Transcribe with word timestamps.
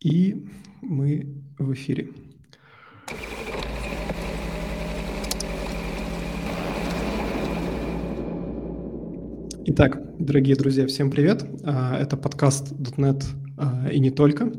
И 0.00 0.46
мы 0.80 1.26
в 1.58 1.72
эфире. 1.72 2.10
Итак, 9.64 10.00
дорогие 10.20 10.54
друзья, 10.54 10.86
всем 10.86 11.10
привет. 11.10 11.44
А, 11.64 11.98
это 11.98 12.16
подкаст 12.16 12.72
.NET 12.96 13.24
а, 13.56 13.88
и 13.90 13.98
не 13.98 14.12
только. 14.12 14.52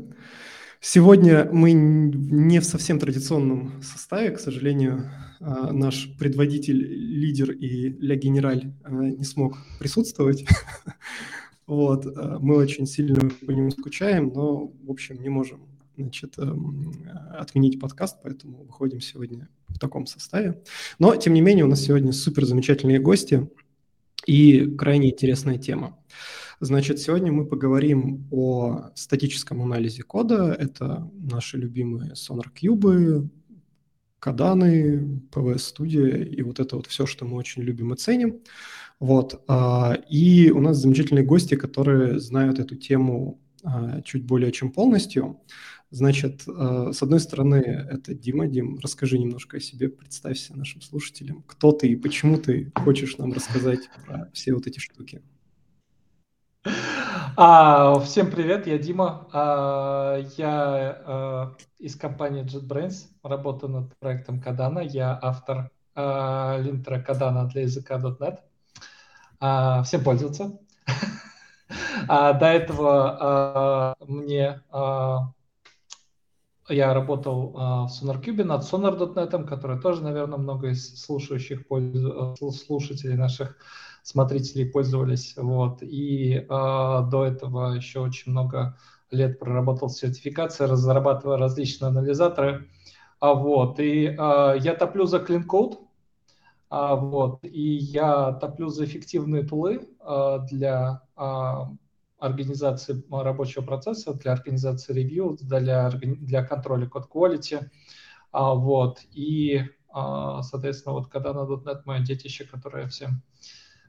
Сегодня 0.78 1.48
мы 1.50 1.72
не 1.72 2.60
в 2.60 2.64
совсем 2.66 2.98
традиционном 2.98 3.82
составе, 3.82 4.32
к 4.32 4.40
сожалению, 4.40 5.10
а, 5.40 5.72
наш 5.72 6.14
предводитель, 6.18 6.76
лидер 6.76 7.50
и 7.50 7.88
ля 7.98 8.16
генераль 8.16 8.74
не 8.86 9.24
смог 9.24 9.56
присутствовать. 9.78 10.44
Вот, 11.70 12.04
мы 12.40 12.56
очень 12.56 12.84
сильно 12.84 13.30
по 13.46 13.52
нему 13.52 13.70
скучаем, 13.70 14.32
но, 14.34 14.72
в 14.82 14.90
общем, 14.90 15.22
не 15.22 15.28
можем 15.28 15.60
значит, 15.96 16.36
эм, 16.36 16.92
отменить 17.38 17.78
подкаст, 17.78 18.18
поэтому 18.24 18.64
выходим 18.64 19.00
сегодня 19.00 19.48
в 19.68 19.78
таком 19.78 20.06
составе. 20.06 20.60
Но, 20.98 21.14
тем 21.14 21.32
не 21.32 21.40
менее, 21.40 21.64
у 21.64 21.68
нас 21.68 21.82
сегодня 21.82 22.12
супер 22.12 22.44
замечательные 22.44 22.98
гости 22.98 23.48
и 24.26 24.66
крайне 24.76 25.12
интересная 25.12 25.58
тема. 25.58 25.96
Значит, 26.58 26.98
сегодня 26.98 27.30
мы 27.30 27.46
поговорим 27.46 28.26
о 28.32 28.90
статическом 28.96 29.62
анализе 29.62 30.02
кода. 30.02 30.52
Это 30.52 31.08
наши 31.14 31.56
любимые 31.56 32.14
SonarCube, 32.14 33.28
Каданы, 34.18 35.22
PWS 35.30 35.76
Studio 35.76 36.24
и 36.24 36.42
вот 36.42 36.58
это 36.58 36.74
вот 36.74 36.88
все, 36.88 37.06
что 37.06 37.24
мы 37.24 37.36
очень 37.36 37.62
любим 37.62 37.94
и 37.94 37.96
ценим. 37.96 38.40
Вот. 39.00 39.42
А, 39.48 39.94
и 40.10 40.50
у 40.50 40.60
нас 40.60 40.76
замечательные 40.76 41.24
гости, 41.24 41.56
которые 41.56 42.20
знают 42.20 42.58
эту 42.58 42.76
тему 42.76 43.40
а, 43.64 44.02
чуть 44.02 44.26
более 44.26 44.52
чем 44.52 44.70
полностью. 44.70 45.40
Значит, 45.90 46.42
а, 46.46 46.92
с 46.92 47.02
одной 47.02 47.18
стороны, 47.20 47.56
это 47.56 48.14
Дима. 48.14 48.46
Дим, 48.46 48.78
расскажи 48.78 49.18
немножко 49.18 49.56
о 49.56 49.60
себе, 49.60 49.88
представься 49.88 50.56
нашим 50.56 50.82
слушателям. 50.82 51.42
Кто 51.46 51.72
ты 51.72 51.88
и 51.88 51.96
почему 51.96 52.36
ты 52.36 52.70
хочешь 52.74 53.16
нам 53.16 53.32
рассказать 53.32 53.88
про 54.06 54.30
все 54.34 54.52
вот 54.52 54.66
эти 54.66 54.78
штуки? 54.78 55.22
А, 57.36 57.98
всем 58.00 58.30
привет, 58.30 58.66
я 58.66 58.76
Дима. 58.76 59.28
А, 59.32 60.18
я 60.36 61.02
а, 61.06 61.56
из 61.78 61.96
компании 61.96 62.44
JetBrains, 62.44 63.06
работаю 63.22 63.72
над 63.72 63.98
проектом 63.98 64.42
Кадана. 64.42 64.80
Я 64.80 65.18
автор 65.22 65.70
а, 65.94 66.58
линтера 66.58 67.00
Кадана 67.00 67.48
для 67.48 67.62
языка 67.62 67.98
.NET. 67.98 68.40
А, 69.40 69.82
всем 69.82 70.04
пользоваться. 70.04 70.58
А, 72.08 72.32
до 72.32 72.46
этого 72.46 73.16
а, 73.20 73.94
мне 74.00 74.60
а, 74.70 75.32
я 76.68 76.94
работал 76.94 77.54
а, 77.56 77.86
в 77.86 77.90
SonarCube 77.90 78.42
над 78.42 78.62
Sonar.net, 78.62 79.44
который 79.46 79.80
тоже, 79.80 80.02
наверное, 80.02 80.38
много 80.38 80.70
из 80.70 81.00
слушающих 81.00 81.66
слушателей 82.52 83.16
наших 83.16 83.56
смотрителей 84.02 84.66
пользовались. 84.66 85.34
Вот. 85.36 85.82
И 85.82 86.44
а, 86.48 87.02
до 87.02 87.24
этого 87.26 87.74
еще 87.74 88.00
очень 88.00 88.32
много 88.32 88.76
лет 89.10 89.38
проработал 89.38 89.90
сертификации, 89.90 90.64
разрабатывая 90.64 91.36
различные 91.36 91.88
анализаторы. 91.88 92.68
А, 93.18 93.34
вот. 93.34 93.80
И 93.80 94.14
а, 94.18 94.54
я 94.54 94.74
топлю 94.74 95.06
за 95.06 95.20
а, 95.20 95.89
вот. 96.70 97.40
И 97.42 97.76
я 97.76 98.32
топлю 98.32 98.68
за 98.68 98.84
эффективные 98.84 99.42
тулы 99.42 99.88
а, 100.00 100.38
для 100.38 101.02
а, 101.16 101.72
организации 102.20 103.02
рабочего 103.10 103.62
процесса, 103.62 104.14
для 104.14 104.32
организации 104.32 104.92
ревью, 104.92 105.36
для, 105.40 105.90
для 105.90 106.44
контроля 106.44 106.86
код 106.86 107.08
quality. 107.12 107.68
А, 108.30 108.54
вот. 108.54 109.00
И, 109.12 109.62
а, 109.88 110.42
соответственно, 110.42 110.94
вот 110.94 111.08
когда 111.08 111.32
на 111.32 111.40
.NET 111.40 111.82
мое 111.86 112.00
детище, 112.00 112.44
которое 112.44 112.84
я 112.84 112.88
всем 112.88 113.22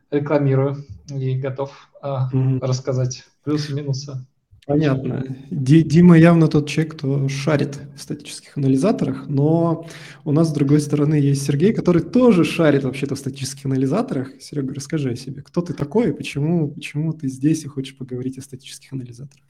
рекламирую 0.10 0.78
и 1.10 1.40
готов 1.40 1.90
а, 2.02 2.30
mm-hmm. 2.34 2.60
рассказать 2.62 3.26
плюсы-минусы. 3.44 4.26
Понятно. 4.72 5.26
Дима 5.50 6.18
явно 6.18 6.48
тот 6.48 6.70
человек, 6.70 6.96
кто 6.96 7.28
шарит 7.28 7.80
в 7.96 8.02
статических 8.02 8.58
анализаторах, 8.58 9.28
но 9.28 9.88
у 10.24 10.32
нас 10.32 10.50
с 10.50 10.54
другой 10.54 10.80
стороны 10.80 11.16
есть 11.16 11.46
Сергей, 11.46 11.74
который 11.74 12.02
тоже 12.02 12.44
шарит 12.44 12.84
вообще-то 12.84 13.16
в 13.16 13.20
статических 13.20 13.66
анализаторах. 13.66 14.30
Серега, 14.40 14.74
расскажи 14.74 15.12
о 15.12 15.16
себе. 15.16 15.42
Кто 15.42 15.62
ты 15.62 15.74
такой 15.74 16.10
и 16.10 16.14
почему, 16.14 16.72
почему 16.72 17.14
ты 17.14 17.28
здесь 17.28 17.64
и 17.64 17.68
хочешь 17.68 17.98
поговорить 17.98 18.38
о 18.38 18.42
статических 18.42 18.94
анализаторах? 18.94 19.46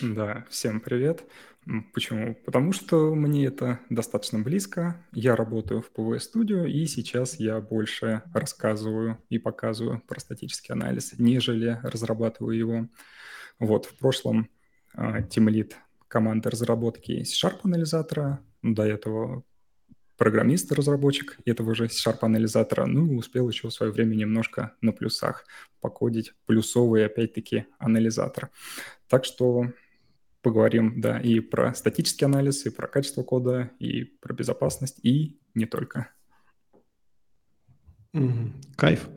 Да, 0.00 0.44
всем 0.50 0.80
привет. 0.80 1.24
Почему? 1.92 2.36
Потому 2.44 2.72
что 2.72 3.14
мне 3.14 3.46
это 3.46 3.80
достаточно 3.90 4.38
близко. 4.38 5.00
Я 5.12 5.34
работаю 5.34 5.82
в 5.82 5.90
PV 5.96 6.18
Studio, 6.18 6.68
и 6.68 6.86
сейчас 6.86 7.40
я 7.40 7.60
больше 7.60 8.22
рассказываю 8.32 9.18
и 9.30 9.38
показываю 9.38 10.02
про 10.06 10.20
статический 10.20 10.74
анализ, 10.74 11.14
нежели 11.18 11.80
разрабатываю 11.82 12.56
его. 12.56 12.88
Вот, 13.58 13.86
в 13.86 13.96
прошлом 13.96 14.48
тимлит 15.30 15.76
команды 16.08 16.50
разработки 16.50 17.24
C-Sharp 17.24 17.60
анализатора, 17.64 18.40
до 18.62 18.84
этого 18.84 19.44
программист-разработчик 20.16 21.38
этого 21.44 21.74
же 21.74 21.88
C-Sharp 21.88 22.18
анализатора, 22.22 22.86
ну 22.86 23.06
и 23.06 23.16
успел 23.16 23.48
еще 23.48 23.68
в 23.68 23.72
свое 23.72 23.90
время 23.90 24.14
немножко 24.14 24.74
на 24.80 24.92
плюсах 24.92 25.44
покодить 25.80 26.32
плюсовый, 26.46 27.04
опять-таки, 27.04 27.66
анализатор. 27.78 28.50
Так 29.08 29.24
что 29.24 29.72
поговорим, 30.40 31.00
да, 31.00 31.18
и 31.18 31.40
про 31.40 31.74
статический 31.74 32.26
анализ, 32.26 32.64
и 32.66 32.70
про 32.70 32.86
качество 32.86 33.22
кода, 33.22 33.70
и 33.80 34.04
про 34.04 34.32
безопасность, 34.34 35.00
и 35.02 35.40
не 35.54 35.66
только. 35.66 36.13
Кайф. 38.76 39.08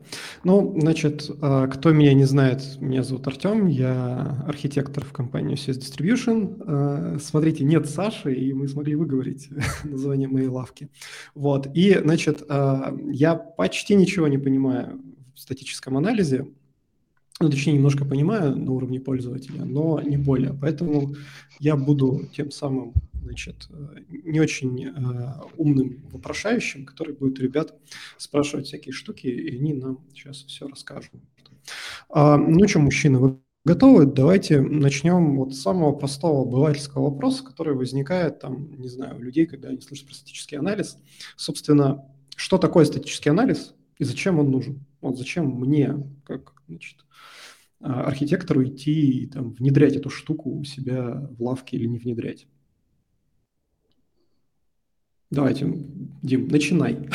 Ну, 0.44 0.76
значит, 0.80 1.30
а, 1.40 1.68
кто 1.68 1.92
меня 1.92 2.14
не 2.14 2.24
знает, 2.24 2.80
меня 2.80 3.02
зовут 3.02 3.26
Артем, 3.28 3.66
я 3.66 4.44
архитектор 4.46 5.04
в 5.04 5.12
компании 5.12 5.56
CS 5.56 5.78
Distribution. 5.78 6.62
А, 6.66 7.18
смотрите, 7.20 7.64
нет 7.64 7.88
Саши, 7.88 8.34
и 8.34 8.52
мы 8.52 8.66
смогли 8.66 8.96
выговорить 8.96 9.50
название 9.84 10.28
моей 10.28 10.48
лавки. 10.48 10.88
Вот, 11.34 11.68
и, 11.74 11.98
значит, 11.98 12.42
а, 12.48 12.92
я 13.10 13.36
почти 13.36 13.94
ничего 13.94 14.26
не 14.26 14.38
понимаю 14.38 15.00
в 15.34 15.40
статическом 15.40 15.96
анализе, 15.96 16.46
ну, 17.40 17.48
точнее, 17.48 17.74
немножко 17.74 18.04
понимаю 18.04 18.56
на 18.56 18.72
уровне 18.72 18.98
пользователя, 18.98 19.64
но 19.64 20.00
не 20.00 20.16
более. 20.16 20.52
Поэтому 20.60 21.14
я 21.60 21.76
буду 21.76 22.28
тем 22.34 22.50
самым 22.50 22.94
значит, 23.28 23.68
э, 23.70 24.00
не 24.08 24.40
очень 24.40 24.84
э, 24.84 25.32
умным 25.56 26.08
вопрошающим, 26.10 26.86
который 26.86 27.14
будет 27.14 27.38
ребят 27.38 27.74
спрашивать 28.16 28.66
всякие 28.66 28.92
штуки, 28.92 29.26
и 29.26 29.56
они 29.56 29.74
нам 29.74 30.00
сейчас 30.14 30.44
все 30.44 30.66
расскажут. 30.66 31.12
А, 32.08 32.38
ну 32.38 32.66
что, 32.66 32.78
мужчины, 32.78 33.18
вы 33.18 33.38
готовы? 33.64 34.06
Давайте 34.06 34.62
начнем 34.62 35.36
вот 35.36 35.54
с 35.54 35.60
самого 35.60 35.92
простого 35.92 36.42
обывательского 36.42 37.10
вопроса, 37.10 37.44
который 37.44 37.74
возникает 37.74 38.40
там, 38.40 38.72
не 38.80 38.88
знаю, 38.88 39.16
у 39.16 39.20
людей, 39.20 39.44
когда 39.44 39.68
они 39.68 39.80
слышат 39.80 40.06
про 40.06 40.14
статический 40.14 40.58
анализ. 40.58 40.96
Собственно, 41.36 42.06
что 42.34 42.56
такое 42.56 42.86
статический 42.86 43.30
анализ 43.30 43.74
и 43.98 44.04
зачем 44.04 44.38
он 44.38 44.50
нужен? 44.50 44.86
Вот 45.02 45.18
зачем 45.18 45.50
мне, 45.50 45.94
как 46.24 46.62
значит, 46.66 47.04
а, 47.80 48.04
архитектору 48.04 48.64
идти 48.64 49.22
и 49.22 49.26
там, 49.26 49.52
внедрять 49.52 49.96
эту 49.96 50.08
штуку 50.08 50.50
у 50.50 50.64
себя 50.64 51.28
в 51.38 51.42
лавке 51.42 51.76
или 51.76 51.86
не 51.86 51.98
внедрять? 51.98 52.46
Давайте, 55.30 55.66
Дим, 56.22 56.48
начинай. 56.48 57.08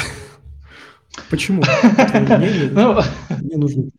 Почему? 1.30 1.64
Ну, 2.72 3.02
мне 3.42 3.58
нужно. 3.58 3.90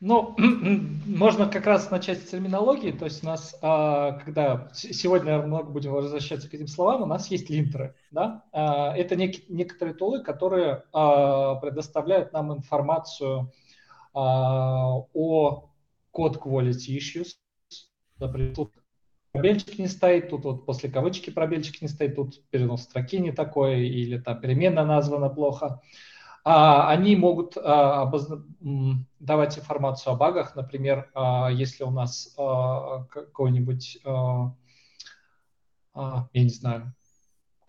Ну, 0.00 0.34
можно 1.06 1.46
как 1.46 1.66
раз 1.66 1.90
начать 1.90 2.22
с 2.22 2.30
терминологии. 2.30 2.90
То 2.90 3.04
есть 3.04 3.22
у 3.22 3.26
нас, 3.26 3.54
а, 3.60 4.12
когда 4.12 4.70
сегодня, 4.72 5.26
наверное, 5.26 5.48
много 5.48 5.70
будем 5.70 5.92
возвращаться 5.92 6.48
к 6.48 6.54
этим 6.54 6.68
словам, 6.68 7.02
у 7.02 7.06
нас 7.06 7.30
есть 7.30 7.50
линтеры. 7.50 7.94
Да? 8.10 8.44
А, 8.52 8.96
это 8.96 9.16
некоторые 9.16 9.94
тулы, 9.94 10.22
которые 10.22 10.84
а, 10.92 11.56
предоставляют 11.56 12.32
нам 12.32 12.52
информацию 12.52 13.52
о 14.12 15.68
код 16.10 16.36
quality 16.36 16.98
issues. 16.98 17.36
Пробельчик 19.32 19.78
не 19.78 19.86
стоит, 19.86 20.30
тут 20.30 20.44
вот 20.44 20.66
после 20.66 20.90
кавычки 20.90 21.30
пробельчик 21.30 21.80
не 21.82 21.88
стоит, 21.88 22.16
тут 22.16 22.42
перенос 22.50 22.82
строки 22.82 23.18
не 23.18 23.30
такой, 23.30 23.86
или 23.86 24.18
там 24.18 24.40
перемена 24.40 24.84
названа 24.84 25.28
плохо. 25.28 25.80
А, 26.42 26.88
они 26.90 27.16
могут 27.16 27.56
а, 27.56 28.02
обозна... 28.02 28.44
давать 29.20 29.58
информацию 29.58 30.14
о 30.14 30.16
багах, 30.16 30.56
например, 30.56 31.10
а, 31.14 31.48
если 31.50 31.84
у 31.84 31.90
нас 31.90 32.34
а, 32.38 33.04
какой-нибудь, 33.04 33.98
а, 34.04 34.54
а, 35.94 36.28
я 36.32 36.42
не 36.42 36.50
знаю, 36.50 36.94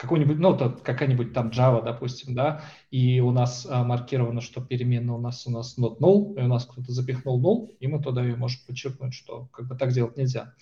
какой-нибудь, 0.02 0.40
ну, 0.40 0.58
какая-нибудь 0.58 1.32
там 1.32 1.50
Java, 1.50 1.84
допустим, 1.84 2.34
да, 2.34 2.62
и 2.90 3.20
у 3.20 3.30
нас 3.30 3.68
а, 3.70 3.84
маркировано, 3.84 4.42
что 4.42 4.60
переменная 4.60 5.14
у 5.14 5.20
нас 5.20 5.46
у 5.46 5.52
нас 5.52 5.78
not 5.78 6.00
null, 6.00 6.34
и 6.40 6.42
у 6.42 6.48
нас 6.48 6.66
кто-то 6.66 6.92
запихнул 6.92 7.40
null, 7.40 7.76
и 7.80 7.86
мы 7.86 8.02
туда 8.02 8.24
ее 8.24 8.36
можем 8.36 8.62
подчеркнуть, 8.66 9.14
что 9.14 9.48
как 9.52 9.68
бы 9.68 9.76
так 9.76 9.92
делать 9.92 10.18
нельзя. 10.18 10.56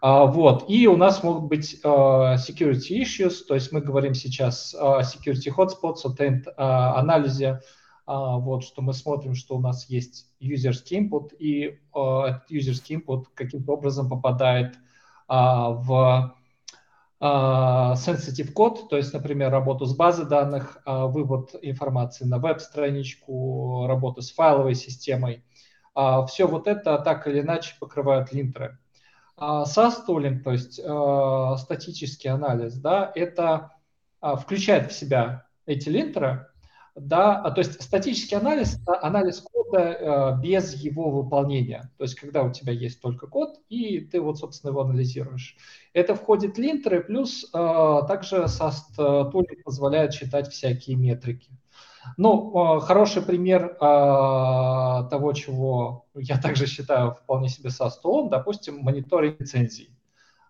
А, 0.00 0.26
вот, 0.26 0.70
и 0.70 0.86
у 0.86 0.96
нас 0.96 1.24
могут 1.24 1.48
быть 1.48 1.80
а, 1.82 2.36
security 2.36 3.02
issues, 3.02 3.44
то 3.48 3.54
есть 3.56 3.72
мы 3.72 3.80
говорим 3.80 4.14
сейчас 4.14 4.76
о 4.78 5.00
security 5.00 5.52
hotspots, 5.52 6.02
о 6.04 6.14
trend 6.16 6.44
а, 6.56 6.96
анализе, 7.00 7.62
а, 8.06 8.38
вот, 8.38 8.62
что 8.62 8.80
мы 8.80 8.92
смотрим, 8.92 9.34
что 9.34 9.56
у 9.56 9.60
нас 9.60 9.88
есть 9.88 10.28
userский 10.40 11.00
input, 11.00 11.34
и 11.36 11.80
а, 11.92 12.28
этот 12.28 12.48
userский 12.48 12.96
input 12.96 13.24
каким-то 13.34 13.72
образом 13.72 14.08
попадает 14.08 14.76
а, 15.26 15.70
в 15.70 16.36
sensitive 17.24 18.52
код, 18.52 18.90
то 18.90 18.98
есть, 18.98 19.14
например, 19.14 19.50
работу 19.50 19.86
с 19.86 19.96
базой 19.96 20.26
данных, 20.26 20.78
а, 20.84 21.06
вывод 21.06 21.54
информации 21.62 22.26
на 22.26 22.38
веб-страничку, 22.38 23.86
работу 23.86 24.20
с 24.20 24.30
файловой 24.30 24.74
системой. 24.74 25.42
А, 25.94 26.26
Все 26.26 26.46
вот 26.46 26.66
это 26.66 26.98
так 26.98 27.26
или 27.26 27.40
иначе 27.40 27.76
покрывают 27.80 28.32
линтеры. 28.32 28.78
SAS 29.38 30.06
tooling, 30.06 30.42
то 30.42 30.52
есть 30.52 30.74
статический 31.60 32.30
анализ, 32.30 32.74
да, 32.74 33.10
это 33.16 33.72
включает 34.20 34.92
в 34.92 34.94
себя 34.94 35.48
эти 35.66 35.88
линтеры, 35.88 36.46
да, 36.94 37.50
то 37.50 37.58
есть 37.58 37.82
статический 37.82 38.36
анализ– 38.36 38.78
анализ 39.02 39.40
кода 39.74 40.38
без 40.42 40.74
его 40.74 41.10
выполнения. 41.10 41.90
То 41.98 42.04
есть 42.04 42.14
когда 42.14 42.42
у 42.42 42.52
тебя 42.52 42.72
есть 42.72 43.00
только 43.00 43.26
код, 43.26 43.60
и 43.68 44.00
ты 44.00 44.20
вот, 44.20 44.38
собственно, 44.38 44.70
его 44.70 44.82
анализируешь. 44.82 45.56
Это 45.92 46.14
входит 46.14 46.58
линтеры, 46.58 47.02
плюс 47.02 47.44
э, 47.52 48.00
также 48.08 48.44
SAST 48.44 48.96
Tooling 48.98 49.62
позволяет 49.64 50.12
считать 50.12 50.48
всякие 50.48 50.96
метрики. 50.96 51.50
Ну, 52.16 52.78
э, 52.78 52.80
хороший 52.80 53.22
пример 53.22 53.76
э, 53.76 53.78
того, 53.80 55.32
чего 55.32 56.06
я 56.14 56.38
также 56.38 56.66
считаю 56.66 57.12
вполне 57.12 57.48
себе 57.48 57.70
SAST 57.70 58.28
допустим, 58.30 58.78
мониторинг 58.78 59.40
лицензий. 59.40 59.90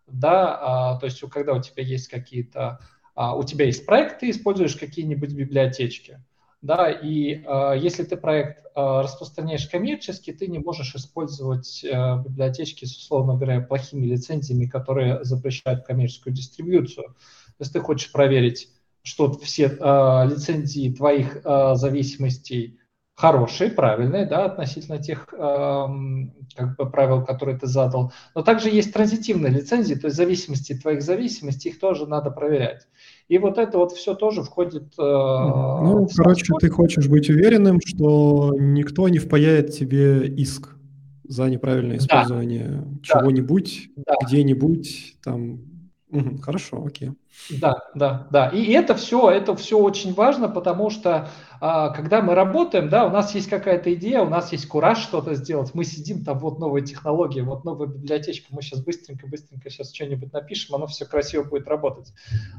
Да, 0.07 0.97
э, 0.97 1.01
то 1.01 1.07
есть 1.07 1.21
когда 1.31 1.55
у 1.55 1.63
тебя 1.63 1.83
есть 1.83 2.09
какие-то, 2.09 2.81
э, 3.17 3.23
у 3.35 3.43
тебя 3.45 3.67
есть 3.67 3.87
проект, 3.87 4.21
ты 4.21 4.31
используешь 4.31 4.77
какие-нибудь 4.77 5.33
библиотечки 5.33 6.21
да, 6.65 6.91
и 6.91 7.45
э, 7.45 7.79
если 7.79 8.05
ты 8.05 8.17
проект 8.17 8.65
э, 8.65 8.71
распространяешь 8.75 9.69
коммерчески, 9.69 10.33
ты 10.33 10.47
не 10.47 10.59
можешь 10.59 10.95
использовать 10.95 11.85
э, 11.85 11.89
библиотечки 12.25 12.87
с, 12.87 12.97
условно 12.97 13.35
говоря, 13.35 13.61
плохими 13.61 14.07
лицензиями, 14.07 14.65
которые 14.65 15.23
запрещают 15.25 15.85
коммерческую 15.85 16.35
дистрибьюцию. 16.35 17.15
Есть 17.59 17.75
ты 17.75 17.81
хочешь 17.81 18.11
проверить, 18.11 18.71
что 19.03 19.31
все 19.35 19.65
э, 19.65 20.27
лицензии 20.27 20.91
твоих 20.91 21.37
э, 21.45 21.75
зависимостей 21.75 22.79
хорошие, 23.15 23.71
правильные, 23.71 24.25
да, 24.25 24.47
относительно 24.47 24.99
тех 24.99 25.29
э, 25.35 25.87
как 26.57 26.77
бы 26.77 26.91
правил, 26.91 27.27
которые 27.27 27.59
ты 27.59 27.67
задал. 27.67 28.11
Но 28.35 28.43
также 28.43 28.71
есть 28.71 28.95
транзитивные 28.95 29.53
лицензии, 29.53 29.97
то 29.97 30.07
есть 30.07 30.17
зависимости 30.17 30.75
твоих 30.75 31.03
зависимостей, 31.03 31.69
их 31.69 31.79
тоже 31.79 32.07
надо 32.07 32.31
проверять. 32.31 32.87
И 33.29 33.39
вот 33.39 33.59
это 33.59 33.79
вот 33.79 33.93
все 33.93 34.15
тоже 34.15 34.43
входит... 34.43 34.93
Э, 34.99 35.03
ну, 35.03 36.07
короче, 36.15 36.53
ты 36.61 36.69
хочешь 36.69 37.09
быть 37.09 37.31
уверенным, 37.31 37.81
что 37.85 38.55
никто 38.59 39.09
не 39.09 39.19
впаяет 39.19 39.73
тебе 39.73 40.27
иск 40.27 40.77
за 41.27 41.49
неправильное 41.49 41.97
использование 41.97 42.85
да. 42.85 42.99
чего-нибудь, 43.03 43.91
да. 43.97 44.15
где-нибудь, 44.27 45.17
там, 45.25 45.61
Хорошо, 46.43 46.85
окей. 46.85 47.13
Да, 47.51 47.79
да, 47.95 48.29
да. 48.31 48.49
И 48.49 48.71
это 48.73 48.95
все, 48.95 49.31
это 49.31 49.57
все 49.57 49.79
очень 49.79 50.15
важно, 50.15 50.49
потому 50.49 50.91
что 50.91 51.29
а, 51.61 51.89
когда 51.91 52.23
мы 52.23 52.35
работаем, 52.35 52.89
да, 52.89 53.07
у 53.07 53.11
нас 53.11 53.35
есть 53.35 53.49
какая-то 53.49 53.93
идея, 53.95 54.21
у 54.23 54.29
нас 54.29 54.53
есть 54.53 54.69
кураж 54.69 54.99
что-то 54.99 55.35
сделать, 55.35 55.75
мы 55.75 55.85
сидим 55.85 56.25
там, 56.25 56.39
вот 56.39 56.59
новая 56.59 56.83
технология, 56.83 57.43
вот 57.43 57.65
новая 57.65 57.89
библиотечка, 57.89 58.49
мы 58.51 58.63
сейчас 58.63 58.85
быстренько-быстренько 58.85 59.69
сейчас 59.71 59.93
что-нибудь 59.93 60.33
напишем, 60.33 60.77
оно 60.77 60.87
все 60.87 61.05
красиво 61.07 61.43
будет 61.43 61.67
работать. 61.67 62.13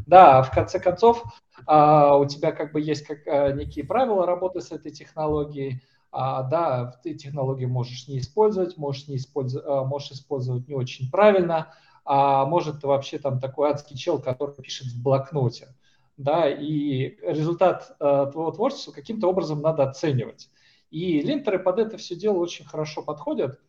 Да, 0.06 0.44
в 0.44 0.52
конце 0.52 0.80
концов, 0.80 1.24
а, 1.66 2.18
у 2.18 2.26
тебя 2.26 2.52
как 2.52 2.74
бы 2.74 2.82
есть 2.82 3.06
как, 3.06 3.20
а, 3.28 3.52
некие 3.54 3.86
правила 3.86 4.26
работы 4.26 4.60
с 4.60 4.72
этой 4.72 4.92
технологией, 4.92 5.82
а, 6.12 6.44
да, 6.44 7.00
ты 7.04 7.14
технологию 7.14 7.70
можешь 7.70 8.08
не 8.08 8.20
использовать, 8.20 8.78
можешь, 8.78 9.08
не 9.08 9.18
использовать, 9.18 9.66
а, 9.68 9.84
можешь 9.84 10.12
использовать 10.12 10.68
не 10.68 10.74
очень 10.74 11.10
правильно, 11.12 11.74
а 12.06 12.46
может 12.46 12.84
вообще 12.84 13.18
там 13.18 13.40
такой 13.40 13.72
адский 13.72 13.98
чел, 13.98 14.22
который 14.22 14.56
пишет 14.56 14.88
в 14.88 15.02
блокноте. 15.02 15.70
Да, 16.18 16.50
и 16.50 17.18
результат 17.24 17.98
э, 18.00 18.30
твоего 18.32 18.52
творчества 18.52 18.94
каким-то 18.94 19.28
образом 19.28 19.62
надо 19.62 19.84
оценивать. 19.84 20.50
И 20.92 21.20
линтеры 21.22 21.60
под 21.60 21.80
это 21.80 21.98
все 21.98 22.16
дело 22.16 22.38
очень 22.38 22.64
хорошо 22.64 23.02
подходят, 23.02 23.60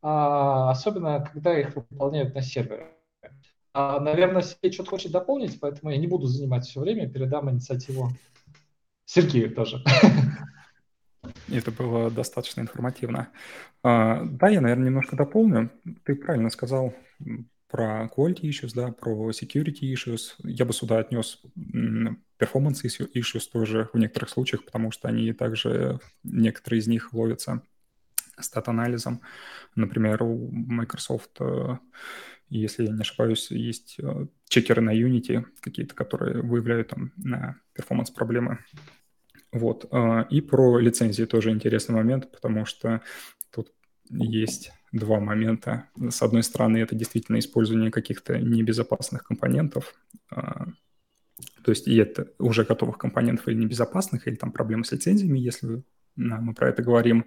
а, 0.00 0.70
особенно 0.70 1.20
когда 1.20 1.58
их 1.58 1.74
выполняют 1.74 2.34
на 2.36 2.42
сервере. 2.42 2.92
А, 3.72 3.98
наверное, 3.98 4.42
Сергей 4.42 4.72
что-то 4.72 4.90
хочет 4.90 5.10
дополнить, 5.10 5.58
поэтому 5.58 5.90
я 5.90 5.98
не 5.98 6.06
буду 6.06 6.26
занимать 6.26 6.66
все 6.66 6.80
время, 6.80 7.08
передам 7.08 7.50
инициативу 7.50 8.10
Сергею 9.06 9.52
тоже. 9.54 9.82
Это 11.48 11.72
было 11.72 12.10
достаточно 12.10 12.60
информативно. 12.60 13.28
А, 13.82 14.22
да, 14.24 14.48
я, 14.48 14.60
наверное, 14.60 14.86
немножко 14.86 15.16
дополню. 15.16 15.70
Ты 16.04 16.14
правильно 16.14 16.50
сказал 16.50 16.94
про 17.68 18.08
quality 18.14 18.42
issues, 18.42 18.72
да, 18.74 18.90
про 18.92 19.30
security 19.30 19.92
issues. 19.92 20.34
Я 20.42 20.64
бы 20.64 20.72
сюда 20.72 20.98
отнес 20.98 21.40
performance 22.38 22.82
issues 22.84 23.50
тоже 23.52 23.88
в 23.92 23.98
некоторых 23.98 24.30
случаях, 24.30 24.64
потому 24.64 24.90
что 24.90 25.08
они 25.08 25.32
также, 25.32 26.00
некоторые 26.24 26.80
из 26.80 26.86
них 26.86 27.12
ловятся 27.12 27.62
стат-анализом. 28.40 29.20
Например, 29.74 30.22
у 30.22 30.50
Microsoft, 30.50 31.36
э, 31.40 31.78
если 32.48 32.86
я 32.86 32.92
не 32.92 33.00
ошибаюсь, 33.00 33.50
есть 33.50 33.96
э, 33.98 34.26
чекеры 34.48 34.80
на 34.80 34.96
Unity 34.96 35.44
какие-то, 35.60 35.94
которые 35.94 36.42
выявляют 36.42 36.88
там 36.88 37.12
на 37.16 37.60
перформанс 37.74 38.10
проблемы. 38.10 38.60
Вот. 39.52 39.86
Э, 39.92 40.24
и 40.30 40.40
про 40.40 40.78
лицензии 40.78 41.24
тоже 41.24 41.50
интересный 41.50 41.96
момент, 41.96 42.30
потому 42.30 42.64
что 42.64 43.02
тут 43.50 43.72
есть 44.10 44.72
два 44.92 45.20
момента. 45.20 45.88
С 45.96 46.22
одной 46.22 46.42
стороны, 46.42 46.78
это 46.78 46.94
действительно 46.94 47.38
использование 47.38 47.90
каких-то 47.90 48.38
небезопасных 48.38 49.24
компонентов, 49.24 49.94
а, 50.30 50.66
то 51.62 51.70
есть 51.70 51.86
и 51.86 51.96
это 51.96 52.32
уже 52.38 52.64
готовых 52.64 52.98
компонентов 52.98 53.48
или 53.48 53.56
небезопасных, 53.56 54.26
или 54.26 54.36
там 54.36 54.52
проблемы 54.52 54.84
с 54.84 54.92
лицензиями, 54.92 55.38
если 55.38 55.82
мы 56.16 56.54
про 56.54 56.70
это 56.70 56.82
говорим. 56.82 57.26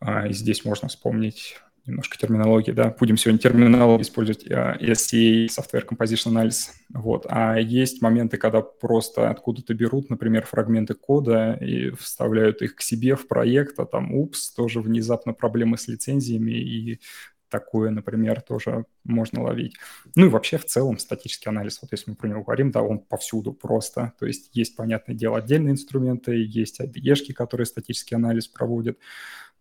А, 0.00 0.28
и 0.28 0.32
здесь 0.32 0.64
можно 0.64 0.88
вспомнить 0.88 1.56
немножко 1.88 2.16
терминологии, 2.16 2.70
да, 2.70 2.94
будем 2.98 3.16
сегодня 3.16 3.38
терминологию 3.38 4.02
использовать, 4.02 4.46
SCA, 4.46 5.46
Software 5.46 5.86
Composition 5.86 6.32
Analysis, 6.32 6.70
вот. 6.90 7.26
А 7.28 7.56
есть 7.56 8.02
моменты, 8.02 8.36
когда 8.36 8.60
просто 8.60 9.30
откуда-то 9.30 9.74
берут, 9.74 10.10
например, 10.10 10.46
фрагменты 10.46 10.94
кода 10.94 11.54
и 11.54 11.90
вставляют 11.90 12.62
их 12.62 12.76
к 12.76 12.82
себе 12.82 13.16
в 13.16 13.26
проект, 13.26 13.80
а 13.80 13.86
там, 13.86 14.14
упс, 14.14 14.50
тоже 14.54 14.80
внезапно 14.80 15.32
проблемы 15.32 15.78
с 15.78 15.88
лицензиями, 15.88 16.52
и 16.52 17.00
такое, 17.48 17.90
например, 17.90 18.42
тоже 18.42 18.84
можно 19.04 19.42
ловить. 19.42 19.74
Ну 20.14 20.26
и 20.26 20.28
вообще 20.28 20.58
в 20.58 20.66
целом 20.66 20.98
статический 20.98 21.48
анализ, 21.48 21.78
вот 21.80 21.92
если 21.92 22.10
мы 22.10 22.16
про 22.16 22.28
него 22.28 22.42
говорим, 22.42 22.70
да, 22.70 22.82
он 22.82 22.98
повсюду 22.98 23.54
просто. 23.54 24.12
То 24.18 24.26
есть 24.26 24.50
есть, 24.52 24.76
понятное 24.76 25.16
дело, 25.16 25.38
отдельные 25.38 25.72
инструменты, 25.72 26.44
есть 26.46 26.78
IDE, 26.78 27.32
которые 27.32 27.64
статический 27.64 28.16
анализ 28.16 28.48
проводят, 28.48 28.98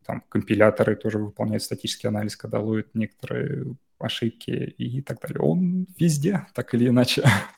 там 0.08 0.24
компиляторы 0.30 0.96
тоже 0.96 1.20
выполняют 1.20 1.64
статический 1.64 2.08
анализ, 2.08 2.38
когда 2.38 2.60
ловят 2.60 2.88
некоторые 2.96 3.76
ошибки 4.00 4.52
и 4.52 5.02
так 5.02 5.20
далее. 5.20 5.40
Он 5.40 5.86
везде, 6.00 6.48
так 6.54 6.74
или 6.74 6.88
иначе. 6.88 7.24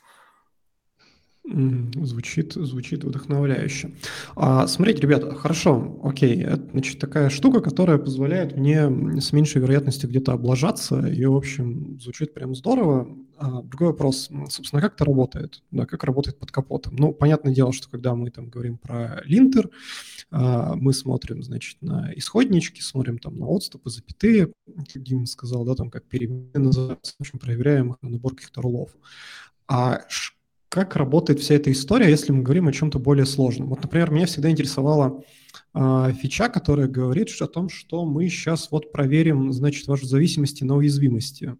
Звучит, 1.52 2.54
звучит 2.54 3.04
вдохновляюще. 3.04 3.92
А, 4.36 4.68
смотрите, 4.68 5.02
ребята, 5.02 5.34
хорошо, 5.34 6.00
окей, 6.04 6.44
это, 6.44 6.64
значит, 6.72 7.00
такая 7.00 7.30
штука, 7.30 7.60
которая 7.60 7.98
позволяет 7.98 8.56
мне 8.56 9.20
с 9.20 9.34
меньшей 9.34 9.62
вероятностью 9.62 10.10
где-то 10.10 10.34
облажаться, 10.34 11.00
и, 11.08 11.26
в 11.26 11.36
общем, 11.36 12.00
звучит 12.00 12.36
прям 12.36 12.54
здорово. 12.54 13.08
А, 13.38 13.64
другой 13.64 13.88
вопрос, 13.90 14.30
собственно, 14.50 14.82
как 14.82 14.94
это 14.94 15.06
работает? 15.06 15.64
Да, 15.72 15.88
как 15.88 16.04
работает 16.04 16.38
под 16.38 16.52
капотом? 16.52 16.96
Ну, 16.98 17.14
понятное 17.14 17.54
дело, 17.54 17.74
что 17.74 17.90
когда 17.90 18.14
мы 18.14 18.30
там 18.30 18.50
говорим 18.50 18.78
про 18.78 19.22
линтер, 19.26 19.72
а, 20.30 20.76
мы 20.76 20.94
смотрим, 20.94 21.42
значит, 21.42 21.82
на 21.82 22.12
исходнички, 22.16 22.82
смотрим 22.82 23.18
там 23.18 23.40
на 23.40 23.48
отступы, 23.48 23.90
запятые, 23.90 24.54
как 24.68 25.02
Дима 25.02 25.26
сказал, 25.26 25.66
да, 25.66 25.74
там 25.74 25.90
как 25.90 26.04
перемены 26.06 26.52
называются, 26.54 27.14
в 27.18 27.22
общем, 27.22 27.40
проверяем 27.40 27.94
их 27.94 27.98
на 28.04 28.10
набор 28.10 28.36
каких-то 28.36 28.62
рулов. 28.62 28.92
А 29.68 30.02
как 30.70 30.96
работает 30.96 31.40
вся 31.40 31.56
эта 31.56 31.72
история, 31.72 32.10
если 32.10 32.32
мы 32.32 32.44
говорим 32.44 32.68
о 32.68 32.72
чем-то 32.72 33.00
более 33.00 33.26
сложном. 33.26 33.70
Вот, 33.70 33.82
например, 33.82 34.12
меня 34.12 34.28
всегда 34.28 34.52
интересовала 34.52 35.24
э, 35.74 36.14
фича, 36.22 36.48
которая 36.48 36.88
говорит 36.88 37.30
о 37.42 37.48
том, 37.48 37.70
что 37.70 38.06
мы 38.06 38.30
сейчас 38.30 38.70
вот 38.72 38.92
проверим, 38.92 39.52
значит, 39.52 39.88
ваши 39.88 40.06
зависимости 40.06 40.64
на 40.64 40.76
уязвимости. 40.76 41.56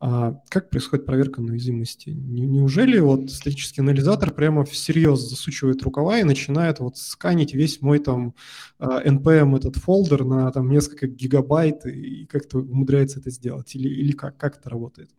А 0.00 0.40
как 0.48 0.70
происходит 0.70 1.06
проверка 1.06 1.42
на 1.42 1.52
уязвимости? 1.52 2.10
Неужели 2.10 3.00
вот 3.00 3.30
статический 3.30 3.82
анализатор 3.82 4.32
прямо 4.32 4.64
всерьез 4.64 5.18
засучивает 5.18 5.82
рукава 5.82 6.20
и 6.20 6.24
начинает 6.24 6.78
вот 6.78 6.96
сканить 6.96 7.52
весь 7.52 7.82
мой 7.82 7.98
там 7.98 8.34
NPM 8.78 9.56
этот 9.56 9.74
фолдер 9.76 10.24
на 10.24 10.52
там 10.52 10.70
несколько 10.70 11.08
гигабайт 11.08 11.84
и 11.84 12.26
как-то 12.26 12.58
умудряется 12.58 13.18
это 13.18 13.30
сделать? 13.30 13.74
Или, 13.74 13.88
или 13.88 14.12
как? 14.12 14.36
Как 14.36 14.58
это 14.58 14.70
работает? 14.70 15.10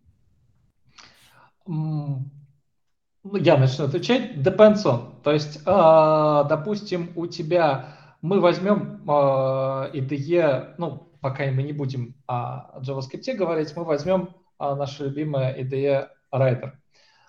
Ну, 3.24 3.36
я 3.36 3.58
начну 3.58 3.86
отвечать. 3.86 4.38
Depends 4.38 4.86
on. 4.86 5.22
То 5.24 5.32
есть, 5.32 5.62
э, 5.66 6.46
допустим, 6.50 7.12
у 7.16 7.28
тебя 7.28 7.96
мы 8.22 8.40
возьмем 8.40 9.02
IDE, 9.06 10.76
ну, 10.78 11.10
пока 11.22 11.46
мы 11.52 11.64
не 11.64 11.74
будем 11.74 12.16
о 12.28 12.80
JavaScript 12.82 13.34
говорить, 13.36 13.76
мы 13.76 13.84
возьмем 13.84 14.30
э, 14.60 14.76
наше 14.76 15.06
любимое 15.06 15.56
IDE 15.58 16.08
Writer. 16.34 16.72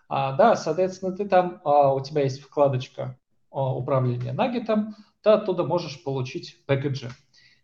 А, 0.09 0.33
да, 0.33 0.57
соответственно, 0.57 1.13
ты 1.13 1.29
там, 1.29 1.61
а, 1.65 1.95
у 1.95 2.01
тебя 2.01 2.23
есть 2.23 2.41
вкладочка 2.41 3.17
а, 3.53 3.75
управления 3.77 4.33
наггетом, 4.33 4.97
ты 5.23 5.31
оттуда 5.31 5.65
можешь 5.65 6.03
получить 6.03 6.65
пэкэджи. 6.67 7.11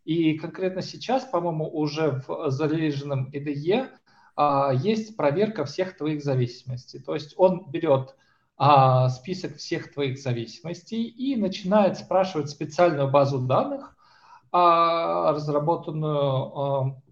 И 0.04 0.38
конкретно 0.38 0.82
сейчас, 0.82 1.24
по-моему, 1.24 1.68
уже 1.68 2.22
в 2.26 2.50
зарелиженном 2.50 3.30
IDE 3.32 3.88
а, 3.88 3.88
есть 4.38 5.16
проверка 5.16 5.64
всех 5.64 5.96
твоих 5.96 6.22
зависимостей. 6.22 6.98
То 6.98 7.14
есть 7.14 7.34
он 7.36 7.70
берет 7.70 8.14
а, 8.58 9.08
список 9.10 9.56
всех 9.56 9.92
твоих 9.92 10.18
зависимостей 10.18 11.04
и 11.04 11.36
начинает 11.36 11.98
спрашивать 11.98 12.50
специальную 12.50 13.10
базу 13.10 13.38
данных, 13.38 13.96
а, 14.52 15.32
разработанную, 15.32 17.02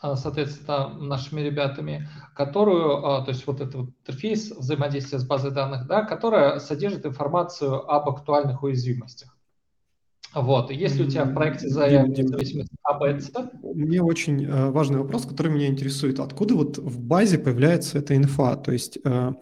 соответственно, 0.00 0.88
нашими 0.88 1.40
ребятами, 1.40 2.08
которую, 2.34 3.02
то 3.24 3.28
есть 3.28 3.46
вот 3.46 3.60
этот 3.60 3.74
интерфейс 3.74 4.50
взаимодействия 4.50 5.18
с 5.18 5.24
базой 5.24 5.50
данных, 5.50 5.86
да, 5.86 6.02
которая 6.02 6.58
содержит 6.60 7.06
информацию 7.06 7.88
об 7.90 8.08
актуальных 8.08 8.62
уязвимостях. 8.62 9.37
Вот, 10.34 10.70
если 10.70 11.04
у 11.04 11.10
тебя 11.10 11.24
в 11.24 11.34
проекте 11.34 11.68
заявлена 11.68 12.28
зависимость 12.28 12.70
АБЦ... 12.82 13.32
Мне 13.62 14.02
очень 14.02 14.44
э, 14.44 14.70
важный 14.70 14.98
вопрос, 14.98 15.24
который 15.24 15.50
меня 15.50 15.68
интересует. 15.68 16.20
Откуда 16.20 16.54
вот 16.54 16.78
в 16.78 17.00
базе 17.00 17.38
появляется 17.38 17.98
эта 17.98 18.14
инфа? 18.14 18.56
То 18.56 18.72
есть 18.72 18.98
э, 19.04 19.32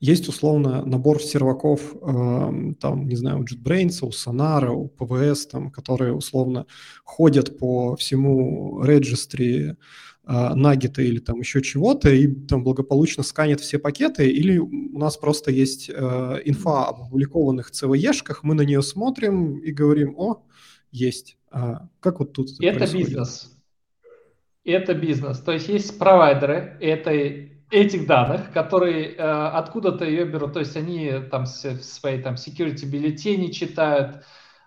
есть 0.00 0.28
условно 0.28 0.84
набор 0.84 1.22
серваков, 1.22 1.94
э, 1.94 2.74
там, 2.80 3.06
не 3.06 3.16
знаю, 3.16 3.38
у 3.38 3.44
JetBrains, 3.44 4.04
у 4.04 4.08
Sonar, 4.08 4.68
у 4.68 4.92
PVS, 4.98 5.48
там, 5.50 5.70
которые 5.70 6.12
условно 6.12 6.66
ходят 7.04 7.56
по 7.58 7.94
всему 7.94 8.82
регистре 8.82 9.76
нагита 10.24 11.02
или 11.02 11.18
там 11.18 11.40
еще 11.40 11.62
чего-то, 11.62 12.08
и 12.08 12.28
там 12.28 12.62
благополучно 12.62 13.24
сканят 13.24 13.60
все 13.60 13.78
пакеты, 13.78 14.30
или 14.30 14.58
у 14.58 14.98
нас 14.98 15.16
просто 15.16 15.50
есть 15.50 15.90
э, 15.90 15.92
инфа 16.44 16.86
об 16.86 17.02
опубликованных 17.02 17.72
CVE-шках, 17.72 18.40
мы 18.42 18.54
на 18.54 18.62
нее 18.62 18.82
смотрим 18.82 19.58
и 19.58 19.72
говорим, 19.72 20.14
о, 20.16 20.44
есть. 20.92 21.38
А 21.50 21.88
как 22.00 22.20
вот 22.20 22.32
тут 22.32 22.50
это, 22.60 22.84
это 22.84 22.96
бизнес. 22.96 23.50
Это 24.64 24.94
бизнес. 24.94 25.40
То 25.40 25.52
есть 25.52 25.68
есть 25.68 25.98
провайдеры 25.98 26.76
этой, 26.80 27.64
этих 27.70 28.06
данных, 28.06 28.52
которые 28.52 29.08
э, 29.08 29.16
откуда-то 29.18 30.04
ее 30.04 30.24
берут. 30.24 30.52
То 30.52 30.60
есть 30.60 30.76
они 30.76 31.12
там 31.30 31.46
свои 31.46 32.22
там 32.22 32.34
security 32.34 32.86
бюллетени 32.86 33.50
читают, 33.50 34.22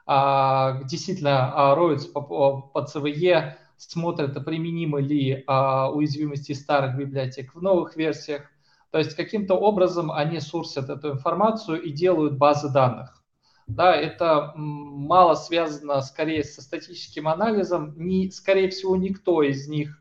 э, 0.07 0.83
действительно 0.85 1.53
э, 1.55 1.73
роются 1.75 2.09
по, 2.09 2.21
по, 2.21 2.61
по 2.61 2.79
CVE, 2.79 3.53
смотрят, 3.77 4.43
применимы 4.45 5.01
ли 5.01 5.43
а, 5.47 5.91
уязвимости 5.91 6.53
старых 6.53 6.97
библиотек 6.97 7.53
в 7.55 7.61
новых 7.61 7.95
версиях. 7.95 8.43
То 8.91 8.99
есть 8.99 9.15
каким-то 9.15 9.55
образом 9.55 10.11
они 10.11 10.39
сурсят 10.39 10.89
эту 10.89 11.11
информацию 11.11 11.81
и 11.81 11.91
делают 11.91 12.37
базы 12.37 12.71
данных. 12.71 13.23
Да, 13.67 13.95
это 13.95 14.53
мало 14.55 15.33
связано 15.35 16.01
скорее 16.01 16.43
со 16.43 16.61
статическим 16.61 17.27
анализом. 17.27 17.93
Ни, 17.97 18.29
скорее 18.29 18.69
всего, 18.69 18.95
никто 18.95 19.41
из 19.41 19.67
них 19.67 19.99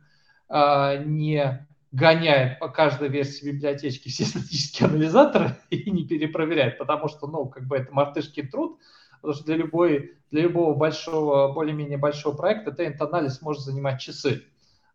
а, 0.48 0.96
не 0.98 1.66
гоняет 1.94 2.58
по 2.58 2.68
каждой 2.68 3.08
версии 3.08 3.50
библиотечки 3.50 4.08
все 4.10 4.24
статические 4.24 4.88
анализаторы 4.88 5.56
и 5.70 5.90
не 5.90 6.04
перепроверяет, 6.04 6.78
потому 6.78 7.08
что, 7.08 7.26
ну, 7.26 7.46
как 7.46 7.66
бы 7.66 7.76
это 7.76 7.92
мартышкин 7.92 8.48
труд, 8.48 8.78
потому 9.24 9.36
что 9.36 9.46
для, 9.46 9.56
любой, 9.56 10.18
для 10.30 10.42
любого 10.42 10.74
большого, 10.74 11.50
более-менее 11.50 11.96
большого 11.96 12.36
проекта 12.36 12.72
тент-анализ 12.72 13.40
может 13.40 13.62
занимать 13.62 13.98
часы. 13.98 14.44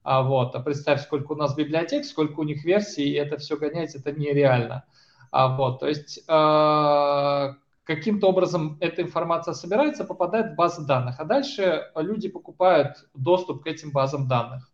А 0.04 0.22
вот, 0.22 0.54
а 0.54 0.60
представь, 0.60 1.02
сколько 1.02 1.32
у 1.32 1.36
нас 1.36 1.56
библиотек, 1.56 2.06
сколько 2.06 2.40
у 2.40 2.44
них 2.44 2.64
версий, 2.64 3.10
и 3.10 3.14
это 3.14 3.38
все 3.38 3.58
гонять, 3.58 3.96
это 3.96 4.12
нереально. 4.12 4.86
А 5.32 5.58
вот, 5.58 5.80
то 5.80 5.88
есть 5.88 6.20
э, 6.28 7.54
каким-то 7.84 8.28
образом 8.28 8.78
эта 8.82 9.02
информация 9.02 9.56
собирается, 9.56 10.06
попадает 10.06 10.52
в 10.52 10.56
базы 10.56 10.86
данных, 10.86 11.20
а 11.20 11.26
дальше 11.26 11.90
люди 11.96 12.30
покупают 12.30 13.10
доступ 13.16 13.64
к 13.64 13.68
этим 13.68 13.92
базам 13.92 14.28
данных. 14.28 14.72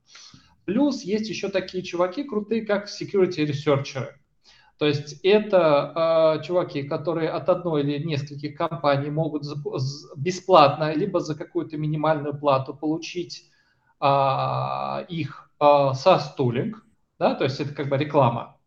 Плюс 0.65 1.01
есть 1.01 1.29
еще 1.29 1.47
такие 1.47 1.81
чуваки 1.81 2.25
крутые, 2.25 2.65
как 2.65 2.89
security 2.89 3.47
researcher. 3.47 4.09
То 4.77 4.85
есть 4.85 5.21
это 5.23 6.37
э, 6.39 6.43
чуваки, 6.43 6.83
которые 6.83 7.29
от 7.29 7.47
одной 7.47 7.83
или 7.83 8.03
нескольких 8.03 8.57
компаний 8.57 9.09
могут 9.09 9.43
бесплатно, 10.17 10.93
либо 10.93 11.21
за 11.21 11.35
какую-то 11.35 11.77
минимальную 11.77 12.37
плату 12.37 12.73
получить 12.73 13.49
э, 14.01 15.05
их 15.07 15.49
э, 15.61 15.91
состулинг, 15.93 16.85
да, 17.19 17.35
то 17.35 17.45
есть 17.45 17.59
это 17.61 17.73
как 17.73 17.87
бы 17.87 17.97
реклама. 17.97 18.57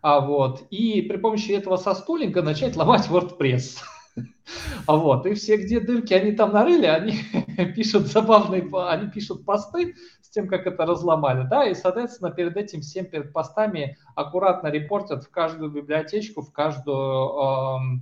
А 0.00 0.20
вот, 0.20 0.62
и 0.70 1.02
при 1.02 1.16
помощи 1.18 1.50
этого 1.52 1.76
состулинга 1.76 2.40
начать 2.42 2.76
ломать 2.76 3.08
WordPress. 3.08 3.78
А 4.86 4.96
вот, 4.96 5.26
и 5.26 5.34
все, 5.34 5.56
где 5.56 5.80
дырки 5.80 6.14
они 6.14 6.32
там 6.32 6.52
нарыли, 6.52 6.86
они 6.86 7.18
пишут 7.74 8.06
забавные, 8.06 8.68
они 8.88 9.10
пишут 9.10 9.44
посты 9.44 9.94
с 10.22 10.30
тем, 10.30 10.48
как 10.48 10.66
это 10.66 10.86
разломали, 10.86 11.46
да, 11.48 11.66
и, 11.66 11.74
соответственно, 11.74 12.30
перед 12.30 12.56
этим 12.56 12.80
всем 12.80 13.06
перед 13.06 13.32
постами 13.32 13.96
аккуратно 14.14 14.68
репортят 14.68 15.24
в 15.24 15.30
каждую 15.30 15.70
библиотечку, 15.70 16.42
в 16.42 16.52
каждую, 16.52 16.96
э, 16.96 17.98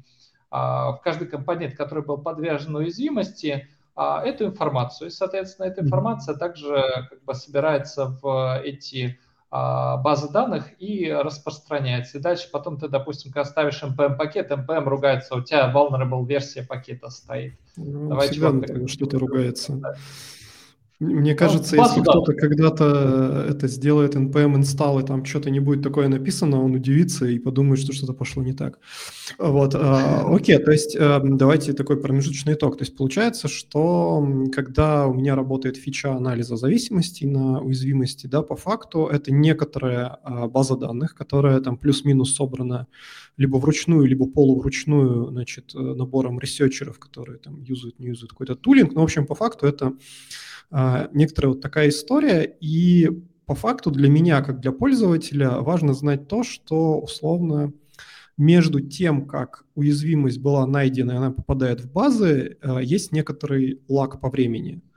э, 0.52 0.56
в 0.56 1.00
каждый 1.02 1.28
компонент, 1.28 1.74
который 1.74 2.04
был 2.04 2.18
подвержен 2.18 2.74
уязвимости, 2.76 3.68
э, 3.96 4.02
эту 4.24 4.46
информацию. 4.46 5.08
И, 5.08 5.12
соответственно, 5.12 5.66
эта 5.66 5.82
информация 5.82 6.36
также 6.36 6.84
как 7.10 7.24
бы 7.24 7.34
собирается 7.34 8.06
в 8.22 8.60
эти 8.64 9.18
а, 9.20 9.25
базы 9.50 10.30
данных 10.32 10.72
и 10.78 11.10
распространяется. 11.10 12.18
И 12.18 12.20
дальше 12.20 12.48
потом 12.52 12.78
ты, 12.78 12.88
допустим, 12.88 13.32
когда 13.32 13.44
ставишь 13.44 13.82
NPM-пакет, 13.82 14.50
NPM 14.50 14.84
ругается, 14.84 15.34
у 15.36 15.42
тебя 15.42 15.72
vulnerable 15.72 16.26
версия 16.26 16.62
пакета 16.62 17.10
стоит. 17.10 17.54
Ну, 17.76 18.08
Давайте 18.08 18.32
всегда 18.32 18.88
что-то 18.88 19.18
ругается. 19.18 19.72
Да. 19.74 19.94
Мне 20.98 21.32
ну, 21.32 21.36
кажется, 21.36 21.76
ну, 21.76 21.82
если 21.82 22.00
кто-то 22.00 22.32
когда-то 22.32 23.46
это 23.50 23.68
сделает 23.68 24.16
npm 24.16 24.60
install, 24.60 25.02
и 25.02 25.06
там 25.06 25.26
что-то 25.26 25.50
не 25.50 25.60
будет 25.60 25.82
такое 25.82 26.08
написано, 26.08 26.62
он 26.62 26.74
удивится 26.74 27.26
и 27.26 27.38
подумает, 27.38 27.80
что 27.80 27.92
что-то 27.92 28.14
пошло 28.14 28.42
не 28.42 28.54
так. 28.54 28.78
Вот, 29.36 29.74
э, 29.74 29.78
окей, 29.78 30.56
то 30.56 30.72
есть 30.72 30.96
э, 30.96 31.20
давайте 31.22 31.74
такой 31.74 32.00
промежуточный 32.00 32.54
итог. 32.54 32.78
То 32.78 32.84
есть 32.84 32.96
получается, 32.96 33.46
что 33.46 34.26
когда 34.54 35.06
у 35.06 35.12
меня 35.12 35.34
работает 35.34 35.76
фича 35.76 36.14
анализа 36.14 36.56
зависимости 36.56 37.26
на 37.26 37.60
уязвимости, 37.60 38.26
да, 38.26 38.40
по 38.40 38.56
факту 38.56 39.06
это 39.06 39.30
некоторая 39.30 40.18
э, 40.24 40.46
база 40.46 40.76
данных, 40.76 41.14
которая 41.14 41.60
там 41.60 41.76
плюс-минус 41.76 42.34
собрана 42.34 42.86
либо 43.36 43.58
вручную, 43.58 44.06
либо 44.06 44.26
полувручную, 44.26 45.26
значит, 45.26 45.74
набором 45.74 46.40
researcher 46.40 46.85
ов, 46.85 46.98
которые 46.98 47.38
там 47.38 47.62
юзают, 47.62 47.98
не 47.98 48.06
юзают 48.06 48.30
какой-то 48.30 48.54
tooling. 48.54 48.94
Но, 48.94 49.02
в 49.02 49.04
общем, 49.04 49.26
по 49.26 49.34
факту 49.34 49.66
это 49.66 49.88
а, 49.88 49.92
некоторая 50.70 51.52
вот 51.52 51.60
такая 51.60 51.88
история, 51.88 52.42
и 52.60 53.10
по 53.46 53.54
факту 53.54 53.90
для 53.90 54.08
меня, 54.08 54.42
как 54.42 54.60
для 54.60 54.72
пользователя, 54.72 55.60
важно 55.60 55.94
знать 55.94 56.28
то, 56.28 56.42
что 56.42 56.98
условно 56.98 57.72
между 58.36 58.80
тем, 58.80 59.26
как 59.26 59.64
уязвимость 59.74 60.38
была 60.38 60.66
найдена 60.66 61.12
и 61.12 61.16
она 61.16 61.30
попадает 61.30 61.80
в 61.80 61.90
базы, 61.90 62.58
а, 62.60 62.80
есть 62.80 63.12
некоторый 63.12 63.80
лаг 63.88 64.20
по 64.20 64.28
времени. 64.28 64.82
А, 64.82 64.95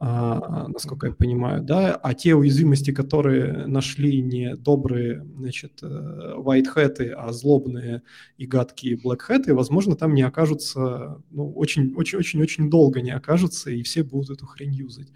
насколько 0.00 1.08
я 1.08 1.12
понимаю, 1.12 1.62
да, 1.62 1.94
а 1.94 2.14
те 2.14 2.34
уязвимости, 2.34 2.90
которые 2.90 3.66
нашли 3.66 4.22
не 4.22 4.56
добрые, 4.56 5.26
значит, 5.36 5.82
э, 5.82 6.34
white 6.38 7.10
а 7.16 7.32
злобные 7.32 8.02
и 8.38 8.46
гадкие 8.46 8.96
black 8.96 9.20
hat, 9.28 9.52
возможно, 9.52 9.96
там 9.96 10.14
не 10.14 10.22
окажутся, 10.22 11.22
ну, 11.30 11.52
очень-очень-очень 11.52 12.70
долго 12.70 13.02
не 13.02 13.10
окажутся, 13.10 13.70
и 13.70 13.82
все 13.82 14.02
будут 14.02 14.30
эту 14.30 14.46
хрень 14.46 14.74
юзать. 14.74 15.12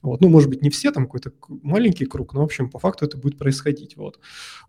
Вот, 0.00 0.20
ну, 0.20 0.28
может 0.28 0.48
быть, 0.48 0.62
не 0.62 0.70
все, 0.70 0.92
там 0.92 1.04
какой-то 1.04 1.32
маленький 1.48 2.06
круг, 2.06 2.34
но, 2.34 2.40
в 2.40 2.44
общем, 2.44 2.70
по 2.70 2.78
факту 2.78 3.04
это 3.04 3.18
будет 3.18 3.38
происходить, 3.38 3.96
вот. 3.96 4.18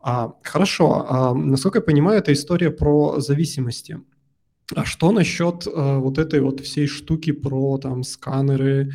А, 0.02 0.34
хорошо, 0.44 1.06
а, 1.08 1.34
насколько 1.34 1.80
я 1.80 1.84
понимаю, 1.84 2.20
это 2.20 2.34
история 2.34 2.72
про 2.72 3.20
зависимости. 3.20 4.00
А 4.76 4.86
что 4.86 5.12
насчет 5.12 5.68
э, 5.68 5.98
вот 5.98 6.18
этой 6.18 6.40
вот 6.42 6.60
всей 6.62 6.88
штуки 6.88 7.32
про 7.32 7.78
там 7.78 8.04
сканеры, 8.04 8.92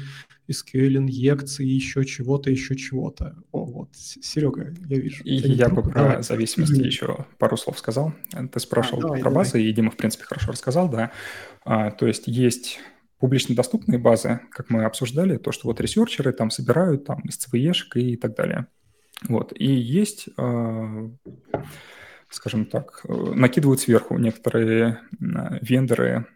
SQL 0.50 0.96
инъекции, 0.96 1.66
еще 1.66 2.04
чего-то, 2.04 2.50
еще 2.50 2.74
чего-то. 2.74 3.36
О, 3.52 3.64
вот, 3.64 3.90
Серега, 3.94 4.74
я 4.88 4.96
вижу. 4.96 5.22
И 5.24 5.34
я 5.34 5.68
бы 5.68 5.82
про 5.82 5.92
давай. 5.92 6.22
зависимости 6.22 6.80
еще 6.80 7.26
пару 7.38 7.56
слов 7.56 7.78
сказал. 7.78 8.14
Ты 8.52 8.60
спрашивал 8.60 9.00
а, 9.00 9.02
давай, 9.02 9.20
про 9.20 9.30
давай. 9.30 9.44
базы, 9.44 9.62
и 9.62 9.72
Дима, 9.72 9.90
в 9.90 9.96
принципе, 9.96 10.24
хорошо 10.24 10.52
рассказал, 10.52 10.88
да. 10.88 11.12
А, 11.64 11.90
то 11.90 12.06
есть 12.06 12.24
есть 12.26 12.80
публично 13.18 13.54
доступные 13.54 13.98
базы, 13.98 14.40
как 14.50 14.70
мы 14.70 14.84
обсуждали, 14.84 15.36
то, 15.36 15.52
что 15.52 15.68
вот 15.68 15.80
ресерчеры 15.80 16.32
там 16.32 16.50
собирают 16.50 17.04
там 17.04 17.20
из 17.20 17.38
CVE 17.38 17.72
и 17.94 18.16
так 18.16 18.34
далее. 18.34 18.68
Вот. 19.28 19.52
И 19.54 19.70
есть, 19.70 20.28
а, 20.36 21.10
скажем 22.30 22.66
так, 22.66 23.04
накидывают 23.04 23.80
сверху 23.80 24.18
некоторые 24.18 25.00
вендоры 25.20 26.26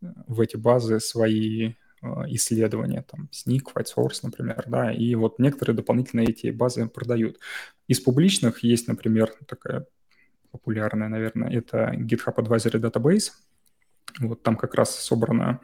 в 0.00 0.40
эти 0.40 0.56
базы 0.56 1.00
свои 1.00 1.74
а, 2.00 2.24
исследования, 2.28 3.04
там, 3.10 3.28
SNIC, 3.32 3.62
White 3.74 4.10
например, 4.22 4.64
да, 4.66 4.92
и 4.92 5.14
вот 5.14 5.38
некоторые 5.38 5.74
дополнительно 5.74 6.20
эти 6.20 6.50
базы 6.50 6.86
продают. 6.88 7.38
Из 7.88 8.00
публичных 8.00 8.62
есть, 8.62 8.86
например, 8.86 9.32
такая 9.46 9.86
популярная, 10.50 11.08
наверное, 11.08 11.50
это 11.50 11.92
GitHub 11.94 12.36
Advisory 12.36 12.80
Database. 12.80 13.30
Вот 14.20 14.42
там 14.42 14.56
как 14.56 14.74
раз 14.74 14.94
собрана 14.94 15.60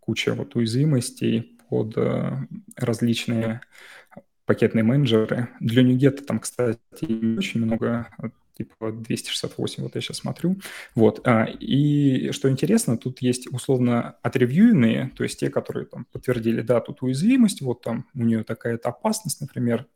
куча 0.00 0.34
вот 0.34 0.54
уязвимостей 0.56 1.58
под 1.68 1.96
э, 1.96 2.32
различные 2.76 3.60
пакетные 4.44 4.84
менеджеры. 4.84 5.48
Для 5.60 5.82
NuGet 5.82 6.24
там, 6.24 6.40
кстати, 6.40 6.78
очень 7.36 7.64
много 7.64 8.08
типа 8.56 8.92
268, 8.92 9.82
вот 9.82 9.94
я 9.94 10.00
сейчас 10.00 10.18
смотрю. 10.18 10.56
Вот. 10.94 11.26
А, 11.26 11.44
и 11.44 12.30
что 12.32 12.50
интересно, 12.50 12.96
тут 12.96 13.20
есть 13.20 13.52
условно 13.52 14.16
отревьюенные, 14.22 15.12
то 15.16 15.24
есть 15.24 15.40
те, 15.40 15.50
которые 15.50 15.86
там 15.86 16.06
подтвердили, 16.12 16.62
да, 16.62 16.80
тут 16.80 17.02
уязвимость, 17.02 17.60
вот 17.60 17.82
там 17.82 18.06
у 18.14 18.22
нее 18.22 18.44
такая-то 18.44 18.88
опасность, 18.88 19.40
например, 19.40 19.86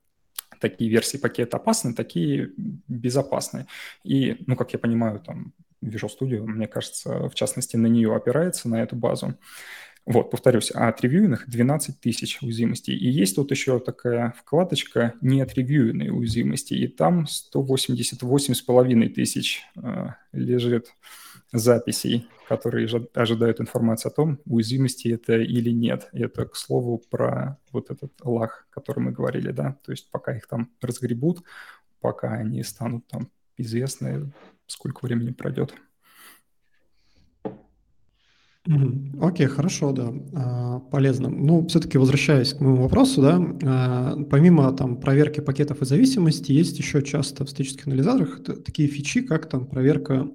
такие 0.61 0.91
версии 0.91 1.17
пакета 1.17 1.57
опасны, 1.57 1.95
такие 1.95 2.51
безопасны. 2.57 3.67
И, 4.05 4.43
ну, 4.47 4.57
как 4.57 4.73
я 4.73 4.79
понимаю, 4.79 5.21
там 5.21 5.55
Visual 5.83 6.11
Studio, 6.21 6.45
мне 6.45 6.67
кажется, 6.67 7.29
в 7.29 7.35
частности, 7.35 7.77
на 7.77 7.87
нее 7.87 8.15
опирается, 8.15 8.69
на 8.69 8.83
эту 8.83 8.97
базу. 8.97 9.39
Вот, 10.07 10.31
повторюсь, 10.31 10.73
а 10.75 10.89
отревьюенных 10.89 11.49
12 11.49 12.01
тысяч 12.01 12.39
уязвимостей. 12.43 12.97
И 12.97 13.09
есть 13.09 13.37
тут 13.37 13.51
еще 13.51 13.79
такая 13.79 14.35
вкладочка 14.39 15.15
«Не 15.21 15.43
отревьюенные 15.43 16.13
уязвимости», 16.13 16.75
и 16.75 16.89
там 16.89 17.27
188,5 17.55 19.09
тысяч 19.11 19.63
э, 19.77 20.09
лежит 20.33 20.89
записей, 21.53 22.27
которые 22.49 22.89
ожидают 23.15 23.61
информации 23.61 24.09
о 24.09 24.13
том, 24.13 24.41
уязвимости 24.47 25.09
это 25.09 25.39
или 25.39 25.71
нет. 25.71 26.09
Это, 26.13 26.47
к 26.47 26.57
слову, 26.57 27.03
про 27.11 27.59
вот 27.71 27.91
этот 27.91 28.13
лаг, 28.25 28.67
о 28.71 28.75
котором 28.75 29.05
мы 29.05 29.13
говорили, 29.13 29.53
да, 29.53 29.77
то 29.85 29.93
есть 29.93 30.11
пока 30.11 30.37
их 30.37 30.47
там 30.47 30.71
разгребут, 30.81 31.43
пока 32.01 32.33
они 32.33 32.63
станут 32.63 33.07
там 33.07 33.31
известны, 33.57 34.33
сколько 34.67 35.05
времени 35.05 35.31
пройдет. 35.31 35.75
Окей, 39.21 39.47
хорошо, 39.47 39.93
да, 39.93 40.13
а, 40.35 40.81
полезно. 40.81 41.31
Ну, 41.31 41.67
все-таки 41.67 41.97
возвращаясь 41.97 42.53
к 42.53 42.61
моему 42.61 42.83
вопросу, 42.83 43.23
да, 43.23 43.41
а, 43.65 44.23
помимо 44.25 44.71
там 44.73 45.01
проверки 45.01 45.41
пакетов 45.41 45.81
и 45.81 45.87
зависимости, 45.87 46.53
есть 46.53 46.79
еще 46.79 47.03
часто 47.03 47.47
в 47.47 47.51
статических 47.51 47.87
анализаторах 47.87 48.45
такие 48.45 48.87
фичи, 48.89 49.23
как 49.23 49.49
там 49.49 49.67
проверка 49.67 50.29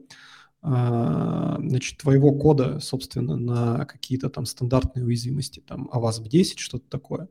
а, 0.64 1.58
значит, 1.60 2.00
твоего 2.00 2.32
кода, 2.32 2.80
собственно, 2.80 3.36
на 3.38 3.86
какие-то 3.86 4.32
там 4.32 4.48
стандартные 4.48 5.06
уязвимости, 5.06 5.60
там 5.60 5.88
AWASP-10, 5.94 6.54
что-то 6.58 6.90
такое. 6.90 7.28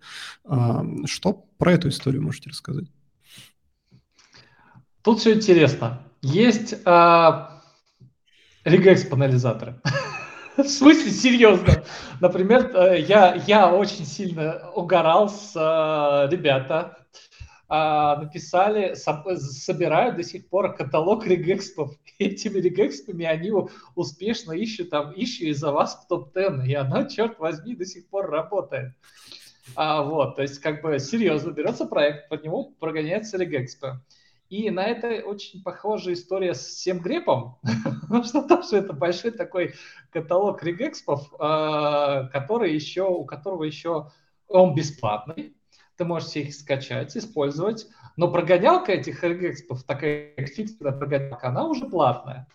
Что 1.06 1.32
про 1.58 1.72
эту 1.72 1.88
историю 1.88 2.22
можете 2.22 2.50
рассказать? 2.50 2.86
Тут 5.02 5.18
все 5.18 5.34
интересно. 5.34 6.06
Есть 6.22 6.74
регэкс-анализаторы. 8.64 9.80
В 10.56 10.68
смысле, 10.68 11.10
серьезно. 11.10 11.82
Например, 12.20 12.70
э, 12.76 13.00
я, 13.00 13.34
я 13.46 13.74
очень 13.74 14.06
сильно 14.06 14.70
угорал 14.70 15.28
с 15.28 15.52
э, 15.56 16.30
ребята, 16.30 16.96
э, 17.68 18.20
написали, 18.20 18.94
собирают 18.94 20.14
до 20.14 20.22
сих 20.22 20.48
пор 20.48 20.76
каталог 20.76 21.26
регэкспов. 21.26 21.96
Этими 22.20 22.60
регэкспами 22.60 23.24
они 23.24 23.50
успешно 23.96 24.52
ищут 24.52 24.90
там, 24.90 25.12
ищу 25.16 25.46
из-за 25.46 25.72
вас 25.72 26.04
в 26.04 26.06
топ-10, 26.06 26.66
и 26.68 26.74
она, 26.74 27.06
черт 27.06 27.40
возьми, 27.40 27.74
до 27.74 27.84
сих 27.84 28.08
пор 28.08 28.30
работает. 28.30 28.92
А, 29.74 30.02
вот, 30.02 30.36
то 30.36 30.42
есть, 30.42 30.60
как 30.60 30.82
бы, 30.82 31.00
серьезно, 31.00 31.50
берется 31.50 31.84
проект, 31.84 32.28
под 32.28 32.44
него 32.44 32.70
прогоняется 32.78 33.38
регэкспы. 33.38 34.00
И 34.54 34.70
на 34.70 34.84
это 34.84 35.08
очень 35.26 35.64
похожая 35.64 36.14
история 36.14 36.54
с 36.54 36.60
всем 36.60 37.00
грепом, 37.00 37.58
потому 38.02 38.22
что 38.24 38.42
тоже 38.42 38.76
это 38.76 38.92
большой 38.92 39.32
такой 39.32 39.74
каталог 40.12 40.62
регэкспов, 40.62 41.34
а, 41.40 42.28
который 42.28 42.72
еще, 42.72 43.02
у 43.02 43.24
которого 43.24 43.64
еще 43.64 44.12
он 44.46 44.76
бесплатный, 44.76 45.56
ты 45.96 46.04
можешь 46.04 46.36
их 46.36 46.54
скачать, 46.54 47.16
использовать, 47.16 47.88
но 48.16 48.30
прогонялка 48.30 48.92
этих 48.92 49.24
регэкспов, 49.24 49.82
такая 49.82 50.36
фиксная 50.36 50.92
прогонялка, 50.92 51.48
она 51.48 51.66
уже 51.66 51.86
платная. 51.86 52.46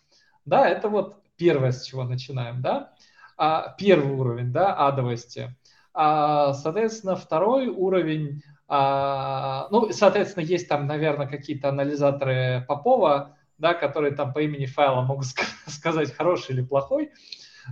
Да, 0.45 0.69
это 0.69 0.87
вот 0.87 1.21
первое, 1.35 1.73
с 1.73 1.83
чего 1.83 2.05
начинаем, 2.05 2.61
да. 2.61 2.93
А, 3.35 3.75
первый 3.77 4.13
уровень, 4.13 4.53
да, 4.53 4.73
адовости. 4.73 5.53
А, 5.93 6.53
соответственно, 6.53 7.17
второй 7.17 7.67
уровень 7.67 8.41
а, 8.71 9.67
ну, 9.71 9.91
соответственно, 9.91 10.43
есть 10.43 10.69
там, 10.69 10.85
наверное, 10.85 11.25
какие-то 11.25 11.69
анализаторы 11.69 12.63
Попова, 12.67 13.35
да, 13.57 13.73
которые 13.73 14.13
там 14.13 14.31
по 14.31 14.39
имени 14.39 14.67
файла 14.67 15.01
могут 15.01 15.25
сказать 15.67 16.13
хороший 16.13 16.53
или 16.53 16.61
плохой. 16.61 17.09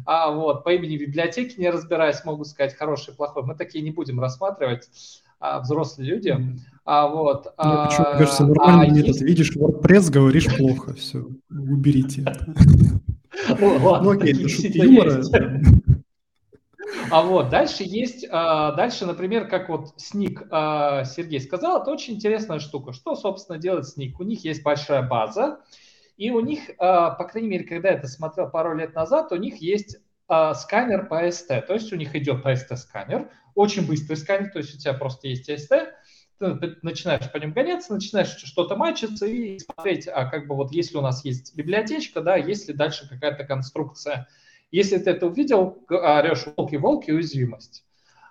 А 0.05 0.31
вот 0.31 0.63
по 0.63 0.73
имени 0.73 0.97
библиотеки, 0.97 1.59
не 1.59 1.69
разбираясь, 1.69 2.25
могут 2.25 2.47
сказать 2.47 2.75
хороший, 2.75 3.13
плохой. 3.13 3.43
Мы 3.43 3.55
такие 3.55 3.83
не 3.83 3.91
будем 3.91 4.19
рассматривать 4.19 4.89
а, 5.39 5.59
взрослые 5.59 6.09
люди. 6.09 6.35
А 6.83 7.07
вот. 7.07 7.45
Ну, 7.45 7.51
а, 7.57 7.87
почему, 7.87 8.07
мне 8.09 8.17
кажется, 8.17 8.45
нормальный 8.45 8.87
а, 8.87 8.91
метод. 8.91 9.07
Есть... 9.07 9.21
Видишь 9.21 9.55
WordPress, 9.55 10.11
говоришь 10.11 10.57
плохо, 10.57 10.93
все, 10.93 11.27
уберите. 11.49 12.25
Ну, 13.59 13.77
ладно, 13.83 14.13
ну, 14.13 14.49
шутки 14.49 14.77
юмора. 14.77 15.21
А 17.09 17.21
вот 17.21 17.49
дальше 17.49 17.83
есть, 17.83 18.25
а, 18.29 18.73
дальше, 18.73 19.05
например, 19.05 19.47
как 19.47 19.69
вот 19.69 19.93
Сник 19.95 20.43
а, 20.51 21.05
Сергей 21.05 21.39
сказал, 21.39 21.81
это 21.81 21.89
очень 21.89 22.15
интересная 22.15 22.59
штука. 22.59 22.91
Что, 22.91 23.15
собственно, 23.15 23.57
делает 23.57 23.87
Сник? 23.87 24.19
У 24.19 24.23
них 24.23 24.43
есть 24.43 24.61
большая 24.61 25.07
база, 25.07 25.61
и 26.17 26.31
у 26.31 26.41
них, 26.41 26.69
а, 26.79 27.11
по 27.11 27.23
крайней 27.23 27.47
мере, 27.47 27.63
когда 27.63 27.89
я 27.89 27.95
это 27.95 28.07
смотрел 28.07 28.49
пару 28.49 28.75
лет 28.75 28.93
назад, 28.93 29.31
у 29.31 29.37
них 29.37 29.61
есть 29.61 29.97
сканер 30.55 31.07
по 31.07 31.25
ST, 31.25 31.61
то 31.61 31.73
есть 31.73 31.93
у 31.93 31.95
них 31.95 32.13
идет 32.13 32.43
по 32.43 32.51
ST 32.51 32.75
сканер, 32.75 33.29
очень 33.55 33.87
быстрый 33.87 34.15
сканер, 34.15 34.51
то 34.51 34.59
есть 34.59 34.75
у 34.75 34.77
тебя 34.77 34.93
просто 34.93 35.29
есть 35.29 35.49
ST, 35.49 35.87
ты 36.39 36.75
начинаешь 36.81 37.31
по 37.31 37.37
ним 37.37 37.53
гоняться, 37.53 37.93
начинаешь 37.93 38.35
что-то 38.35 38.75
мачиться 38.75 39.25
и 39.25 39.57
смотреть, 39.57 40.09
а 40.09 40.25
как 40.25 40.47
бы 40.47 40.55
вот 40.55 40.73
если 40.73 40.97
у 40.97 41.01
нас 41.01 41.23
есть 41.23 41.55
библиотечка, 41.55 42.19
да, 42.19 42.35
есть 42.35 42.67
ли 42.67 42.73
дальше 42.73 43.07
какая-то 43.07 43.45
конструкция 43.45 44.27
если 44.71 44.97
ты 44.97 45.11
это 45.11 45.27
увидел, 45.27 45.77
орешь 45.89 46.45
волки-волки, 46.55 47.11
уязвимость. 47.11 47.83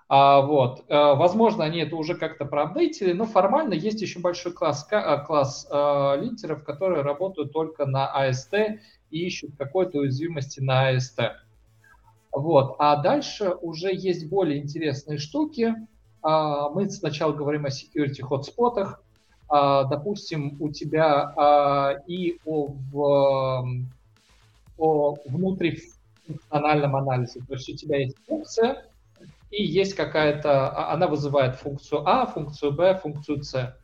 А, 0.08 0.40
вот. 0.40 0.84
А, 0.88 1.14
возможно, 1.14 1.64
они 1.64 1.80
это 1.80 1.96
уже 1.96 2.14
как-то 2.14 2.44
проапдейтили, 2.44 3.12
но 3.12 3.24
формально 3.24 3.74
есть 3.74 4.00
еще 4.00 4.20
большой 4.20 4.52
класс, 4.52 4.86
а, 4.90 5.18
класс 5.18 5.66
а, 5.70 6.16
линтеров, 6.16 6.62
которые 6.64 7.02
работают 7.02 7.52
только 7.52 7.86
на 7.86 8.10
AST 8.16 8.78
и 9.10 9.26
ищут 9.26 9.56
какой-то 9.58 9.98
уязвимости 9.98 10.60
на 10.60 10.94
AST. 10.94 11.32
Вот. 12.32 12.76
А 12.78 12.96
дальше 12.96 13.54
уже 13.62 13.92
есть 13.92 14.28
более 14.28 14.62
интересные 14.62 15.18
штуки. 15.18 15.74
А, 16.22 16.68
мы 16.68 16.88
сначала 16.90 17.32
говорим 17.32 17.66
о 17.66 17.70
security 17.70 18.22
хотспотах. 18.22 19.02
А, 19.48 19.84
допустим, 19.84 20.56
у 20.60 20.70
тебя 20.70 21.32
а, 21.36 21.94
и 22.06 22.38
о, 22.44 22.66
в, 22.92 23.66
о 24.78 25.16
внутри 25.26 25.80
функциональном 26.26 26.96
анализе. 26.96 27.40
То 27.40 27.54
есть 27.54 27.68
у 27.68 27.76
тебя 27.76 27.98
есть 27.98 28.16
функция, 28.26 28.84
и 29.50 29.62
есть 29.62 29.94
какая-то, 29.94 30.68
а, 30.68 30.92
она 30.92 31.06
вызывает 31.06 31.56
функцию 31.56 32.06
А, 32.06 32.26
функцию 32.26 32.72
Б, 32.72 32.98
функцию 33.02 33.42
С. 33.42 33.76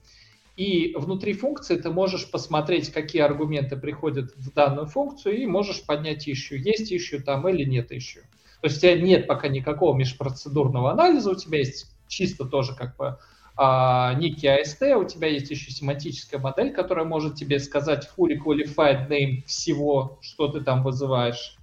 И 0.57 0.95
внутри 0.97 1.33
функции 1.33 1.77
ты 1.77 1.91
можешь 1.91 2.31
посмотреть, 2.31 2.93
какие 2.93 3.23
аргументы 3.23 3.77
приходят 3.77 4.33
в 4.37 4.53
данную 4.53 4.87
функцию, 4.87 5.39
и 5.39 5.47
можешь 5.47 5.85
поднять 5.87 6.29
ищу, 6.29 6.57
есть 6.57 6.93
ищу 6.93 7.23
там 7.23 7.49
или 7.49 7.65
нет 7.65 7.91
ищу. 7.91 8.21
То 8.61 8.67
есть 8.67 8.79
у 8.79 8.81
тебя 8.81 9.01
нет 9.01 9.27
пока 9.27 9.49
никакого 9.49 9.97
межпроцедурного 9.97 10.93
анализа, 10.93 11.31
у 11.31 11.35
тебя 11.35 11.59
есть 11.59 11.91
чисто 12.07 12.45
тоже 12.45 12.77
как 12.77 12.97
бы 12.97 13.19
а, 13.57 14.15
некий 14.15 14.47
AST, 14.47 14.95
у 14.95 15.05
тебя 15.05 15.29
есть 15.29 15.51
еще 15.51 15.71
семантическая 15.71 16.41
модель, 16.41 16.73
которая 16.73 17.05
может 17.05 17.35
тебе 17.35 17.59
сказать 17.59 18.09
fully 18.17 18.39
qualified 18.39 19.09
name 19.09 19.45
всего, 19.47 20.19
что 20.21 20.49
ты 20.49 20.61
там 20.61 20.83
вызываешь. 20.83 21.57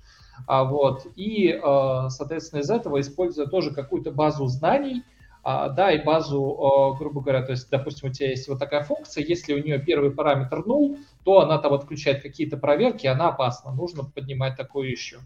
А, 0.48 0.64
вот, 0.64 1.06
и, 1.16 1.60
а, 1.62 2.10
соответственно, 2.10 2.62
из 2.62 2.70
этого, 2.70 3.00
используя 3.00 3.48
тоже 3.48 3.74
какую-то 3.74 4.12
базу 4.12 4.48
знаний, 4.48 5.04
а, 5.44 5.70
да, 5.70 5.92
и 5.92 6.04
базу, 6.04 6.96
грубо 7.00 7.22
говоря, 7.22 7.42
то 7.44 7.52
есть, 7.52 7.70
допустим, 7.70 8.10
у 8.10 8.14
тебя 8.14 8.30
есть 8.30 8.48
вот 8.50 8.60
такая 8.60 8.84
функция, 8.84 9.24
если 9.24 9.54
у 9.54 9.64
нее 9.64 9.80
первый 9.80 10.12
параметр 10.12 10.60
null, 10.60 10.98
то 11.24 11.40
она 11.40 11.58
там 11.60 11.74
отключает 11.74 12.22
какие-то 12.22 12.58
проверки, 12.58 13.08
она 13.08 13.30
опасна, 13.30 13.72
нужно 13.72 14.04
поднимать 14.04 14.58
такую 14.58 14.92
еще. 14.92 15.20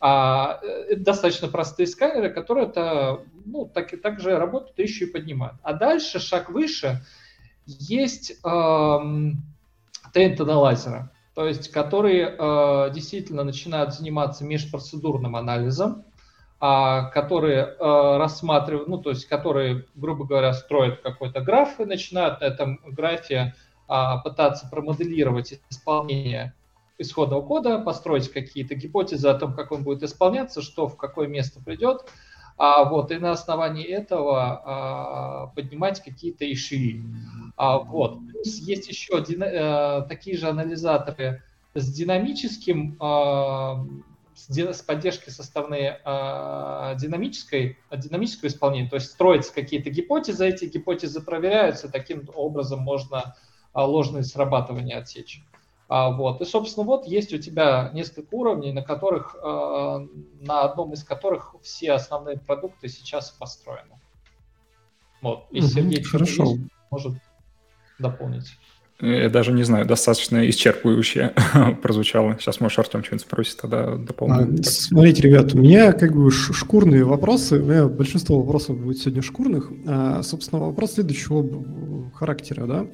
А, 0.00 0.60
это 0.62 1.00
достаточно 1.02 1.48
простые 1.48 1.86
сканеры, 1.86 2.30
которые 2.30 2.68
это, 2.68 3.24
ну, 3.44 3.66
так, 3.66 4.00
так 4.00 4.20
же 4.20 4.38
работают 4.38 4.78
еще 4.78 5.06
и 5.06 5.10
поднимают. 5.10 5.56
А 5.62 5.72
дальше, 5.72 6.20
шаг 6.20 6.50
выше, 6.50 7.02
есть 7.66 8.38
эм, 8.44 9.42
тенд-аналайзеры, 10.14 11.10
то 11.38 11.46
есть 11.46 11.70
которые 11.70 12.34
э, 12.36 12.90
действительно 12.92 13.44
начинают 13.44 13.94
заниматься 13.94 14.44
межпроцедурным 14.44 15.36
анализом, 15.36 16.04
а, 16.58 17.04
которые 17.10 17.62
а, 17.62 18.18
рассматривают, 18.18 18.88
ну, 18.88 18.98
то 18.98 19.10
есть 19.10 19.26
которые, 19.26 19.84
грубо 19.94 20.24
говоря, 20.24 20.52
строят 20.52 21.00
какой-то 21.00 21.40
граф 21.40 21.78
и 21.78 21.84
начинают 21.84 22.40
на 22.40 22.46
этом 22.46 22.80
графе 22.86 23.54
а, 23.86 24.18
пытаться 24.18 24.68
промоделировать 24.68 25.60
исполнение 25.70 26.54
исходного 26.98 27.42
кода, 27.42 27.78
построить 27.78 28.32
какие-то 28.32 28.74
гипотезы 28.74 29.28
о 29.28 29.34
том, 29.34 29.54
как 29.54 29.70
он 29.70 29.84
будет 29.84 30.02
исполняться, 30.02 30.60
что 30.60 30.88
в 30.88 30.96
какое 30.96 31.28
место 31.28 31.60
придет, 31.64 32.10
а, 32.58 32.84
вот, 32.84 33.12
и 33.12 33.18
на 33.18 33.30
основании 33.30 33.86
этого 33.86 34.62
а, 34.64 35.46
поднимать 35.54 36.02
какие-то 36.02 36.50
иши. 36.52 37.00
А, 37.56 37.78
вот. 37.78 38.18
Плюс 38.28 38.58
есть 38.58 38.88
еще 38.88 39.24
дина, 39.24 39.46
а, 39.46 40.00
такие 40.02 40.36
же 40.36 40.48
анализаторы 40.48 41.42
с 41.74 41.90
динамическим 41.92 42.96
а, 43.00 43.86
с 44.34 44.82
поддержкой 44.82 45.30
со 45.30 45.42
стороны 45.42 45.98
э, 46.04 46.94
динамической, 46.96 47.76
динамического 47.90 48.46
исполнения, 48.46 48.88
то 48.88 48.94
есть 48.94 49.10
строятся 49.10 49.52
какие-то 49.52 49.90
гипотезы, 49.90 50.46
эти 50.46 50.66
гипотезы 50.66 51.20
проверяются, 51.20 51.90
таким 51.90 52.22
образом 52.34 52.78
можно 52.78 53.34
э, 53.74 53.80
ложные 53.80 54.22
срабатывания 54.22 54.96
отсечь. 54.96 55.42
А, 55.88 56.10
вот. 56.10 56.40
И, 56.42 56.44
собственно, 56.44 56.84
вот 56.84 57.06
есть 57.06 57.32
у 57.32 57.38
тебя 57.38 57.90
несколько 57.94 58.34
уровней, 58.34 58.72
на 58.72 58.82
которых, 58.82 59.34
э, 59.34 60.06
на 60.40 60.62
одном 60.62 60.92
из 60.92 61.02
которых 61.02 61.54
все 61.62 61.92
основные 61.92 62.38
продукты 62.38 62.88
сейчас 62.88 63.30
построены. 63.30 63.98
Вот. 65.22 65.46
И 65.50 65.60
угу, 65.60 65.66
Сергей 65.66 66.02
хорошо. 66.02 66.56
может 66.90 67.14
дополнить. 67.98 68.52
Я 69.00 69.30
даже 69.30 69.52
не 69.52 69.62
знаю, 69.62 69.86
достаточно 69.86 70.48
исчерпывающе 70.48 71.32
прозвучало. 71.82 72.36
Сейчас, 72.40 72.60
может, 72.60 72.80
Артем 72.80 73.04
что-нибудь 73.04 73.26
спросит, 73.26 73.56
тогда 73.58 73.94
дополню. 73.94 74.58
А, 74.58 74.62
смотрите, 74.64 75.22
ребят, 75.22 75.54
у 75.54 75.58
меня 75.58 75.92
как 75.92 76.16
бы 76.16 76.32
шкурные 76.32 77.04
вопросы. 77.04 77.60
У 77.60 77.64
меня 77.64 77.86
большинство 77.86 78.40
вопросов 78.40 78.76
будет 78.76 78.98
сегодня 78.98 79.22
шкурных. 79.22 79.70
А, 79.86 80.22
собственно, 80.24 80.60
вопрос 80.60 80.94
следующего 80.94 82.10
характера, 82.12 82.66
да. 82.66 82.86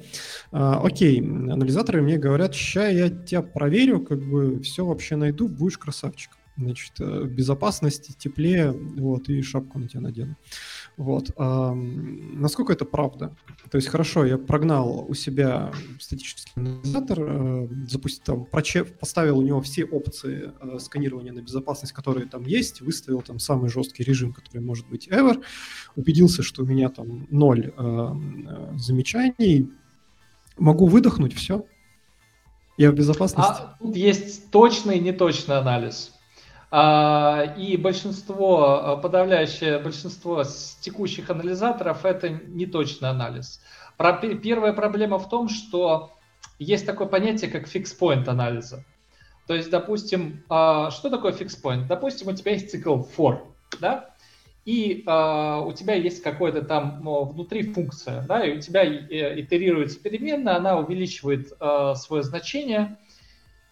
А, 0.51 0.79
окей, 0.83 1.19
анализаторы 1.21 2.03
мне 2.03 2.17
говорят, 2.17 2.53
ща 2.53 2.87
я 2.87 3.09
тебя 3.09 3.41
проверю, 3.41 4.01
как 4.01 4.21
бы 4.21 4.59
все 4.61 4.85
вообще 4.85 5.15
найду, 5.15 5.47
будешь 5.47 5.79
красавчик 5.79 6.29
значит, 6.57 6.93
э, 6.99 7.25
безопасности, 7.25 8.13
теплее, 8.17 8.71
вот, 8.71 9.29
и 9.29 9.41
шапку 9.41 9.79
на 9.79 9.87
тебя 9.87 10.01
надену. 10.01 10.35
Вот. 10.97 11.31
А, 11.37 11.73
насколько 11.73 12.71
это 12.71 12.85
правда? 12.85 13.35
То 13.69 13.77
есть, 13.77 13.89
хорошо, 13.89 14.25
я 14.25 14.37
прогнал 14.37 15.05
у 15.07 15.13
себя 15.13 15.71
статический 15.99 16.51
анализатор, 16.55 17.19
э, 17.19 17.67
запустил, 17.87 18.23
там, 18.23 18.45
проче, 18.45 18.85
поставил 18.85 19.39
у 19.39 19.41
него 19.41 19.61
все 19.61 19.83
опции 19.83 20.53
э, 20.61 20.79
сканирования 20.79 21.33
на 21.33 21.41
безопасность, 21.41 21.93
которые 21.93 22.27
там 22.27 22.43
есть, 22.43 22.81
выставил 22.81 23.21
там 23.21 23.39
самый 23.39 23.69
жесткий 23.69 24.03
режим, 24.03 24.31
который 24.31 24.61
может 24.61 24.87
быть 24.87 25.09
ever, 25.09 25.43
убедился, 25.95 26.43
что 26.43 26.63
у 26.63 26.65
меня 26.65 26.89
там 26.89 27.27
ноль 27.29 27.73
э, 27.75 28.15
замечаний, 28.77 29.69
могу 30.57 30.87
выдохнуть, 30.87 31.33
все, 31.33 31.65
я 32.77 32.91
в 32.91 32.95
безопасности. 32.95 33.63
А 33.63 33.77
тут 33.79 33.95
есть 33.97 34.49
точный 34.49 34.97
и 34.97 35.01
неточный 35.01 35.57
анализ. 35.57 36.14
А, 36.77 37.53
и 37.57 37.77
большинство, 37.77 38.65
а, 38.65 38.97
подавляющее 38.97 39.79
большинство 39.79 40.43
текущих 40.81 41.29
анализаторов 41.29 42.03
это 42.03 42.27
неточный 42.27 43.07
анализ. 43.07 43.61
Первая 44.43 44.73
проблема 44.73 45.17
в 45.17 45.29
том, 45.29 45.47
что 45.47 46.11
есть 46.59 46.85
такое 46.85 47.07
понятие, 47.07 47.49
как 47.49 47.73
fix-point 47.73 48.27
анализа. 48.27 48.83
То 49.47 49.53
есть, 49.55 49.69
допустим, 49.69 50.43
а, 50.49 50.91
что 50.91 51.09
такое 51.09 51.31
fix-point? 51.31 51.87
Допустим, 51.87 52.27
у 52.27 52.33
тебя 52.33 52.51
есть 52.51 52.69
цикл 52.69 53.03
for, 53.03 53.39
да, 53.79 54.09
и 54.65 55.03
у 55.05 55.71
тебя 55.71 55.93
есть 55.93 56.23
какой-то 56.23 56.61
там 56.61 56.99
ну, 57.03 57.23
внутри 57.23 57.71
функция, 57.71 58.23
да, 58.23 58.45
и 58.45 58.57
у 58.57 58.59
тебя 58.59 58.83
э, 58.83 59.39
итерируется 59.39 59.97
переменная, 60.01 60.55
она 60.55 60.77
увеличивает 60.77 61.53
свое 61.95 62.23
значение, 62.23 62.97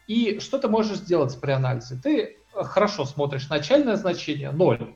и 0.07 0.39
что 0.39 0.59
ты 0.59 0.69
можешь 0.69 0.97
сделать 0.97 1.37
при 1.41 1.51
анализе? 1.51 1.99
Ты 2.01 2.37
хорошо 2.53 3.05
смотришь 3.05 3.49
начальное 3.49 3.95
значение 3.95 4.51
0, 4.51 4.95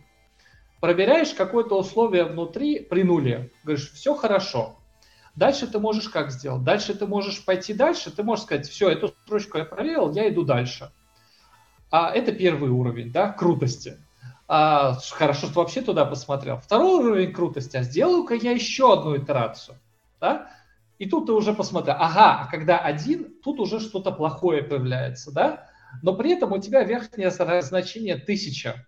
проверяешь 0.80 1.34
какое-то 1.34 1.78
условие 1.78 2.26
внутри 2.26 2.80
при 2.80 3.04
нуле, 3.04 3.52
говоришь, 3.64 3.92
все 3.92 4.16
хорошо. 4.16 4.80
Дальше 5.36 5.68
ты 5.68 5.80
можешь 5.80 6.10
как 6.10 6.32
сделать? 6.32 6.64
Дальше 6.64 6.96
ты 6.96 7.06
можешь 7.06 7.46
пойти 7.46 7.74
дальше, 7.74 8.10
ты 8.12 8.24
можешь 8.24 8.46
сказать, 8.46 8.68
все, 8.68 8.90
эту 8.90 9.10
строчку 9.10 9.58
я 9.60 9.66
проверил, 9.66 10.12
я 10.12 10.30
иду 10.30 10.44
дальше. 10.44 10.92
А 11.92 12.12
это 12.12 12.32
первый 12.32 12.70
уровень, 12.70 13.12
да, 13.12 13.32
крутости. 13.32 13.98
А, 14.48 14.98
хорошо, 15.12 15.48
что 15.48 15.60
вообще 15.60 15.82
туда 15.82 16.06
посмотрел. 16.06 16.58
Второй 16.58 17.04
уровень 17.04 17.34
крутости, 17.34 17.78
а 17.78 17.84
сделаю-ка 17.84 18.34
я 18.34 18.52
еще 18.52 18.94
одну 18.94 19.18
итерацию, 19.18 19.78
да, 20.20 20.50
и 20.98 21.08
тут 21.08 21.28
ты 21.28 21.34
уже 21.34 21.54
посмотрел, 21.54 21.96
ага, 22.00 22.42
а 22.42 22.48
когда 22.48 22.80
один, 22.80 23.36
тут 23.44 23.60
уже 23.60 23.80
что-то 23.80 24.12
плохое 24.12 24.64
появляется, 24.64 25.32
да, 25.32 25.67
но 26.02 26.14
при 26.14 26.32
этом 26.32 26.52
у 26.54 26.58
тебя 26.60 26.84
верхнее 26.84 27.32
значение 27.32 28.16
1000. 28.16 28.86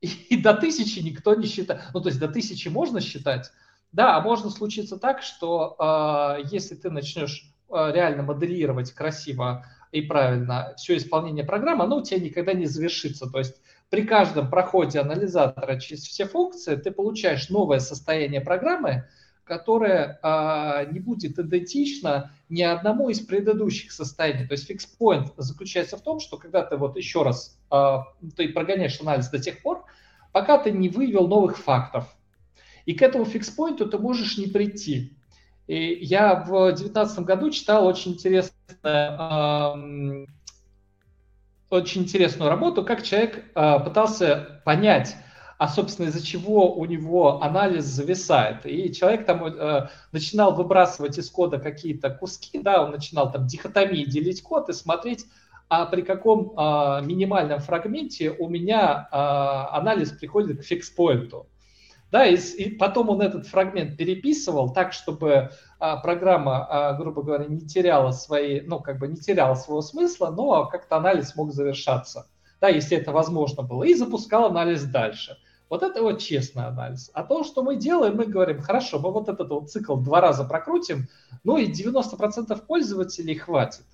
И, 0.00 0.36
до 0.36 0.50
1000 0.50 1.02
никто 1.02 1.34
не 1.34 1.46
считает. 1.46 1.82
Ну, 1.92 2.00
то 2.00 2.08
есть 2.08 2.20
до 2.20 2.26
1000 2.26 2.70
можно 2.70 3.00
считать, 3.00 3.50
да, 3.92 4.16
а 4.16 4.20
можно 4.20 4.50
случиться 4.50 4.96
так, 4.96 5.22
что 5.22 5.76
э, 5.78 6.42
если 6.50 6.74
ты 6.74 6.90
начнешь 6.90 7.50
э, 7.70 7.92
реально 7.92 8.22
моделировать 8.22 8.92
красиво 8.92 9.66
и 9.90 10.02
правильно 10.02 10.74
все 10.76 10.96
исполнение 10.96 11.44
программы, 11.44 11.84
оно 11.84 11.96
у 11.96 12.02
тебя 12.02 12.20
никогда 12.20 12.52
не 12.52 12.66
завершится. 12.66 13.28
То 13.28 13.38
есть 13.38 13.56
при 13.90 14.02
каждом 14.02 14.50
проходе 14.50 15.00
анализатора 15.00 15.80
через 15.80 16.02
все 16.02 16.26
функции 16.26 16.76
ты 16.76 16.90
получаешь 16.90 17.48
новое 17.48 17.80
состояние 17.80 18.42
программы, 18.42 19.08
которое 19.48 20.20
а, 20.22 20.84
не 20.84 21.00
будет 21.00 21.38
идентично 21.38 22.30
ни 22.48 22.62
одному 22.62 23.08
из 23.08 23.20
предыдущих 23.20 23.90
состояний. 23.90 24.46
То 24.46 24.52
есть 24.52 24.70
point 25.00 25.32
заключается 25.38 25.96
в 25.96 26.02
том, 26.02 26.20
что 26.20 26.36
когда 26.36 26.62
ты 26.62 26.76
вот 26.76 26.96
еще 26.96 27.22
раз 27.22 27.58
а, 27.70 28.04
ты 28.36 28.50
прогоняешь 28.50 29.00
анализ 29.00 29.28
до 29.30 29.38
тех 29.38 29.62
пор, 29.62 29.84
пока 30.32 30.58
ты 30.58 30.70
не 30.70 30.88
вывел 30.88 31.26
новых 31.26 31.56
фактов. 31.56 32.04
И 32.84 32.94
к 32.94 33.02
этому 33.02 33.24
point 33.24 33.84
ты 33.84 33.98
можешь 33.98 34.38
не 34.38 34.46
прийти. 34.46 35.16
И 35.66 35.98
я 36.00 36.34
в 36.34 36.68
2019 36.68 37.20
году 37.20 37.50
читал 37.50 37.86
очень 37.86 38.12
интересное 38.12 38.52
очень 41.70 42.02
интересную 42.02 42.48
работу, 42.48 42.82
как 42.82 43.02
человек 43.02 43.44
э, 43.54 43.78
пытался 43.84 44.62
понять, 44.64 45.14
а, 45.58 45.68
собственно, 45.68 46.06
из-за 46.06 46.24
чего 46.24 46.72
у 46.72 46.84
него 46.84 47.42
анализ 47.42 47.84
зависает. 47.84 48.64
И 48.64 48.92
человек 48.94 49.26
там 49.26 49.44
э, 49.44 49.88
начинал 50.12 50.54
выбрасывать 50.54 51.18
из 51.18 51.28
кода 51.28 51.58
какие-то 51.58 52.10
куски, 52.10 52.60
да, 52.60 52.84
он 52.84 52.92
начинал 52.92 53.32
там 53.32 53.46
дихотомии 53.46 54.04
делить 54.04 54.40
код 54.40 54.68
и 54.68 54.72
смотреть, 54.72 55.26
а 55.68 55.84
при 55.86 56.02
каком 56.02 56.52
э, 56.56 57.02
минимальном 57.04 57.58
фрагменте 57.58 58.30
у 58.30 58.48
меня 58.48 59.08
э, 59.10 59.16
анализ 59.16 60.12
приходит 60.12 60.60
к 60.60 60.64
фикспоинту. 60.64 61.46
Да, 62.12 62.24
и, 62.24 62.36
и 62.36 62.70
потом 62.70 63.10
он 63.10 63.20
этот 63.20 63.46
фрагмент 63.46 63.98
переписывал 63.98 64.72
так, 64.72 64.94
чтобы 64.94 65.50
а, 65.78 65.98
программа, 65.98 66.66
а, 66.66 66.92
грубо 66.94 67.22
говоря, 67.22 67.44
не 67.44 67.60
теряла 67.60 68.12
свои, 68.12 68.62
ну, 68.62 68.80
как 68.80 68.98
бы 68.98 69.08
не 69.08 69.16
теряла 69.16 69.54
своего 69.56 69.82
смысла, 69.82 70.30
но 70.30 70.64
как-то 70.64 70.96
анализ 70.96 71.36
мог 71.36 71.52
завершаться, 71.52 72.26
да, 72.62 72.68
если 72.68 72.96
это 72.96 73.12
возможно 73.12 73.62
было, 73.62 73.84
и 73.84 73.92
запускал 73.92 74.46
анализ 74.46 74.84
дальше. 74.84 75.36
Вот 75.68 75.82
это 75.82 76.02
вот 76.02 76.18
честный 76.18 76.66
анализ. 76.66 77.10
А 77.12 77.22
то, 77.22 77.44
что 77.44 77.62
мы 77.62 77.76
делаем, 77.76 78.16
мы 78.16 78.26
говорим, 78.26 78.60
хорошо, 78.60 78.98
мы 78.98 79.12
вот 79.12 79.28
этот 79.28 79.50
вот 79.50 79.70
цикл 79.70 79.96
два 79.96 80.20
раза 80.20 80.44
прокрутим, 80.44 81.08
ну 81.44 81.58
и 81.58 81.70
90% 81.70 82.66
пользователей 82.66 83.34
хватит. 83.36 83.84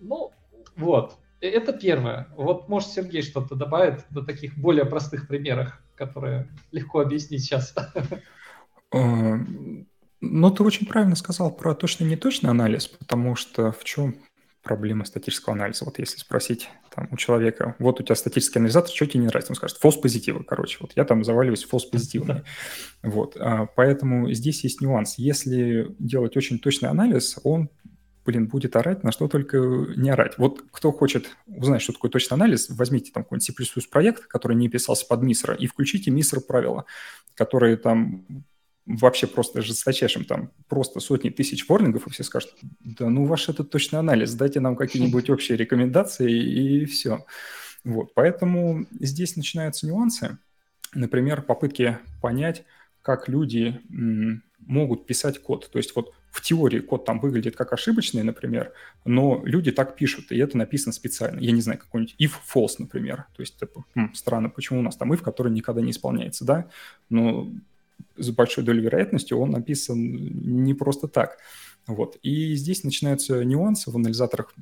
Ну, 0.00 0.32
вот. 0.76 1.16
Это 1.40 1.72
первое. 1.72 2.28
Вот, 2.36 2.68
может, 2.68 2.90
Сергей 2.90 3.22
что-то 3.22 3.54
добавит 3.54 4.04
на 4.10 4.22
таких 4.22 4.58
более 4.58 4.84
простых 4.84 5.26
примерах, 5.26 5.82
которые 5.94 6.48
легко 6.70 7.00
объяснить 7.00 7.42
сейчас. 7.42 7.74
Ну, 8.92 10.50
ты 10.50 10.62
очень 10.62 10.86
правильно 10.86 11.16
сказал 11.16 11.50
про 11.50 11.74
точно-неточный 11.74 12.50
анализ, 12.50 12.88
потому 12.88 13.36
что 13.36 13.72
в 13.72 13.84
чем 13.84 14.16
проблемы 14.62 15.06
статического 15.06 15.54
анализа. 15.54 15.84
Вот 15.84 15.98
если 15.98 16.18
спросить 16.18 16.68
там, 16.94 17.08
у 17.10 17.16
человека, 17.16 17.76
вот 17.78 18.00
у 18.00 18.02
тебя 18.02 18.14
статический 18.14 18.58
анализатор, 18.58 18.90
что 18.90 19.06
тебе 19.06 19.20
не 19.20 19.26
нравится? 19.26 19.52
Он 19.52 19.56
скажет, 19.56 19.78
false 19.82 20.00
позитивы, 20.00 20.44
короче. 20.44 20.78
Вот 20.80 20.92
я 20.96 21.04
там 21.04 21.24
заваливаюсь 21.24 21.66
false 21.70 21.88
позитивами. 21.90 22.42
Вот. 23.02 23.36
А, 23.38 23.66
поэтому 23.66 24.30
здесь 24.32 24.62
есть 24.64 24.80
нюанс. 24.80 25.16
Если 25.16 25.94
делать 25.98 26.36
очень 26.36 26.58
точный 26.58 26.90
анализ, 26.90 27.38
он 27.42 27.70
блин, 28.24 28.46
будет 28.48 28.76
орать, 28.76 29.02
на 29.02 29.12
что 29.12 29.28
только 29.28 29.58
не 29.96 30.10
орать. 30.10 30.36
Вот 30.38 30.64
кто 30.70 30.92
хочет 30.92 31.36
узнать, 31.46 31.82
что 31.82 31.92
такое 31.92 32.10
точный 32.10 32.34
анализ, 32.34 32.68
возьмите 32.68 33.10
там 33.12 33.24
какой-нибудь 33.24 33.72
C++ 33.72 33.80
проект, 33.90 34.26
который 34.26 34.56
не 34.56 34.68
писался 34.68 35.06
под 35.06 35.22
мисро, 35.22 35.54
и 35.54 35.66
включите 35.66 36.10
мисро 36.10 36.40
правила, 36.40 36.84
которые 37.34 37.76
там 37.76 38.44
вообще 38.96 39.26
просто 39.26 39.62
жесточайшим, 39.62 40.24
там 40.24 40.52
просто 40.68 41.00
сотни 41.00 41.30
тысяч 41.30 41.68
ворнингов, 41.68 42.06
и 42.06 42.10
все 42.10 42.24
скажут, 42.24 42.54
да 42.80 43.08
ну 43.08 43.24
ваш 43.24 43.48
этот 43.48 43.70
точный 43.70 43.98
анализ, 43.98 44.34
дайте 44.34 44.60
нам 44.60 44.76
какие-нибудь 44.76 45.30
общие 45.30 45.56
рекомендации, 45.56 46.32
и 46.32 46.84
все. 46.84 47.24
Вот, 47.84 48.14
поэтому 48.14 48.86
здесь 48.98 49.36
начинаются 49.36 49.86
нюансы. 49.86 50.38
Например, 50.94 51.42
попытки 51.42 51.98
понять, 52.20 52.64
как 53.02 53.28
люди 53.28 53.80
могут 54.58 55.06
писать 55.06 55.42
код. 55.42 55.70
То 55.70 55.78
есть 55.78 55.94
вот 55.96 56.12
в 56.30 56.40
теории 56.42 56.80
код 56.80 57.04
там 57.04 57.18
выглядит 57.18 57.56
как 57.56 57.72
ошибочный, 57.72 58.22
например, 58.22 58.72
но 59.04 59.42
люди 59.44 59.72
так 59.72 59.96
пишут, 59.96 60.30
и 60.30 60.38
это 60.38 60.56
написано 60.56 60.92
специально. 60.92 61.40
Я 61.40 61.52
не 61.52 61.60
знаю, 61.60 61.78
какой-нибудь 61.78 62.14
if 62.20 62.32
false, 62.54 62.76
например. 62.78 63.26
То 63.36 63.42
есть 63.42 63.58
типа, 63.58 63.84
хм, 63.94 64.14
странно, 64.14 64.48
почему 64.48 64.80
у 64.80 64.82
нас 64.82 64.96
там 64.96 65.12
if, 65.12 65.22
который 65.22 65.50
никогда 65.50 65.80
не 65.80 65.90
исполняется, 65.90 66.44
да? 66.44 66.68
Но 67.08 67.50
с 68.16 68.30
большой 68.30 68.64
долей 68.64 68.82
вероятности 68.82 69.32
он 69.32 69.50
написан 69.50 69.98
не 70.64 70.74
просто 70.74 71.08
так. 71.08 71.38
Вот. 71.86 72.16
И 72.22 72.54
здесь 72.54 72.84
начинаются 72.84 73.44
нюансы 73.44 73.90
в 73.90 73.96
анализаторах, 73.96 74.54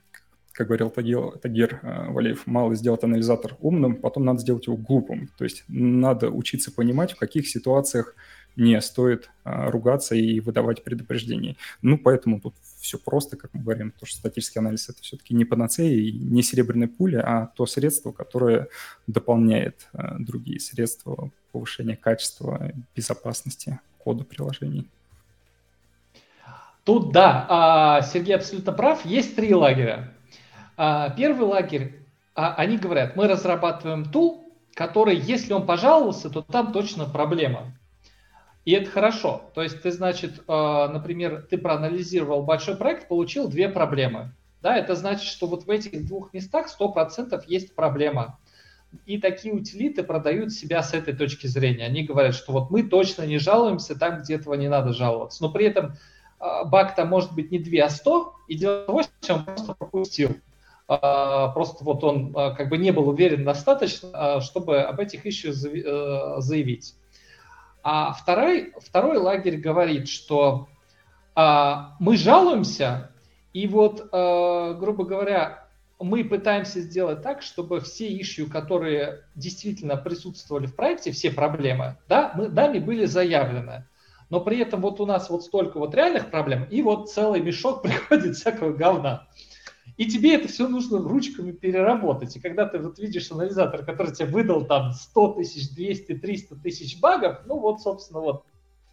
как 0.53 0.69
говорил 0.69 0.91
Тагир, 0.91 1.39
Тагир 1.39 1.81
э, 1.83 2.11
Валеев, 2.11 2.47
мало 2.47 2.75
сделать 2.75 3.05
анализатор 3.05 3.57
умным, 3.61 3.97
потом 3.97 4.25
надо 4.25 4.41
сделать 4.41 4.67
его 4.67 4.77
глупым. 4.77 5.31
То 5.39 5.45
есть 5.45 5.65
надо 5.69 6.31
учиться 6.31 6.73
понимать, 6.73 7.13
в 7.13 7.17
каких 7.17 7.49
ситуациях 7.49 8.15
не 8.59 8.81
стоит 8.81 9.31
а, 9.45 9.71
ругаться 9.71 10.17
и 10.17 10.41
выдавать 10.41 10.83
предупреждения. 10.83 11.57
Ну, 11.81 11.97
поэтому 11.97 12.41
тут 12.41 12.55
все 12.89 12.99
просто, 12.99 13.37
как 13.37 13.53
мы 13.53 13.61
говорим, 13.61 13.91
потому 13.91 14.07
что 14.07 14.19
статический 14.19 14.61
анализ– 14.61 14.89
это 14.89 15.03
все-таки 15.03 15.35
не 15.35 15.45
панацея 15.45 15.95
и 15.95 16.11
не 16.11 16.43
серебряная 16.43 16.89
пуля, 16.89 17.23
а 17.25 17.47
то 17.49 17.67
средство, 17.67 18.13
которое 18.13 18.69
дополняет 19.07 19.89
а, 19.93 20.19
другие 20.19 20.59
средства 20.59 21.31
повышения 21.53 21.97
качества 21.97 22.73
безопасности 22.97 23.79
кода 23.99 24.25
приложений. 24.25 24.89
Тут 26.85 27.13
да, 27.13 27.47
а, 27.51 28.03
Сергей 28.03 28.37
абсолютно 28.37 28.73
прав. 28.73 29.05
Есть 29.05 29.37
три 29.37 29.55
лагеря. 29.55 30.15
А, 30.79 31.11
первый 31.11 31.47
лагерь, 31.47 32.07
они 32.35 32.79
говорят, 32.79 33.17
мы 33.17 33.29
разрабатываем 33.29 34.07
тул, 34.11 34.51
который, 34.73 35.17
если 35.17 35.53
он 35.53 35.67
пожаловался, 35.67 36.31
то 36.31 36.41
там 36.41 36.73
точно 36.73 37.05
проблема. 37.05 37.79
И 38.69 38.73
это 38.73 38.91
хорошо. 38.91 39.51
То 39.55 39.63
есть 39.63 39.81
ты, 39.81 39.91
значит, 39.91 40.43
э, 40.47 40.89
например, 40.93 41.47
ты 41.49 41.57
проанализировал 41.57 42.43
большой 42.43 42.77
проект, 42.77 43.09
получил 43.09 43.49
две 43.49 43.71
проблемы. 43.71 44.35
Да, 44.61 44.77
это 44.77 44.95
значит, 44.95 45.25
что 45.25 45.47
вот 45.47 45.65
в 45.65 45.71
этих 45.71 46.07
двух 46.07 46.35
местах 46.35 46.67
100% 46.79 47.45
есть 47.47 47.75
проблема. 47.75 48.39
И 49.07 49.17
такие 49.17 49.55
утилиты 49.55 50.03
продают 50.03 50.53
себя 50.53 50.83
с 50.83 50.93
этой 50.93 51.17
точки 51.17 51.47
зрения. 51.47 51.87
Они 51.87 52.03
говорят, 52.03 52.35
что 52.35 52.53
вот 52.53 52.71
мы 52.71 52.83
точно 52.83 53.23
не 53.23 53.39
жалуемся 53.39 53.99
там, 53.99 54.21
где 54.21 54.35
этого 54.35 54.53
не 54.53 54.69
надо 54.69 54.93
жаловаться. 54.93 55.43
Но 55.43 55.51
при 55.51 55.65
этом 55.65 55.95
э, 56.39 56.45
баг 56.67 56.95
там 56.95 57.09
может 57.09 57.33
быть 57.33 57.51
не 57.51 57.61
2, 57.61 57.87
а 57.87 57.89
100, 57.89 58.35
и 58.49 58.55
дело 58.55 58.85
том, 58.85 59.03
что 59.23 59.35
он 59.35 59.45
просто 59.47 59.73
пропустил. 59.73 60.37
Э, 60.91 61.47
просто 61.55 61.85
вот 61.85 62.05
он 62.05 62.35
как 62.35 62.69
бы 62.69 62.77
не 62.77 62.91
был 62.91 63.09
уверен 63.09 63.45
достаточно, 63.45 64.43
чтобы 64.43 64.83
об 64.83 65.01
этих 65.01 65.25
еще 65.25 65.55
заявить. 65.55 66.95
А 67.83 68.13
второй, 68.13 68.75
второй 68.79 69.19
лагерь 69.19 69.57
говорит, 69.57 70.09
что 70.09 70.69
а, 71.35 71.95
мы 72.01 72.17
жалуемся, 72.17 73.13
и 73.53 73.67
вот, 73.67 74.09
а, 74.13 74.75
грубо 74.75 75.05
говоря, 75.05 75.69
мы 76.01 76.25
пытаемся 76.25 76.81
сделать 76.81 77.23
так, 77.23 77.43
чтобы 77.43 77.81
все 77.81 78.09
ишью, 78.09 78.51
которые 78.51 79.25
действительно 79.35 79.97
присутствовали 79.97 80.67
в 80.67 80.75
проекте, 80.75 81.13
все 81.13 81.31
проблемы, 81.31 81.97
да, 82.09 82.33
мы, 82.35 82.49
нами 82.49 82.79
были 82.79 83.05
заявлены. 83.05 83.87
Но 84.31 84.41
при 84.41 84.59
этом 84.59 84.81
вот 84.81 85.01
у 85.01 85.07
нас 85.07 85.31
вот 85.31 85.45
столько 85.45 85.79
вот 85.79 85.95
реальных 85.95 86.31
проблем, 86.31 86.65
и 86.65 86.83
вот 86.83 87.11
целый 87.11 87.41
мешок 87.41 87.83
приходит 87.85 88.37
всякого 88.37 88.73
говна. 88.73 89.28
И 89.99 90.07
тебе 90.07 90.37
это 90.37 90.47
все 90.47 90.69
нужно 90.69 90.99
ручками 90.99 91.51
переработать. 91.51 92.37
И 92.37 92.41
когда 92.41 92.67
ты 92.67 92.79
вот 92.79 93.01
видишь 93.01 93.33
анализатор, 93.33 93.85
который 93.85 94.15
тебе 94.15 94.29
выдал 94.29 94.65
там 94.65 94.93
100 94.93 95.33
тысяч, 95.35 95.75
200, 95.75 96.19
300 96.19 96.57
тысяч 96.57 97.01
багов, 97.01 97.41
ну 97.47 97.59
вот, 97.59 97.83
собственно, 97.83 98.21
вот 98.21 98.45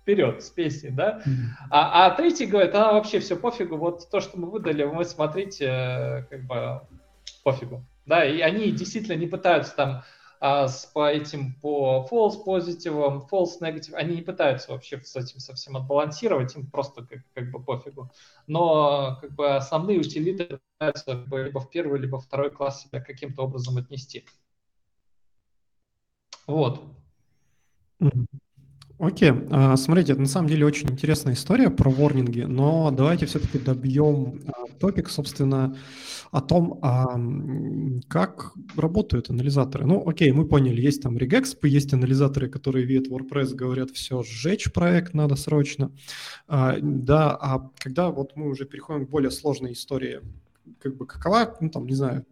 вперед 0.01 0.43
с 0.43 0.49
песней, 0.49 0.89
да. 0.89 1.21
А, 1.69 2.07
а 2.07 2.11
третий 2.11 2.47
говорит, 2.47 2.73
а 2.73 2.93
вообще 2.93 3.19
все 3.19 3.35
пофигу, 3.35 3.77
вот 3.77 4.09
то, 4.09 4.19
что 4.19 4.39
мы 4.39 4.49
выдали, 4.49 4.83
вы 4.83 5.05
смотрите, 5.05 5.65
э, 5.65 6.23
как 6.23 6.45
бы 6.47 6.81
пофигу. 7.43 7.85
Да, 8.07 8.25
и 8.25 8.39
они 8.41 8.71
действительно 8.71 9.15
не 9.15 9.27
пытаются 9.27 9.75
там 9.75 10.03
а 10.39 10.67
с, 10.67 10.85
по 10.85 11.09
этим, 11.09 11.53
по 11.61 12.07
false 12.09 12.43
positive, 12.45 13.27
false 13.29 13.59
negative, 13.61 13.93
они 13.93 14.17
не 14.17 14.21
пытаются 14.21 14.71
вообще 14.71 15.01
с 15.01 15.15
этим 15.15 15.39
совсем 15.39 15.77
отбалансировать, 15.77 16.55
им 16.55 16.69
просто 16.69 17.05
как, 17.05 17.19
как 17.33 17.51
бы 17.51 17.63
пофигу. 17.63 18.11
Но 18.47 19.17
как 19.21 19.33
бы 19.33 19.55
основные 19.55 19.99
утилиты 19.99 20.59
пытаются 20.77 21.05
как 21.05 21.27
бы, 21.27 21.43
либо 21.43 21.59
в 21.59 21.69
первый, 21.69 21.99
либо 21.99 22.19
второй 22.19 22.51
класс 22.51 22.83
себя 22.83 23.01
каким-то 23.01 23.43
образом 23.43 23.77
отнести. 23.77 24.25
Вот. 26.47 26.81
Окей. 28.97 29.33
А, 29.51 29.75
смотрите, 29.75 30.15
на 30.15 30.25
самом 30.25 30.47
деле 30.47 30.65
очень 30.65 30.89
интересная 30.89 31.33
история 31.33 31.69
про 31.69 31.89
ворнинги, 31.89 32.41
но 32.41 32.91
давайте 32.91 33.25
все-таки 33.25 33.59
добьем 33.59 34.41
а, 34.47 34.67
топик, 34.79 35.09
собственно, 35.09 35.75
о 36.31 36.41
том, 36.41 36.79
а, 36.81 37.19
как 38.07 38.53
работают 38.77 39.29
анализаторы. 39.29 39.85
Ну, 39.85 40.07
окей, 40.07 40.31
мы 40.31 40.47
поняли, 40.47 40.81
есть 40.81 41.01
там 41.01 41.17
регекспы, 41.17 41.67
есть 41.67 41.93
анализаторы, 41.93 42.47
которые 42.49 42.85
видят 42.85 43.09
WordPress, 43.09 43.53
говорят, 43.53 43.91
все, 43.91 44.23
сжечь 44.23 44.71
проект 44.71 45.13
надо 45.13 45.35
срочно. 45.35 45.91
Да, 46.47 47.35
а 47.35 47.69
когда 47.77 48.09
вот 48.09 48.35
мы 48.35 48.49
уже 48.49 48.65
переходим 48.65 49.07
к 49.07 49.09
более 49.09 49.31
сложной 49.31 49.73
истории, 49.73 50.21
как 50.79 50.95
бы 50.95 51.05
какова, 51.05 51.55
ну 51.59 51.69
там, 51.69 51.85
не 51.85 51.95
знаю, 51.95 52.25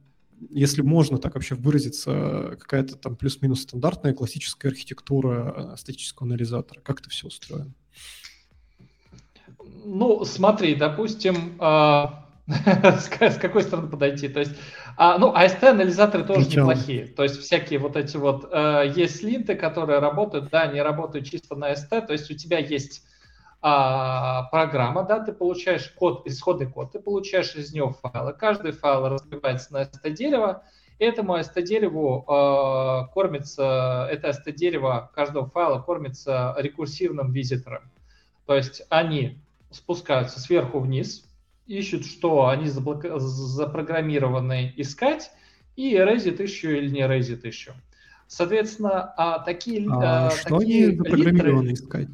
если 0.50 0.82
можно 0.82 1.18
так 1.18 1.36
вообще 1.36 1.56
выразиться, 1.56 2.58
какая-то 2.60 2.96
там 2.96 3.16
плюс-минус 3.16 3.62
стандартная 3.62 4.14
классическая 4.14 4.70
архитектура 4.70 5.74
э, 5.74 5.78
статического 5.78 6.28
анализатора? 6.28 6.82
Как 6.82 7.02
это 7.02 7.10
все 7.10 7.28
устроено? 7.28 7.74
Ну, 9.86 10.24
смотри, 10.26 10.76
допустим, 10.76 11.58
э, 11.60 12.06
с 12.48 13.38
какой 13.40 13.64
стороны 13.64 13.90
подойти? 13.90 14.28
То 14.28 14.42
есть, 14.42 14.54
а, 14.98 15.18
ну, 15.18 15.34
AST-анализаторы 15.34 16.24
тоже 16.24 16.48
неплохие. 16.50 17.08
То 17.08 17.24
есть 17.24 17.40
всякие 17.40 17.80
вот 17.80 17.96
эти 17.96 18.18
вот, 18.18 18.50
э, 18.52 18.94
есть 18.96 19.24
линты, 19.24 19.56
которые 19.56 20.00
работают, 20.00 20.50
да, 20.52 20.64
они 20.64 20.82
работают 20.82 21.28
чисто 21.28 21.56
на 21.56 21.72
ST, 21.74 22.06
то 22.06 22.14
есть 22.14 22.30
у 22.30 22.36
тебя 22.36 22.60
есть 22.60 23.04
а, 23.66 24.44
программа, 24.52 25.04
да, 25.04 25.22
ты 25.22 25.32
получаешь 25.32 25.90
код, 25.92 26.28
исходный 26.28 26.70
код, 26.70 26.92
ты 26.92 27.00
получаешь 27.00 27.56
из 27.56 27.74
него 27.74 27.94
файлы. 27.94 28.34
Каждый 28.34 28.74
файл 28.74 29.08
разбивается 29.08 29.72
на 29.72 29.84
ST-дерево, 29.84 30.64
этому 31.00 31.38
ST-дереву 31.38 32.26
э, 32.28 33.14
кормится, 33.14 34.10
это 34.12 34.32
ST-дерево 34.32 35.10
каждого 35.16 35.50
файла 35.50 35.80
кормится 35.80 36.54
рекурсивным 36.58 37.32
визитором. 37.32 37.90
То 38.48 38.58
есть 38.58 38.86
они 38.90 39.40
спускаются 39.72 40.42
сверху 40.42 40.80
вниз, 40.80 41.26
ищут, 41.66 42.06
что 42.06 42.50
они 42.50 42.68
заблок... 42.68 43.06
запрограммированы 43.18 44.74
искать, 44.76 45.32
и 45.78 45.98
резит 45.98 46.42
еще 46.42 46.80
или 46.80 46.90
не 46.90 47.08
резит 47.08 47.46
еще. 47.46 47.74
Соответственно, 48.28 49.14
а 49.16 49.40
такие, 49.40 49.88
а, 49.90 50.28
а, 50.28 50.32
что 50.32 50.60
такие 50.60 50.88
они 50.88 50.98
запрограммированы 50.98 51.70
литры... 51.70 51.74
искать? 51.74 52.10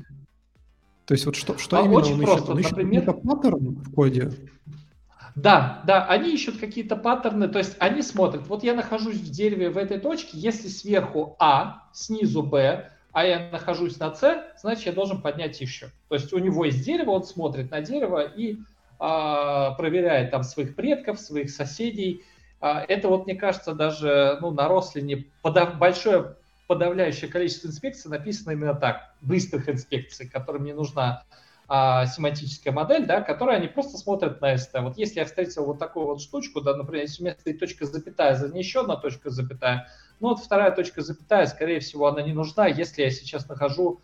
То 1.09 1.15
есть 1.15 1.25
вот 1.25 1.35
что, 1.35 1.57
что 1.57 1.79
а 1.79 1.81
именно 1.81 1.97
очень 1.97 2.13
он 2.13 2.21
просто, 2.21 2.53
ищет? 2.53 2.73
Он 2.73 2.77
например... 2.77 3.01
ищет 3.01 3.23
паттерн 3.23 3.65
в 3.83 3.93
коде? 3.95 4.31
Да, 5.33 5.81
да, 5.87 6.05
они 6.05 6.31
ищут 6.31 6.59
какие-то 6.59 6.95
паттерны, 6.95 7.47
то 7.47 7.57
есть 7.57 7.75
они 7.79 8.03
смотрят, 8.03 8.45
вот 8.45 8.63
я 8.63 8.75
нахожусь 8.75 9.15
в 9.15 9.31
дереве 9.31 9.71
в 9.71 9.77
этой 9.79 9.97
точке, 9.99 10.37
если 10.37 10.67
сверху 10.67 11.35
А, 11.39 11.87
снизу 11.93 12.43
Б, 12.43 12.91
а 13.11 13.25
я 13.25 13.49
нахожусь 13.49 13.97
на 13.97 14.13
С, 14.13 14.53
значит, 14.61 14.85
я 14.85 14.91
должен 14.91 15.19
поднять 15.19 15.59
еще. 15.59 15.87
То 16.09 16.13
есть 16.13 16.31
у 16.31 16.37
него 16.37 16.63
есть 16.63 16.85
дерево, 16.85 17.09
он 17.09 17.23
смотрит 17.23 17.71
на 17.71 17.81
дерево 17.81 18.21
и 18.21 18.59
а, 18.99 19.71
проверяет 19.71 20.29
там 20.29 20.43
своих 20.43 20.75
предков, 20.75 21.19
своих 21.19 21.49
соседей. 21.49 22.23
А, 22.61 22.85
это 22.87 23.07
вот, 23.07 23.25
мне 23.25 23.33
кажется, 23.33 23.73
даже 23.73 24.37
ну, 24.41 24.51
на 24.51 24.67
Рослине 24.67 25.25
подав... 25.41 25.79
большое 25.79 26.35
подавляющее 26.69 27.31
количество 27.31 27.67
инспекций 27.67 28.11
написано 28.11 28.51
именно 28.51 28.75
так, 28.75 29.15
быстрых 29.21 29.67
инспекций, 29.67 30.29
которым 30.29 30.65
не 30.65 30.73
нужна 30.73 31.23
а, 31.67 32.05
семантическая 32.05 32.71
модель, 32.71 33.07
да, 33.07 33.21
которая 33.21 33.57
они 33.57 33.67
просто 33.67 33.97
смотрят 33.97 34.39
на 34.39 34.53
ST. 34.53 34.79
Вот 34.79 34.95
если 34.95 35.19
я 35.19 35.25
встретил 35.25 35.65
вот 35.65 35.79
такую 35.79 36.05
вот 36.05 36.21
штучку, 36.21 36.61
да, 36.61 36.75
например, 36.75 37.05
если 37.05 37.23
вместо 37.23 37.41
этой 37.41 37.57
точка 37.57 37.87
запятая 37.87 38.35
за 38.35 38.49
ней 38.49 38.59
еще 38.59 38.81
одна 38.81 38.97
точка 38.97 39.31
запятая, 39.31 39.87
ну 40.19 40.29
вот 40.29 40.41
вторая 40.41 40.69
точка 40.69 41.01
запятая, 41.01 41.47
скорее 41.47 41.79
всего, 41.79 42.05
она 42.05 42.21
не 42.21 42.33
нужна, 42.33 42.67
если 42.67 43.01
я 43.01 43.09
сейчас 43.09 43.49
нахожу 43.49 43.99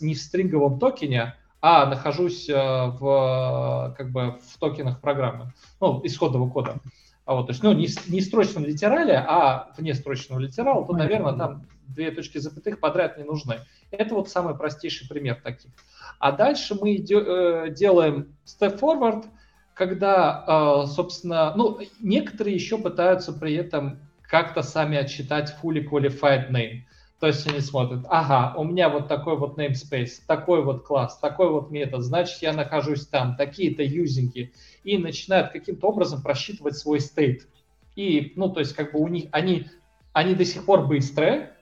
не 0.00 0.14
в 0.14 0.20
стринговом 0.20 0.78
токене, 0.78 1.34
а 1.60 1.84
нахожусь 1.86 2.48
э, 2.48 2.54
в, 2.54 3.92
как 3.98 4.12
бы, 4.12 4.38
в 4.52 4.58
токенах 4.60 5.00
программы, 5.00 5.52
ну, 5.80 6.00
исходного 6.04 6.48
кода. 6.48 6.76
А 7.24 7.34
вот, 7.34 7.46
то 7.46 7.52
есть, 7.52 7.62
ну, 7.64 7.72
не, 7.72 7.88
не 8.06 8.20
в 8.20 8.24
строчном 8.24 8.64
литерале, 8.64 9.16
а 9.16 9.72
вне 9.76 9.94
строчного 9.94 10.38
литерала, 10.38 10.86
то, 10.86 10.92
наверное, 10.92 11.32
там 11.32 11.66
две 11.88 12.10
точки 12.10 12.38
запятых 12.38 12.80
подряд 12.80 13.18
не 13.18 13.24
нужны. 13.24 13.60
Это 13.90 14.14
вот 14.14 14.28
самый 14.28 14.56
простейший 14.56 15.08
пример 15.08 15.40
таких. 15.42 15.70
А 16.18 16.32
дальше 16.32 16.74
мы 16.74 16.96
э, 16.96 17.70
делаем 17.70 18.34
step 18.44 18.78
forward, 18.78 19.26
когда, 19.74 20.44
э, 20.46 20.86
собственно, 20.86 21.54
ну, 21.56 21.80
некоторые 22.00 22.54
еще 22.54 22.78
пытаются 22.78 23.32
при 23.32 23.54
этом 23.54 23.98
как-то 24.22 24.62
сами 24.62 24.96
отчитать 24.96 25.54
fully 25.62 25.86
qualified 25.88 26.50
name. 26.50 26.82
То 27.20 27.28
есть 27.28 27.46
они 27.48 27.60
смотрят, 27.60 28.04
ага, 28.10 28.54
у 28.58 28.64
меня 28.64 28.88
вот 28.88 29.08
такой 29.08 29.38
вот 29.38 29.58
namespace, 29.58 30.20
такой 30.26 30.62
вот 30.62 30.84
класс, 30.84 31.18
такой 31.18 31.48
вот 31.48 31.70
метод, 31.70 32.02
значит, 32.02 32.42
я 32.42 32.52
нахожусь 32.52 33.06
там, 33.06 33.36
такие-то 33.36 33.82
юзинги, 33.82 34.52
и 34.82 34.98
начинают 34.98 35.50
каким-то 35.50 35.88
образом 35.88 36.20
просчитывать 36.20 36.76
свой 36.76 37.00
стейт. 37.00 37.48
И, 37.96 38.32
ну, 38.36 38.50
то 38.50 38.60
есть, 38.60 38.74
как 38.74 38.92
бы 38.92 38.98
у 38.98 39.08
них, 39.08 39.26
они, 39.30 39.68
они 40.12 40.34
до 40.34 40.44
сих 40.44 40.66
пор 40.66 40.86
быстрые, 40.86 41.53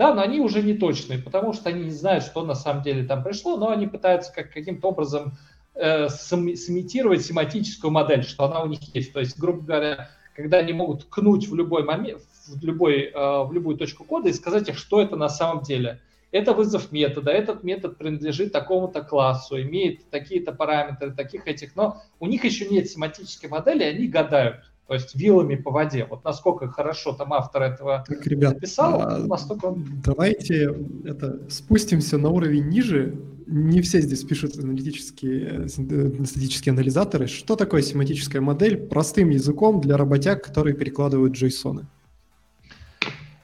да, 0.00 0.14
но 0.14 0.22
они 0.22 0.40
уже 0.40 0.62
не 0.62 0.72
точные, 0.72 1.18
потому 1.18 1.52
что 1.52 1.68
они 1.68 1.84
не 1.84 1.90
знают, 1.90 2.24
что 2.24 2.42
на 2.42 2.54
самом 2.54 2.82
деле 2.82 3.04
там 3.04 3.22
пришло, 3.22 3.58
но 3.58 3.68
они 3.68 3.86
пытаются 3.86 4.32
как, 4.32 4.50
каким-то 4.50 4.88
образом 4.88 5.36
э, 5.74 6.08
сымитировать 6.08 7.22
семантическую 7.22 7.90
модель, 7.90 8.22
что 8.24 8.44
она 8.44 8.62
у 8.62 8.66
них 8.66 8.80
есть. 8.94 9.12
То 9.12 9.20
есть, 9.20 9.38
грубо 9.38 9.60
говоря, 9.60 10.08
когда 10.34 10.56
они 10.56 10.72
могут 10.72 11.02
ткнуть 11.02 11.48
в 11.48 11.54
любой 11.54 11.84
момент, 11.84 12.22
в, 12.48 12.64
любой, 12.64 13.10
э, 13.12 13.44
в 13.44 13.52
любую 13.52 13.76
точку 13.76 14.04
кода 14.04 14.30
и 14.30 14.32
сказать, 14.32 14.74
что 14.74 15.02
это 15.02 15.16
на 15.16 15.28
самом 15.28 15.62
деле. 15.64 16.00
Это 16.32 16.54
вызов 16.54 16.92
метода, 16.92 17.30
этот 17.30 17.62
метод 17.62 17.98
принадлежит 17.98 18.52
такому-то 18.52 19.02
классу, 19.02 19.60
имеет 19.60 20.08
такие-то 20.08 20.52
параметры, 20.52 21.12
таких 21.12 21.46
этих, 21.46 21.76
но 21.76 22.00
у 22.20 22.26
них 22.26 22.42
еще 22.44 22.66
нет 22.68 22.88
семантической 22.88 23.50
модели, 23.50 23.82
они 23.82 24.08
гадают 24.08 24.69
то 24.90 24.94
есть 24.94 25.14
вилами 25.14 25.54
по 25.54 25.70
воде. 25.70 26.04
Вот 26.04 26.24
насколько 26.24 26.66
хорошо 26.66 27.12
там 27.12 27.32
автор 27.32 27.62
этого 27.62 28.04
так, 28.08 28.26
ребят, 28.26 28.54
написал, 28.54 29.00
а, 29.00 29.18
настолько 29.18 29.66
он... 29.66 29.84
Давайте 30.04 30.74
это, 31.04 31.48
спустимся 31.48 32.18
на 32.18 32.28
уровень 32.28 32.66
ниже. 32.66 33.14
Не 33.46 33.82
все 33.82 34.00
здесь 34.00 34.24
пишут 34.24 34.58
аналитические, 34.58 35.68
статические 35.68 36.72
анализаторы. 36.72 37.28
Что 37.28 37.54
такое 37.54 37.82
семантическая 37.82 38.42
модель 38.42 38.78
простым 38.78 39.30
языком 39.30 39.80
для 39.80 39.96
работяг, 39.96 40.42
которые 40.44 40.74
перекладывают 40.74 41.40
JSON? 41.40 41.84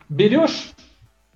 Берешь 0.08 0.72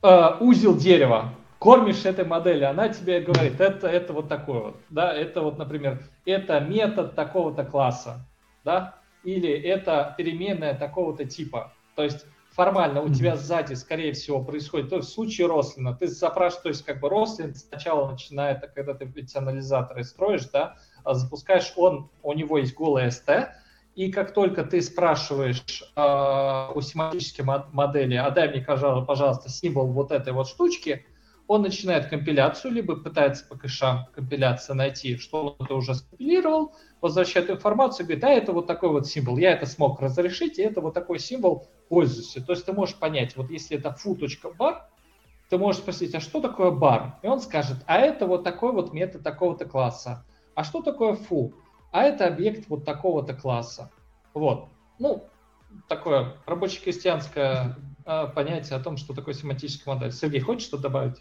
э, 0.03 0.29
узел 0.41 0.77
дерева, 0.77 1.35
кормишь 1.61 2.05
этой 2.05 2.25
модели, 2.25 2.65
она 2.65 2.89
тебе 2.89 3.21
говорит, 3.21 3.61
это, 3.61 3.87
это 3.87 4.13
вот 4.13 4.29
такое 4.29 4.61
вот, 4.61 4.77
да, 4.91 5.15
это 5.15 5.41
вот, 5.41 5.57
например, 5.57 6.03
это 6.25 6.59
метод 6.59 7.15
такого-то 7.15 7.63
класса, 7.65 8.27
да, 8.65 9.00
или 9.25 9.51
это 9.51 10.15
переменная 10.17 10.75
такого-то 10.75 11.25
типа. 11.25 11.73
То 11.95 12.05
есть 12.05 12.27
формально 12.51 13.03
у 13.03 13.09
тебя 13.09 13.37
сзади, 13.37 13.75
скорее 13.75 14.13
всего, 14.13 14.43
происходит, 14.43 14.91
то 14.91 14.97
есть 14.97 15.09
в 15.09 15.13
случае 15.13 15.47
Рослина, 15.47 15.95
ты 15.95 16.09
запрашиваешь, 16.09 16.63
то 16.63 16.69
есть 16.69 16.85
как 16.85 17.01
бы 17.01 17.09
Рослин 17.09 17.55
сначала 17.55 18.11
начинает, 18.11 18.61
когда 18.75 18.95
ты 18.95 19.11
эти 19.15 19.37
анализаторы 19.37 20.05
строишь, 20.05 20.47
да, 20.53 20.77
а 21.05 21.15
запускаешь 21.15 21.73
он, 21.77 22.11
у 22.23 22.33
него 22.33 22.59
есть 22.59 22.75
голый 22.75 23.07
ST, 23.07 23.49
и 23.95 24.11
как 24.13 24.35
только 24.35 24.65
ты 24.65 24.81
спрашиваешь 24.83 25.83
э, 25.95 26.69
у 26.75 26.81
семантической 26.81 27.45
модели, 27.45 28.15
а 28.15 28.31
дай 28.31 28.49
мне, 28.49 28.61
пожалуйста, 28.61 29.49
символ 29.49 29.87
вот 29.89 30.13
этой 30.13 30.33
вот 30.33 30.49
штучки, 30.49 31.07
он 31.47 31.63
начинает 31.63 32.07
компиляцию, 32.07 32.73
либо 32.73 32.95
пытается 32.95 33.45
по 33.45 33.57
кэшам 33.57 34.07
компиляции 34.15 34.73
найти, 34.73 35.17
что 35.17 35.57
он 35.59 35.67
это 35.67 35.75
уже 35.75 35.97
скомпилировал, 35.97 36.77
возвращает 37.01 37.51
информацию, 37.51 38.07
говорит, 38.07 38.25
а 38.25 38.29
это 38.31 38.53
вот 38.53 38.67
такой 38.67 38.91
вот 38.91 39.07
символ, 39.07 39.39
я 39.39 39.53
это 39.53 39.67
смог 39.67 40.01
разрешить, 40.01 40.59
и 40.59 40.63
это 40.63 40.81
вот 40.81 40.95
такой 40.95 41.19
символ, 41.19 41.67
пользуйся. 41.89 42.45
То 42.45 42.53
есть 42.53 42.67
ты 42.67 42.73
можешь 42.73 42.97
понять, 42.97 43.37
вот 43.37 43.51
если 43.51 43.79
это 43.79 43.97
foo.bar, 44.05 44.83
ты 45.49 45.59
можешь 45.59 45.83
спросить, 45.83 46.15
а 46.15 46.21
что 46.21 46.41
такое 46.41 46.71
бар? 46.71 47.19
И 47.23 47.27
он 47.27 47.41
скажет, 47.41 47.79
а 47.87 47.99
это 47.99 48.27
вот 48.27 48.45
такой 48.45 48.73
вот 48.73 48.93
метод 48.93 49.23
такого-то 49.23 49.65
класса. 49.65 50.25
А 50.55 50.63
что 50.63 50.81
такое 50.81 51.15
foo? 51.15 51.53
А 51.91 52.05
это 52.05 52.27
объект 52.27 52.69
вот 52.69 52.85
такого-то 52.85 53.35
класса. 53.35 53.91
Вот. 54.33 54.69
Ну, 55.01 55.25
такое 55.89 56.37
рабоче-крестьянское 56.47 57.77
э, 58.07 58.27
понятие 58.35 58.77
о 58.79 58.81
том, 58.81 58.97
что 58.97 59.13
такое 59.13 59.35
семантическая 59.35 59.95
модель. 59.95 60.13
Сергей, 60.13 60.41
хочешь 60.41 60.69
что 60.69 60.79
добавить? 60.79 61.17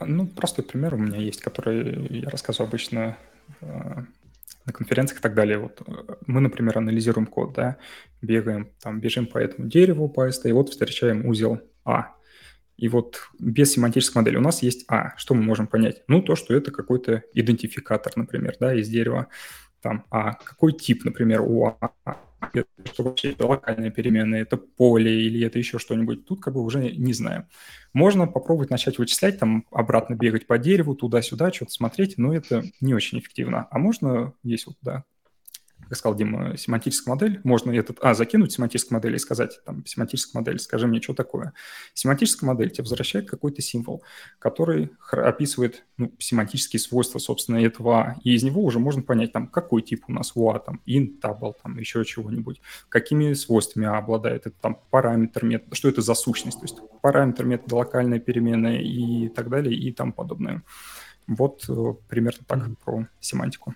Ну, 0.00 0.26
простой 0.26 0.64
пример 0.64 0.94
у 0.94 0.98
меня 0.98 1.18
есть, 1.18 1.42
который 1.42 2.20
я 2.20 2.30
рассказываю 2.30 2.68
обычно 2.68 3.18
э, 3.60 4.04
на 4.70 4.72
конференциях 4.72 5.18
и 5.18 5.22
так 5.22 5.34
далее. 5.34 5.58
Вот 5.58 5.82
э, 5.86 6.14
мы, 6.26 6.40
например, 6.40 6.78
анализируем 6.78 7.26
код, 7.26 7.52
да, 7.54 7.76
бегаем, 8.22 8.70
там, 8.80 9.00
бежим 9.00 9.26
по 9.26 9.38
этому 9.38 9.68
дереву, 9.68 10.08
по 10.08 10.28
ST, 10.28 10.48
и 10.48 10.52
вот 10.52 10.70
встречаем 10.70 11.26
узел 11.26 11.60
А. 11.84 12.14
И 12.76 12.88
вот 12.88 13.20
без 13.38 13.72
семантической 13.72 14.22
модели 14.22 14.36
у 14.36 14.40
нас 14.40 14.62
есть 14.62 14.84
А. 14.88 15.16
Что 15.16 15.34
мы 15.34 15.42
можем 15.42 15.66
понять? 15.66 16.02
Ну, 16.08 16.22
то, 16.22 16.36
что 16.36 16.54
это 16.54 16.70
какой-то 16.70 17.24
идентификатор, 17.34 18.12
например, 18.16 18.56
да, 18.58 18.74
из 18.74 18.88
дерева. 18.88 19.26
Там 19.82 20.06
А. 20.10 20.34
Какой 20.34 20.72
тип, 20.72 21.04
например, 21.04 21.42
у 21.42 21.66
А? 21.66 22.20
Что 22.84 23.02
вообще 23.02 23.32
это 23.32 23.46
локальная 23.46 23.90
переменная, 23.90 24.42
это 24.42 24.56
поле 24.56 25.22
или 25.22 25.46
это 25.46 25.58
еще 25.58 25.78
что-нибудь, 25.78 26.26
тут 26.26 26.40
как 26.40 26.54
бы 26.54 26.62
уже 26.62 26.90
не 26.92 27.12
знаем. 27.12 27.46
Можно 27.92 28.26
попробовать 28.26 28.70
начать 28.70 28.98
вычислять, 28.98 29.38
там 29.38 29.66
обратно 29.70 30.14
бегать 30.14 30.46
по 30.46 30.58
дереву, 30.58 30.94
туда-сюда, 30.94 31.52
что-то 31.52 31.72
смотреть, 31.72 32.18
но 32.18 32.34
это 32.34 32.62
не 32.80 32.94
очень 32.94 33.18
эффективно. 33.18 33.66
А 33.70 33.78
можно, 33.78 34.32
есть 34.42 34.66
вот, 34.66 34.76
да, 34.82 35.04
как 35.90 35.98
сказал 35.98 36.16
Дима, 36.16 36.56
семантическая 36.56 37.12
модель, 37.12 37.40
можно 37.42 37.72
этот, 37.72 37.98
а, 38.00 38.14
закинуть 38.14 38.52
семантическую 38.52 38.96
модель 38.96 39.16
и 39.16 39.18
сказать, 39.18 39.58
там, 39.64 39.84
семантическая 39.84 40.40
модель, 40.40 40.60
скажи 40.60 40.86
мне, 40.86 41.02
что 41.02 41.14
такое. 41.14 41.52
Семантическая 41.94 42.46
модель 42.46 42.70
тебе 42.70 42.84
возвращает 42.84 43.28
какой-то 43.28 43.60
символ, 43.60 44.04
который 44.38 44.92
описывает 45.10 45.84
ну, 45.96 46.12
семантические 46.20 46.78
свойства, 46.78 47.18
собственно, 47.18 47.56
этого 47.56 48.00
А, 48.00 48.16
и 48.22 48.34
из 48.34 48.44
него 48.44 48.62
уже 48.62 48.78
можно 48.78 49.02
понять, 49.02 49.32
там, 49.32 49.48
какой 49.48 49.82
тип 49.82 50.04
у 50.06 50.12
нас 50.12 50.30
у 50.36 50.48
А, 50.48 50.60
там, 50.60 50.80
int, 50.86 51.20
double, 51.20 51.54
там, 51.60 51.76
еще 51.76 52.04
чего-нибудь, 52.04 52.60
какими 52.88 53.32
свойствами 53.32 53.88
А 53.88 53.98
обладает, 53.98 54.46
это 54.46 54.54
там 54.60 54.78
параметр 54.90 55.44
метода, 55.44 55.74
что 55.74 55.88
это 55.88 56.02
за 56.02 56.14
сущность, 56.14 56.60
то 56.60 56.66
есть 56.66 56.78
параметр 57.02 57.44
метода, 57.44 57.74
локальная 57.74 58.20
переменная 58.20 58.78
и 58.78 59.28
так 59.28 59.48
далее, 59.48 59.74
и 59.74 59.92
тому 59.92 60.12
подобное. 60.12 60.62
Вот 61.26 61.64
э, 61.68 61.94
примерно 62.08 62.44
так 62.46 62.58
mm-hmm. 62.58 62.76
про 62.84 63.06
семантику. 63.20 63.74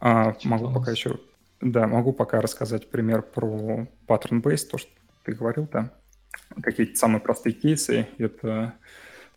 А, 0.00 0.34
могу 0.44 0.72
пока 0.72 0.90
еще, 0.90 1.18
да, 1.60 1.86
могу 1.86 2.12
пока 2.12 2.40
рассказать 2.40 2.90
пример 2.90 3.22
про 3.22 3.88
pattern 4.06 4.42
based, 4.42 4.68
то, 4.70 4.78
что 4.78 4.90
ты 5.24 5.32
говорил, 5.32 5.68
да. 5.72 5.90
Какие-то 6.62 6.96
самые 6.96 7.20
простые 7.20 7.54
кейсы. 7.54 8.06
Это 8.18 8.74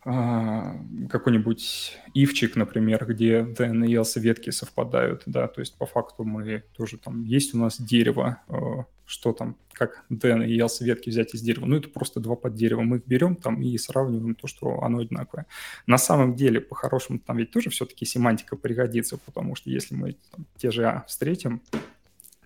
какой-нибудь 0.04 1.98
ивчик, 2.14 2.56
например, 2.56 3.04
где 3.06 3.40
DN 3.40 3.86
и 3.86 4.20
ветки 4.20 4.50
совпадают, 4.50 5.22
да, 5.26 5.48
то 5.48 5.60
есть 5.60 5.76
по 5.76 5.86
факту 5.86 6.24
мы 6.24 6.64
тоже 6.76 6.98
там, 6.98 7.24
есть 7.24 7.54
у 7.54 7.58
нас 7.58 7.80
дерево, 7.80 8.40
а, 8.48 8.84
что 9.06 9.32
там, 9.32 9.56
как 9.72 10.04
DN 10.10 10.46
и 10.46 10.84
ветки 10.84 11.10
взять 11.10 11.34
из 11.34 11.40
дерева, 11.40 11.66
ну 11.66 11.76
это 11.76 11.88
просто 11.88 12.20
два 12.20 12.36
под 12.36 12.54
дерево, 12.54 12.82
мы 12.82 12.98
их 12.98 13.06
берем 13.06 13.36
там 13.36 13.60
и 13.62 13.76
сравниваем 13.78 14.34
то, 14.34 14.46
что 14.46 14.82
оно 14.82 14.98
одинаковое. 14.98 15.46
На 15.86 15.98
самом 15.98 16.34
деле, 16.36 16.60
по-хорошему, 16.60 17.18
там 17.18 17.36
ведь 17.38 17.50
тоже 17.50 17.70
все-таки 17.70 18.04
семантика 18.04 18.56
пригодится, 18.56 19.18
потому 19.18 19.56
что 19.56 19.70
если 19.70 19.94
мы 19.94 20.16
там, 20.30 20.46
те 20.56 20.70
же 20.70 20.84
А 20.84 21.04
встретим, 21.06 21.62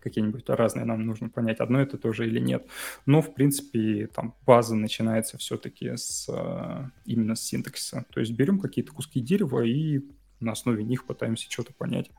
какие-нибудь 0.03 0.49
разные, 0.49 0.85
нам 0.85 1.07
нужно 1.07 1.29
понять, 1.29 1.61
одно 1.61 1.81
это 1.81 1.99
тоже 1.99 2.27
или 2.27 2.39
нет. 2.39 2.67
Но, 3.07 3.23
в 3.23 3.35
принципе, 3.35 4.09
там 4.09 4.35
база 4.45 4.75
начинается 4.75 5.39
все-таки 5.39 5.97
с 5.97 6.29
э, 6.29 6.85
именно 7.07 7.35
с 7.35 7.43
синтаксиса. 7.43 8.05
То 8.13 8.21
есть 8.21 8.33
берем 8.33 8.59
какие-то 8.59 8.93
куски 8.93 9.21
дерева 9.21 9.61
и 9.61 10.01
на 10.41 10.53
основе 10.53 10.85
них 10.85 11.07
пытаемся 11.07 11.51
что-то 11.51 11.73
понять. 11.73 12.11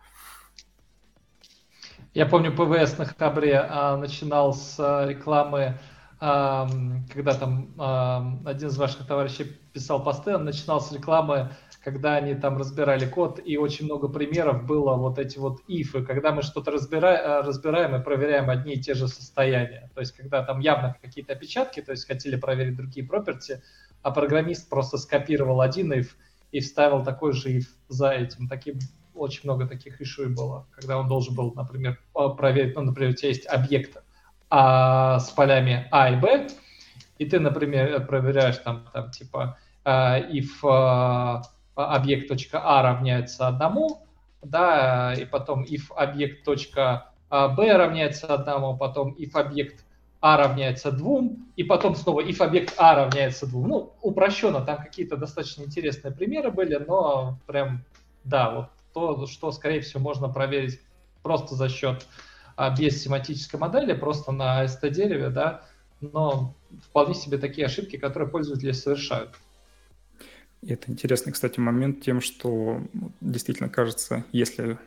Я 2.13 2.25
помню, 2.25 2.51
ПВС 2.51 2.97
на 2.97 3.05
Хабре 3.05 3.57
а, 3.57 3.97
начинал 3.97 4.53
с 4.53 4.79
а, 4.79 5.07
рекламы, 5.07 5.79
а, 6.19 6.69
когда 7.11 7.33
там 7.33 7.73
а, 7.77 8.39
один 8.45 8.69
из 8.69 8.77
ваших 8.77 9.07
товарищей 9.07 9.45
писал 9.73 10.03
посты, 10.03 10.35
он 10.35 10.45
начинал 10.45 10.79
с 10.79 10.91
рекламы 10.91 11.49
когда 11.83 12.15
они 12.15 12.33
там 12.33 12.57
разбирали 12.57 13.05
код, 13.05 13.41
и 13.43 13.57
очень 13.57 13.85
много 13.85 14.07
примеров 14.07 14.65
было 14.65 14.95
вот 14.95 15.19
эти 15.19 15.37
вот 15.37 15.61
ифы, 15.67 16.03
когда 16.03 16.31
мы 16.31 16.41
что-то 16.41 16.71
разбираем, 16.71 17.19
э, 17.19 17.41
разбираем 17.41 17.95
и 17.95 18.03
проверяем 18.03 18.49
одни 18.49 18.73
и 18.73 18.79
те 18.79 18.93
же 18.93 19.07
состояния. 19.07 19.89
То 19.93 19.99
есть, 19.99 20.15
когда 20.15 20.43
там 20.43 20.59
явно 20.59 20.95
какие-то 21.01 21.33
опечатки, 21.33 21.81
то 21.81 21.91
есть 21.91 22.07
хотели 22.07 22.37
проверить 22.37 22.77
другие 22.77 23.05
property, 23.05 23.59
а 24.01 24.11
программист 24.11 24.69
просто 24.69 24.97
скопировал 24.97 25.59
один 25.59 25.91
if 25.91 26.11
и 26.51 26.61
вставил 26.61 27.03
такой 27.03 27.33
же 27.33 27.57
if 27.57 27.65
за 27.89 28.11
этим. 28.11 28.47
Таким, 28.47 28.79
очень 29.13 29.41
много 29.43 29.67
таких 29.67 30.01
ишуй 30.01 30.29
было, 30.29 30.65
когда 30.71 30.97
он 30.97 31.07
должен 31.07 31.35
был, 31.35 31.53
например, 31.53 31.99
проверить, 32.37 32.75
ну, 32.75 32.83
например, 32.83 33.11
у 33.11 33.15
тебя 33.15 33.29
есть 33.29 33.45
объект 33.45 34.01
а, 34.49 35.19
с 35.19 35.29
полями 35.31 35.87
А 35.91 36.11
и 36.11 36.15
Б, 36.15 36.47
и 37.17 37.25
ты, 37.25 37.39
например, 37.39 38.05
проверяешь 38.07 38.57
там, 38.57 38.87
там 38.93 39.11
типа 39.11 39.57
uh, 39.85 40.31
if 40.31 40.63
uh, 41.75 41.83
объект.а 41.83 42.81
равняется 42.81 43.47
одному, 43.47 44.05
да, 44.41 45.13
и 45.13 45.25
потом 45.25 45.63
if 45.63 45.93
объект.б 45.95 47.77
равняется 47.77 48.27
одному, 48.27 48.77
потом 48.77 49.15
if 49.19 49.31
объект 49.33 49.83
а 50.25 50.37
равняется 50.37 50.93
двум, 50.93 51.51
и 51.57 51.65
потом 51.65 51.95
снова 51.95 52.21
if 52.21 52.41
объект 52.41 52.75
А 52.77 52.95
равняется 52.95 53.45
двум. 53.45 53.67
Ну, 53.67 53.93
упрощенно, 54.01 54.61
там 54.61 54.77
какие-то 54.77 55.17
достаточно 55.17 55.63
интересные 55.63 56.13
примеры 56.13 56.49
были, 56.49 56.75
но 56.75 57.37
прям, 57.45 57.83
да, 58.23 58.51
вот 58.51 58.69
то, 58.93 59.27
что, 59.27 59.51
скорее 59.51 59.81
всего, 59.81 59.99
можно 59.99 60.29
проверить 60.29 60.79
просто 61.23 61.55
за 61.55 61.67
счет 61.67 62.07
а, 62.55 62.69
без 62.69 63.03
семантической 63.03 63.59
модели, 63.59 63.91
просто 63.91 64.31
на 64.31 64.63
ST-дереве, 64.63 65.29
да, 65.29 65.65
но 65.99 66.53
вполне 66.87 67.15
себе 67.15 67.37
такие 67.37 67.65
ошибки, 67.65 67.97
которые 67.97 68.29
пользователи 68.29 68.71
совершают. 68.71 69.31
И 70.65 70.73
это 70.73 70.91
интересный, 70.91 71.33
кстати, 71.33 71.59
момент 71.59 72.01
тем, 72.01 72.21
что 72.21 72.81
действительно 73.19 73.69
кажется, 73.69 74.23
если... 74.31 74.77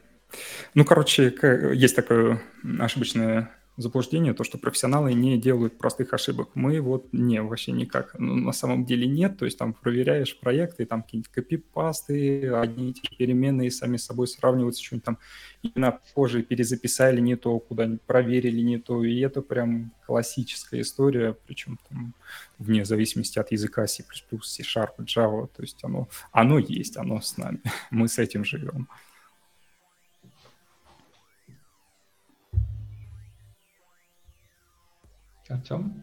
Ну, 0.74 0.84
короче, 0.84 1.34
есть 1.74 1.94
такое 1.94 2.40
ошибочное 2.78 3.50
заблуждение, 3.76 4.32
то, 4.32 4.44
что 4.44 4.58
профессионалы 4.58 5.12
не 5.12 5.38
делают 5.38 5.78
простых 5.78 6.14
ошибок. 6.14 6.50
Мы 6.54 6.80
вот 6.80 7.12
не, 7.12 7.42
вообще 7.42 7.72
никак. 7.72 8.14
Ну, 8.18 8.34
на 8.34 8.52
самом 8.52 8.86
деле 8.86 9.06
нет, 9.06 9.38
то 9.38 9.44
есть 9.44 9.58
там 9.58 9.74
проверяешь 9.74 10.38
проекты, 10.38 10.86
там 10.86 11.02
какие-нибудь 11.02 11.30
копипасты, 11.30 12.48
одни 12.50 12.90
и 12.90 12.92
те 12.94 13.16
переменные 13.16 13.70
сами 13.70 13.98
собой 13.98 14.28
сравниваются, 14.28 14.82
что-нибудь 14.82 15.04
там 15.04 15.18
именно 15.62 16.00
позже 16.14 16.42
перезаписали 16.42 17.20
не 17.20 17.36
то, 17.36 17.58
куда-нибудь 17.58 18.02
проверили 18.02 18.60
не 18.60 18.78
то, 18.78 19.04
и 19.04 19.18
это 19.20 19.42
прям 19.42 19.92
классическая 20.06 20.80
история, 20.80 21.36
причем 21.46 21.78
там 21.88 22.14
вне 22.58 22.84
зависимости 22.84 23.38
от 23.38 23.52
языка 23.52 23.86
C++, 23.86 24.04
C-Sharp, 24.04 24.96
Java, 25.00 25.48
то 25.54 25.62
есть 25.62 25.78
оно, 25.82 26.08
оно 26.32 26.58
есть, 26.58 26.96
оно 26.96 27.20
с 27.20 27.36
нами, 27.36 27.60
мы 27.90 28.08
с 28.08 28.18
этим 28.18 28.44
живем. 28.44 28.88
Артем? 35.50 36.02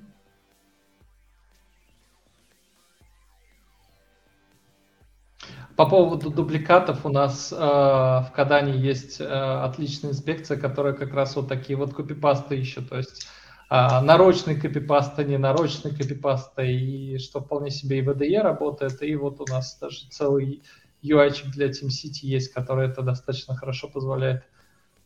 По 5.75 5.89
поводу 5.89 6.29
дубликатов 6.29 7.03
у 7.03 7.09
нас 7.09 7.51
э, 7.51 7.55
в 7.55 8.31
Кадане 8.35 8.77
есть 8.77 9.19
э, 9.19 9.25
отличная 9.25 10.11
инспекция, 10.11 10.57
которая 10.57 10.93
как 10.93 11.13
раз 11.13 11.35
вот 11.35 11.47
такие 11.47 11.75
вот 11.77 11.95
копипасты 11.95 12.59
ищет, 12.59 12.89
то 12.89 12.97
есть 12.97 13.27
э, 13.71 14.01
нарочный 14.01 14.55
копипаста, 14.55 15.23
ненарочный 15.23 15.89
копипаста, 15.89 16.61
и 16.61 17.17
что 17.17 17.41
вполне 17.41 17.71
себе 17.71 17.99
и 17.99 18.01
VDE 18.03 18.41
работает, 18.41 19.01
и 19.01 19.15
вот 19.15 19.41
у 19.41 19.51
нас 19.51 19.75
даже 19.79 20.07
целый 20.09 20.61
UI 21.01 21.31
для 21.51 21.67
TeamCity 21.69 22.21
есть, 22.21 22.53
который 22.53 22.87
это 22.87 23.01
достаточно 23.01 23.55
хорошо 23.55 23.87
позволяет 23.87 24.43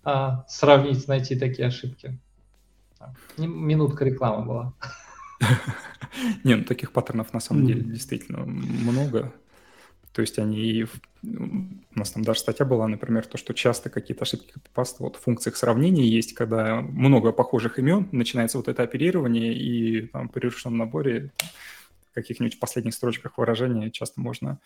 э, 0.05 0.27
сравнить, 0.49 1.07
найти 1.07 1.39
такие 1.39 1.69
ошибки. 1.69 2.19
Минутка 3.37 4.05
рекламы 4.05 4.45
была. 4.45 4.73
Не, 6.43 6.55
ну 6.55 6.63
таких 6.63 6.91
паттернов 6.91 7.33
на 7.33 7.39
самом 7.39 7.65
деле 7.65 7.81
действительно 7.81 8.45
много. 8.45 9.33
То 10.13 10.21
есть 10.21 10.39
они... 10.39 10.85
У 11.21 11.99
нас 11.99 12.11
там 12.11 12.23
даже 12.23 12.39
статья 12.39 12.65
была, 12.65 12.87
например, 12.87 13.25
то, 13.27 13.37
что 13.37 13.53
часто 13.53 13.89
какие-то 13.89 14.23
ошибки 14.23 14.51
копипаста 14.51 15.03
вот 15.03 15.15
в 15.15 15.19
функциях 15.21 15.55
сравнения 15.55 16.07
есть, 16.07 16.33
когда 16.33 16.81
много 16.81 17.31
похожих 17.31 17.77
имен, 17.77 18.09
начинается 18.11 18.57
вот 18.57 18.67
это 18.67 18.81
оперирование, 18.81 19.53
и 19.53 20.07
там 20.07 20.29
при 20.29 20.45
решенном 20.45 20.79
наборе 20.79 21.31
каких-нибудь 22.13 22.59
последних 22.59 22.95
строчках 22.95 23.37
выражения 23.37 23.91
часто 23.91 24.19
можно 24.19 24.59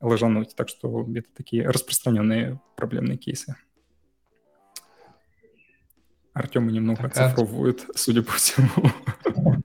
ложануть. 0.00 0.54
Так 0.54 0.68
что 0.68 1.04
это 1.12 1.28
такие 1.36 1.68
распространенные 1.68 2.60
проблемные 2.76 3.18
кейсы. 3.18 3.56
Артема 6.38 6.70
немного 6.70 7.02
так, 7.02 7.16
оцифровывают, 7.16 7.86
судя 7.94 8.22
по 8.22 8.32
всему. 8.32 8.68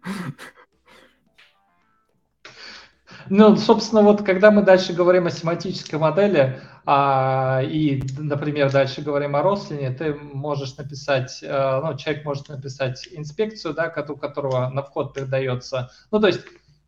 Ну, 3.29 3.55
собственно, 3.55 4.01
вот 4.01 4.23
когда 4.23 4.51
мы 4.51 4.63
дальше 4.63 4.93
говорим 4.93 5.27
о 5.27 5.31
семантической 5.31 5.97
модели, 5.97 6.59
а, 6.85 7.61
и, 7.63 8.03
например, 8.17 8.69
дальше 8.69 9.01
говорим 9.01 9.35
о 9.35 9.41
рослине, 9.41 9.91
ты 9.91 10.13
можешь 10.13 10.75
написать, 10.75 11.41
а, 11.47 11.81
ну, 11.81 11.97
человек 11.97 12.25
может 12.25 12.49
написать 12.49 13.07
инспекцию, 13.11 13.73
да, 13.73 13.93
у 14.09 14.17
которого 14.17 14.69
на 14.69 14.83
вход 14.83 15.13
передается, 15.13 15.89
ну, 16.11 16.19
то 16.19 16.27
есть 16.27 16.41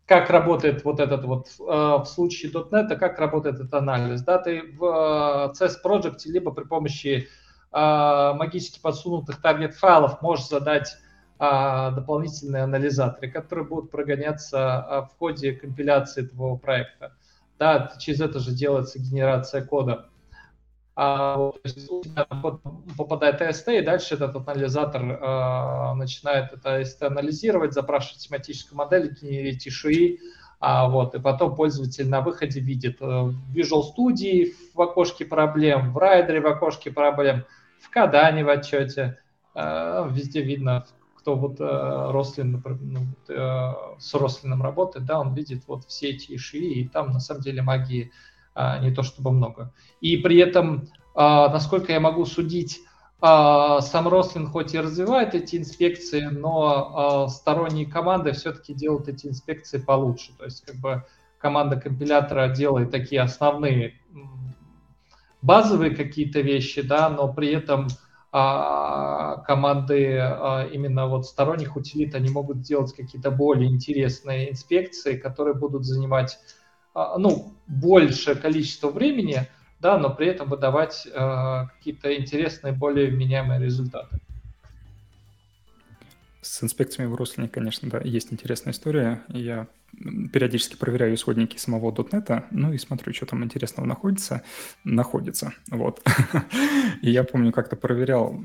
как 0.05 0.29
работает 0.29 0.83
вот 0.83 0.99
этот 0.99 1.23
вот 1.23 1.47
а, 1.67 1.99
в 1.99 2.05
случае 2.05 2.51
.NET, 2.51 2.95
как 2.97 3.17
работает 3.17 3.55
этот 3.55 3.73
анализ, 3.73 4.21
да, 4.21 4.37
ты 4.37 4.61
в 4.77 5.53
CS 5.57 5.75
Project 5.83 6.19
либо 6.25 6.51
при 6.51 6.65
помощи 6.65 7.27
а, 7.27 7.44
магически 7.75 8.79
подсунутых 8.79 9.41
таргет-файлов 9.41 10.21
можешь 10.21 10.47
задать 10.47 10.95
а, 11.37 11.91
дополнительные 11.91 12.63
анализаторы, 12.63 13.29
которые 13.29 13.67
будут 13.67 13.91
прогоняться 13.91 14.79
а, 14.79 15.01
в 15.01 15.17
ходе 15.17 15.51
компиляции 15.51 16.25
твоего 16.25 16.57
проекта. 16.57 17.13
Да, 17.59 17.93
через 17.99 18.21
это 18.21 18.39
же 18.39 18.51
делается 18.51 18.99
генерация 18.99 19.65
кода. 19.65 20.09
А, 20.95 21.37
у 21.37 21.53
тебя 22.01 22.25
попадает 22.97 23.41
AST, 23.41 23.79
и 23.79 23.83
дальше 23.83 24.15
этот 24.15 24.35
анализатор 24.47 25.19
а, 25.21 25.93
начинает 25.95 26.53
это 26.53 26.79
AST 26.79 27.05
анализировать, 27.05 27.73
запрашивать 27.73 28.25
тематическую 28.25 28.77
модель, 28.77 29.13
генерить 29.21 29.67
ишуи, 29.67 30.19
а, 30.61 30.87
вот, 30.87 31.15
и 31.15 31.19
потом 31.19 31.53
пользователь 31.55 32.07
на 32.07 32.21
выходе 32.21 32.61
видит 32.61 33.01
э, 33.01 33.05
в 33.05 33.53
Visual 33.53 33.83
Studio 33.83 34.53
в 34.73 34.81
окошке 34.81 35.25
проблем, 35.25 35.91
в 35.91 35.97
Rider 35.97 36.39
в 36.39 36.47
окошке 36.47 36.91
проблем, 36.91 37.43
в 37.79 37.89
Кадане 37.89 38.43
в 38.43 38.49
отчете, 38.49 39.19
э, 39.53 40.09
везде 40.11 40.41
видно, 40.41 40.85
кто 41.15 41.35
вот 41.35 41.59
э, 41.59 41.63
Рослин, 41.63 42.63
ну, 42.81 43.07
э, 43.27 43.73
с 43.99 44.13
Рослином 44.13 44.61
работает, 44.61 45.05
да, 45.05 45.19
он 45.19 45.33
видит 45.33 45.63
вот 45.67 45.85
все 45.85 46.09
эти 46.09 46.35
иши, 46.35 46.59
и 46.59 46.87
там 46.87 47.11
на 47.11 47.19
самом 47.19 47.41
деле 47.41 47.61
магии 47.61 48.11
не 48.81 48.89
то 48.91 49.03
чтобы 49.03 49.31
много. 49.31 49.73
И 49.99 50.15
при 50.15 50.37
этом, 50.37 50.87
насколько 51.13 51.91
я 51.91 51.99
могу 51.99 52.23
судить, 52.23 52.79
сам 53.19 54.07
Рослин 54.07 54.47
хоть 54.47 54.73
и 54.73 54.79
развивает 54.79 55.35
эти 55.35 55.57
инспекции, 55.57 56.21
но 56.21 57.27
сторонние 57.27 57.85
команды 57.85 58.31
все-таки 58.31 58.73
делают 58.73 59.09
эти 59.09 59.27
инспекции 59.27 59.77
получше. 59.77 60.31
То 60.37 60.45
есть 60.45 60.65
как 60.65 60.77
бы 60.77 61.03
команда 61.37 61.75
компилятора 61.75 62.47
делает 62.47 62.91
такие 62.91 63.19
основные 63.19 63.95
базовые 65.45 65.95
какие-то 65.95 66.41
вещи, 66.41 66.81
да, 66.81 67.09
но 67.09 67.31
при 67.31 67.49
этом 67.49 67.87
а, 68.31 69.37
команды 69.47 70.17
а, 70.17 70.67
именно 70.71 71.07
вот 71.07 71.25
сторонних 71.25 71.75
утилит, 71.75 72.15
они 72.15 72.29
могут 72.29 72.61
делать 72.61 72.93
какие-то 72.93 73.31
более 73.31 73.69
интересные 73.69 74.51
инспекции, 74.51 75.17
которые 75.17 75.53
будут 75.53 75.85
занимать, 75.85 76.39
а, 76.93 77.17
ну, 77.19 77.53
большее 77.67 78.35
количество 78.35 78.89
времени, 78.89 79.47
да, 79.79 79.97
но 79.99 80.09
при 80.09 80.27
этом 80.27 80.49
выдавать 80.49 81.07
а, 81.13 81.67
какие-то 81.67 82.15
интересные, 82.15 82.73
более 82.73 83.11
вменяемые 83.11 83.61
результаты. 83.61 84.19
С 86.45 86.61
инспекциями 86.61 87.09
в 87.09 87.15
Руслине, 87.15 87.49
конечно, 87.49 87.89
да, 87.89 87.99
есть 88.03 88.31
интересная 88.31 88.71
история. 88.71 89.23
Я 89.29 89.67
периодически 90.31 90.75
проверяю 90.75 91.15
исходники 91.15 91.57
самого 91.57 91.91
.NET, 91.91 92.43
ну 92.51 92.71
и 92.71 92.77
смотрю, 92.77 93.13
что 93.13 93.25
там 93.25 93.43
интересного 93.43 93.87
находится. 93.87 94.43
Находится, 94.83 95.53
вот. 95.71 96.05
И 97.01 97.09
я 97.09 97.23
помню, 97.23 97.51
как-то 97.51 97.75
проверял 97.75 98.35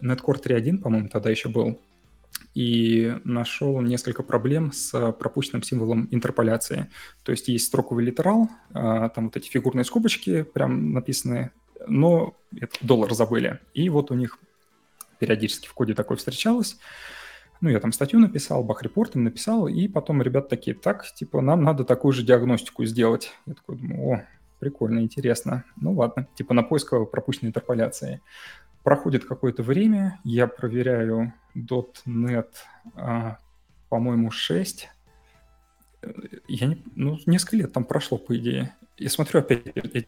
Netcore 0.00 0.40
3.1, 0.40 0.78
по-моему, 0.78 1.08
тогда 1.08 1.28
еще 1.28 1.48
был, 1.48 1.80
и 2.54 3.16
нашел 3.24 3.80
несколько 3.80 4.22
проблем 4.22 4.70
с 4.70 5.10
пропущенным 5.10 5.64
символом 5.64 6.06
интерполяции. 6.12 6.88
То 7.24 7.32
есть 7.32 7.48
есть 7.48 7.66
строковый 7.66 8.04
литерал, 8.04 8.48
а, 8.72 9.08
там 9.08 9.24
вот 9.24 9.36
эти 9.36 9.48
фигурные 9.48 9.84
скобочки 9.84 10.42
прям 10.42 10.92
написаны, 10.92 11.50
но 11.88 12.36
это 12.54 12.76
доллар 12.80 13.12
забыли. 13.12 13.58
И 13.74 13.88
вот 13.88 14.12
у 14.12 14.14
них 14.14 14.38
периодически 15.18 15.68
в 15.68 15.74
коде 15.74 15.94
такое 15.94 16.16
встречалось. 16.16 16.78
Ну, 17.60 17.70
я 17.70 17.80
там 17.80 17.92
статью 17.92 18.20
написал, 18.20 18.62
бах-репорт 18.62 19.16
им 19.16 19.24
написал, 19.24 19.66
и 19.66 19.88
потом 19.88 20.22
ребята 20.22 20.50
такие, 20.50 20.76
так, 20.76 21.06
типа, 21.14 21.40
нам 21.40 21.62
надо 21.62 21.84
такую 21.84 22.12
же 22.12 22.22
диагностику 22.22 22.84
сделать. 22.84 23.32
Я 23.46 23.54
такой 23.54 23.76
думаю, 23.76 24.08
о, 24.08 24.24
прикольно, 24.58 25.00
интересно. 25.00 25.64
Ну 25.76 25.94
ладно, 25.94 26.28
типа 26.34 26.54
на 26.54 26.62
поиск 26.62 26.90
пропущенной 27.10 27.48
интерполяции. 27.48 28.20
Проходит 28.82 29.24
какое-то 29.24 29.62
время, 29.62 30.20
я 30.22 30.46
проверяю 30.46 31.32
.NET, 31.54 32.48
а, 32.94 33.38
по-моему, 33.88 34.30
6. 34.30 34.88
Я 36.46 36.66
не, 36.66 36.84
ну, 36.94 37.18
несколько 37.26 37.56
лет 37.56 37.72
там 37.72 37.84
прошло, 37.84 38.18
по 38.18 38.36
идее. 38.36 38.76
И 38.96 39.08
смотрю 39.08 39.40
опять 39.40 40.06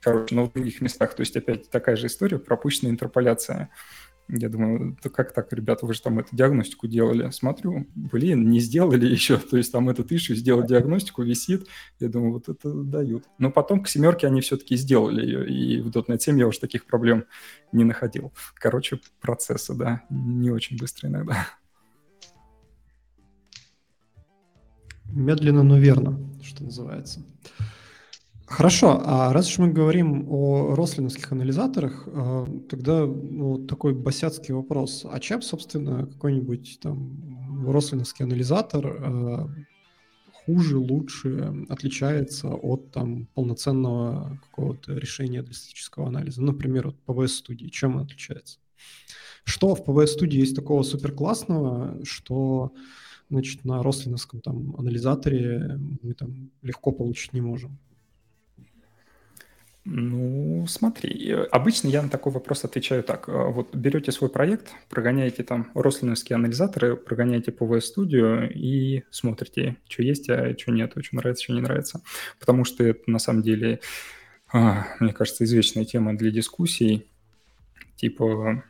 короче, 0.00 0.34
но 0.34 0.46
в 0.46 0.52
других 0.52 0.80
местах. 0.80 1.14
То 1.14 1.20
есть 1.20 1.36
опять 1.36 1.70
такая 1.70 1.96
же 1.96 2.06
история, 2.06 2.38
пропущенная 2.38 2.92
интерполяция. 2.92 3.70
Я 4.28 4.48
думаю, 4.48 4.96
да 5.02 5.10
как 5.10 5.32
так, 5.32 5.52
ребята, 5.52 5.84
вы 5.84 5.94
же 5.94 6.00
там 6.00 6.18
эту 6.18 6.34
диагностику 6.34 6.86
делали. 6.86 7.30
Смотрю, 7.30 7.86
блин, 7.94 8.48
не 8.48 8.60
сделали 8.60 9.06
еще. 9.06 9.36
То 9.36 9.56
есть 9.56 9.72
там 9.72 9.88
этот 9.88 10.10
ищу, 10.12 10.34
сделать 10.34 10.68
диагностику, 10.68 11.22
висит. 11.22 11.66
Я 11.98 12.08
думаю, 12.08 12.32
вот 12.32 12.48
это 12.48 12.72
дают. 12.72 13.24
Но 13.38 13.50
потом 13.50 13.82
к 13.82 13.88
семерке 13.88 14.26
они 14.26 14.40
все-таки 14.40 14.76
сделали 14.76 15.24
ее. 15.24 15.48
И 15.48 15.80
в 15.80 15.88
.NET 15.88 16.20
7 16.20 16.38
я 16.38 16.46
уже 16.46 16.60
таких 16.60 16.86
проблем 16.86 17.24
не 17.72 17.84
находил. 17.84 18.32
Короче, 18.54 19.00
процессы, 19.20 19.74
да, 19.74 20.02
не 20.08 20.50
очень 20.50 20.78
быстро 20.78 21.08
иногда. 21.08 21.46
Медленно, 25.12 25.62
но 25.62 25.78
верно, 25.78 26.18
что 26.42 26.64
называется. 26.64 27.22
Хорошо, 28.52 29.00
а 29.02 29.32
раз 29.32 29.48
уж 29.48 29.58
мы 29.58 29.72
говорим 29.72 30.26
о 30.28 30.74
рослиновских 30.74 31.32
анализаторах, 31.32 32.06
э, 32.06 32.46
тогда 32.68 33.06
ну, 33.06 33.56
такой 33.66 33.94
босяцкий 33.94 34.52
вопрос. 34.52 35.06
А 35.10 35.18
чем, 35.20 35.40
собственно, 35.40 36.06
какой-нибудь 36.06 36.78
там 36.82 37.66
рослиновский 37.66 38.26
анализатор 38.26 38.86
э, 38.86 39.46
хуже, 40.44 40.76
лучше 40.76 41.64
отличается 41.70 42.48
от 42.48 42.90
там 42.90 43.26
полноценного 43.34 44.38
какого-то 44.44 44.92
решения 44.98 45.42
для 45.42 45.54
статического 45.54 46.08
анализа? 46.08 46.42
Например, 46.42 46.88
от 46.88 46.96
PVS-студии. 47.06 47.68
Чем 47.68 47.96
он 47.96 48.02
отличается? 48.02 48.58
Что 49.44 49.74
в 49.74 49.82
PVS-студии 49.82 50.38
есть 50.38 50.54
такого 50.54 50.82
суперклассного, 50.82 52.04
что 52.04 52.74
значит, 53.30 53.64
на 53.64 53.82
рослиновском 53.82 54.42
там 54.42 54.76
анализаторе 54.76 55.80
мы 56.02 56.12
там 56.12 56.50
легко 56.60 56.92
получить 56.92 57.32
не 57.32 57.40
можем? 57.40 57.78
Ну, 59.84 60.64
смотри, 60.68 61.32
обычно 61.50 61.88
я 61.88 62.02
на 62.02 62.08
такой 62.08 62.32
вопрос 62.32 62.64
отвечаю 62.64 63.02
так. 63.02 63.28
Э, 63.28 63.48
вот 63.48 63.74
берете 63.74 64.12
свой 64.12 64.30
проект, 64.30 64.68
прогоняете 64.88 65.42
там 65.42 65.72
рослиновские 65.74 66.36
анализаторы, 66.36 66.96
прогоняете 66.96 67.50
Studio 67.50 68.48
и 68.48 69.02
смотрите, 69.10 69.76
что 69.88 70.04
есть, 70.04 70.30
а 70.30 70.56
что 70.56 70.70
нет, 70.70 70.92
что 71.02 71.16
нравится, 71.16 71.42
что 71.42 71.52
не 71.54 71.60
нравится. 71.62 72.00
Потому 72.38 72.64
что 72.64 72.84
это 72.84 73.10
на 73.10 73.18
самом 73.18 73.42
деле, 73.42 73.80
а, 74.52 74.86
мне 75.00 75.12
кажется, 75.12 75.42
извечная 75.42 75.84
тема 75.84 76.16
для 76.16 76.30
дискуссий. 76.30 77.08
Типа, 77.96 78.62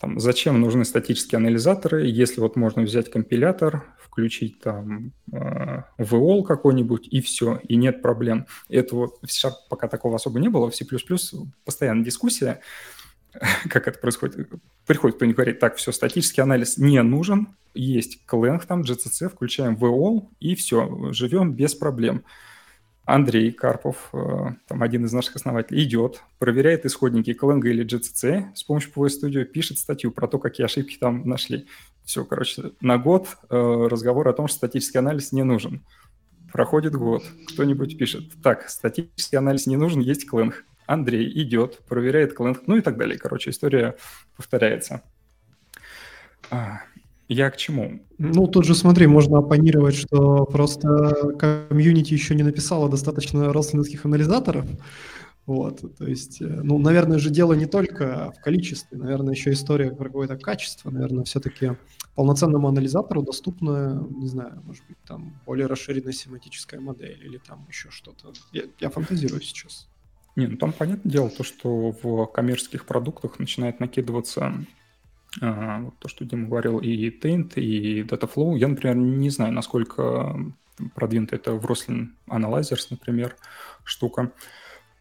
там, 0.00 0.18
зачем 0.18 0.60
нужны 0.60 0.84
статические 0.84 1.36
анализаторы, 1.36 2.06
если 2.06 2.40
вот 2.40 2.56
можно 2.56 2.82
взять 2.82 3.08
компилятор, 3.08 3.84
включить 4.12 4.60
там 4.60 5.12
э, 5.32 5.82
VOL 5.96 6.44
какой-нибудь, 6.44 7.08
и 7.10 7.22
все, 7.22 7.58
и 7.66 7.76
нет 7.76 8.02
проблем. 8.02 8.46
Это 8.68 8.94
вот 8.94 9.18
в 9.22 9.32
C 9.32 9.48
пока 9.70 9.88
такого 9.88 10.16
особо 10.16 10.38
не 10.38 10.50
было, 10.50 10.70
в 10.70 10.76
C++ 10.76 10.84
постоянно 11.64 12.04
дискуссия, 12.04 12.60
как 13.70 13.88
это 13.88 13.98
происходит. 13.98 14.50
Приходит 14.86 15.16
кто-нибудь 15.16 15.36
говорит, 15.36 15.60
так, 15.60 15.76
все, 15.76 15.92
статический 15.92 16.42
анализ 16.42 16.76
не 16.76 17.02
нужен, 17.02 17.56
есть 17.72 18.18
Clang 18.30 18.62
там, 18.68 18.82
GCC, 18.82 19.30
включаем 19.30 19.76
VOL, 19.76 20.28
и 20.40 20.54
все, 20.56 21.10
живем 21.12 21.54
без 21.54 21.74
проблем. 21.74 22.22
Андрей 23.04 23.50
Карпов, 23.50 24.10
э, 24.12 24.16
там 24.68 24.82
один 24.82 25.06
из 25.06 25.12
наших 25.14 25.36
основателей, 25.36 25.84
идет, 25.84 26.22
проверяет 26.38 26.84
исходники 26.84 27.30
Clang 27.30 27.66
или 27.66 27.82
GCC 27.84 28.54
с 28.54 28.62
помощью 28.62 28.92
PV 28.92 29.06
Studio, 29.06 29.44
пишет 29.44 29.78
статью 29.78 30.12
про 30.12 30.28
то, 30.28 30.38
какие 30.38 30.66
ошибки 30.66 30.98
там 30.98 31.26
нашли. 31.26 31.66
Все, 32.04 32.24
короче, 32.24 32.72
на 32.80 32.98
год 32.98 33.28
э, 33.48 33.86
разговор 33.88 34.28
о 34.28 34.32
том, 34.32 34.48
что 34.48 34.56
статический 34.56 34.98
анализ 34.98 35.32
не 35.32 35.44
нужен. 35.44 35.84
Проходит 36.52 36.94
год, 36.94 37.22
кто-нибудь 37.48 37.96
пишет, 37.96 38.24
так, 38.42 38.68
статический 38.68 39.38
анализ 39.38 39.66
не 39.66 39.76
нужен, 39.76 40.00
есть 40.00 40.26
Clang. 40.30 40.52
Андрей 40.86 41.30
идет, 41.42 41.78
проверяет 41.88 42.38
Clang, 42.38 42.58
ну 42.66 42.76
и 42.76 42.80
так 42.80 42.98
далее. 42.98 43.18
Короче, 43.18 43.50
история 43.50 43.96
повторяется. 44.36 45.02
А, 46.50 46.80
я 47.28 47.50
к 47.50 47.56
чему? 47.56 48.02
Ну, 48.18 48.46
тут 48.46 48.66
же 48.66 48.74
смотри, 48.74 49.06
можно 49.06 49.38
оппонировать, 49.38 49.94
что 49.94 50.44
просто 50.44 51.34
комьюнити 51.38 52.12
еще 52.12 52.34
не 52.34 52.42
написала 52.42 52.90
достаточно 52.90 53.52
родственных 53.52 54.04
анализаторов. 54.04 54.66
Вот, 55.44 55.96
то 55.98 56.06
есть, 56.06 56.40
э, 56.40 56.46
ну, 56.46 56.78
наверное 56.78 57.18
же 57.18 57.30
дело 57.30 57.54
не 57.54 57.66
только 57.66 58.32
в 58.38 58.40
количестве, 58.42 58.96
наверное, 58.96 59.34
еще 59.34 59.52
история 59.52 59.90
про 59.90 60.04
какое-то 60.04 60.36
качество. 60.36 60.90
Наверное, 60.90 61.24
все-таки 61.24 61.72
полноценному 62.14 62.68
анализатору 62.68 63.22
доступна, 63.22 64.06
не 64.10 64.28
знаю, 64.28 64.62
может 64.64 64.86
быть, 64.86 64.98
там 65.06 65.40
более 65.44 65.66
расширенная 65.66 66.12
семантическая 66.12 66.80
модель 66.80 67.20
или 67.24 67.38
там 67.38 67.66
еще 67.68 67.90
что-то. 67.90 68.32
Я, 68.52 68.64
я 68.78 68.90
фантазирую 68.90 69.40
сейчас. 69.40 69.88
Не, 70.36 70.46
ну 70.46 70.56
там 70.56 70.72
понятное 70.72 71.10
дело 71.10 71.28
то, 71.28 71.42
что 71.42 71.94
в 72.02 72.26
коммерческих 72.26 72.86
продуктах 72.86 73.38
начинает 73.38 73.80
накидываться 73.80 74.64
а, 75.40 75.80
вот 75.80 75.98
то, 75.98 76.08
что 76.08 76.24
Дима 76.24 76.48
говорил, 76.48 76.78
и 76.78 77.10
Taint, 77.10 77.54
и 77.54 78.02
Dataflow. 78.02 78.56
Я, 78.56 78.68
например, 78.68 78.96
не 78.96 79.30
знаю, 79.30 79.52
насколько 79.52 80.36
продвинуто 80.94 81.36
это 81.36 81.52
в 81.52 81.66
Roslyn 81.66 82.08
Analyzers, 82.28 82.86
например, 82.90 83.36
штука. 83.84 84.32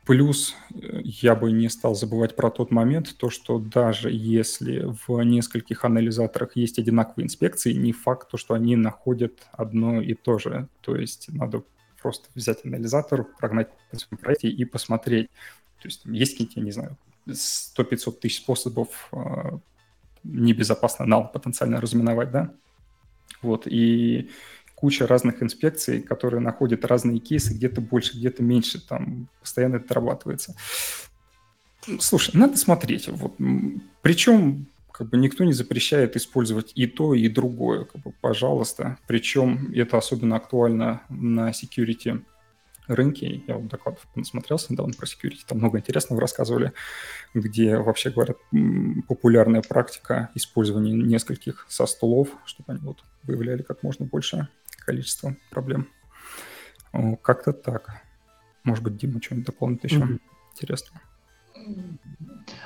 Плюс 0.06 0.56
э, 0.74 1.02
я 1.04 1.36
бы 1.36 1.52
не 1.52 1.70
стал 1.70 1.96
забывать 1.96 2.36
про 2.36 2.50
тот 2.50 2.72
момент, 2.72 3.16
то, 3.18 3.30
что 3.30 3.60
даже 3.60 4.10
если 4.12 4.86
в 5.08 5.22
нескольких 5.22 5.86
анализаторах 5.86 6.56
есть 6.56 6.80
одинаковые 6.80 7.26
инспекции, 7.26 7.74
не 7.74 7.94
факт, 7.94 8.30
то, 8.30 8.38
что 8.38 8.54
они 8.54 8.76
находят 8.76 9.48
одно 9.52 10.02
и 10.02 10.14
то 10.14 10.40
же. 10.40 10.68
То 10.82 10.96
есть 10.96 11.30
надо 11.30 11.64
просто 12.02 12.30
взять 12.34 12.66
анализатор, 12.66 13.24
прогнать 13.24 13.70
по 13.92 13.98
своему 13.98 14.22
проекте 14.22 14.50
и 14.50 14.66
посмотреть. 14.66 15.30
То 15.82 15.88
есть 15.88 16.02
есть 16.06 16.34
какие-то, 16.34 16.54
я 16.56 16.66
не 16.66 16.72
знаю, 16.72 16.98
100-500 17.28 18.12
тысяч 18.20 18.38
способов 18.38 19.08
а, 19.12 19.60
небезопасно 20.24 21.06
нал 21.06 21.32
потенциально 21.32 21.80
разминовать, 21.80 22.32
да? 22.32 22.54
Вот, 23.42 23.66
и 23.66 24.30
куча 24.82 25.06
разных 25.06 25.44
инспекций, 25.44 26.02
которые 26.02 26.42
находят 26.42 26.84
разные 26.86 27.20
кейсы, 27.20 27.54
где-то 27.54 27.82
больше, 27.82 28.18
где-то 28.18 28.42
меньше, 28.42 28.86
там 28.86 29.30
постоянно 29.40 29.76
это 29.76 29.90
дорабатывается. 29.90 30.56
Слушай, 32.00 32.36
надо 32.36 32.58
смотреть. 32.58 33.08
Вот. 33.08 33.36
Причем 34.02 34.66
как 34.92 35.10
бы 35.10 35.18
никто 35.18 35.44
не 35.44 35.54
запрещает 35.54 36.16
использовать 36.16 36.74
и 36.76 36.88
то, 36.88 37.14
и 37.14 37.30
другое, 37.30 37.86
как 37.86 38.02
бы, 38.02 38.12
пожалуйста. 38.22 38.98
Причем 39.08 39.72
это 39.72 39.98
особенно 39.98 40.36
актуально 40.36 41.02
на 41.10 41.52
security 41.52 42.24
рынке. 42.88 43.44
Я 43.48 43.58
вот 43.58 43.68
доклад 43.68 44.00
насмотрелся 44.16 44.74
недавно 44.74 44.94
про 44.94 45.06
security, 45.06 45.40
там 45.48 45.60
много 45.60 45.78
интересного 45.78 46.20
рассказывали, 46.20 46.74
где, 47.34 47.78
вообще 47.78 48.10
говорят, 48.10 48.38
популярная 49.08 49.62
практика 49.62 50.30
использования 50.36 50.94
нескольких 50.94 51.66
со 51.70 51.86
столов, 51.86 52.30
чтобы 52.46 52.74
они 52.74 52.82
вот 52.82 53.04
выявляли 53.24 53.62
как 53.62 53.84
можно 53.84 54.06
больше 54.06 54.48
количество 54.86 55.36
проблем. 55.50 55.88
Как-то 57.22 57.54
так. 57.54 58.02
Может 58.64 58.84
быть, 58.84 58.98
Дима 58.98 59.22
что-нибудь 59.22 59.48
дополнит 59.48 59.84
еще 59.84 60.00
mm-hmm. 60.00 60.20
интересно. 60.54 61.02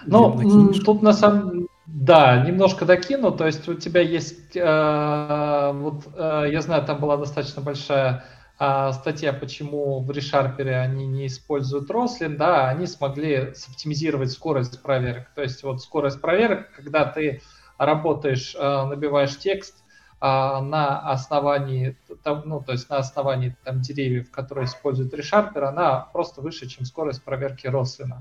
Ну, 0.05 0.71
тут 0.85 1.01
на 1.01 1.13
самом 1.13 1.67
да, 1.85 2.43
немножко 2.43 2.85
докину. 2.85 3.31
То 3.31 3.45
есть 3.45 3.67
у 3.69 3.75
тебя 3.75 4.01
есть, 4.01 4.55
э, 4.55 5.71
вот 5.73 6.07
э, 6.15 6.47
я 6.51 6.61
знаю, 6.61 6.83
там 6.83 6.99
была 6.99 7.15
достаточно 7.17 7.61
большая 7.61 8.25
а, 8.57 8.93
статья, 8.93 9.33
почему 9.33 9.99
в 9.99 10.09
ReSharper 10.11 10.69
они 10.79 11.05
не 11.07 11.27
используют 11.27 11.91
Roslyn, 11.91 12.37
да, 12.37 12.69
они 12.69 12.87
смогли 12.87 13.53
соптимизировать 13.53 14.31
скорость 14.31 14.81
проверок. 14.81 15.27
То 15.35 15.41
есть 15.41 15.61
вот 15.63 15.81
скорость 15.81 16.21
проверок, 16.21 16.71
когда 16.73 17.05
ты 17.05 17.41
работаешь, 17.77 18.55
а, 18.57 18.85
набиваешь 18.85 19.37
текст 19.37 19.83
а, 20.19 20.61
на 20.61 20.99
основании, 21.11 21.97
ну, 22.23 22.61
то 22.61 22.71
есть 22.71 22.89
на 22.89 22.97
основании 22.97 23.55
там 23.63 23.81
деревьев, 23.81 24.31
которые 24.31 24.65
используют 24.65 25.13
ReSharper, 25.13 25.63
она 25.63 25.99
просто 26.13 26.41
выше, 26.41 26.67
чем 26.67 26.85
скорость 26.85 27.23
проверки 27.23 27.67
Roslyn. 27.67 28.13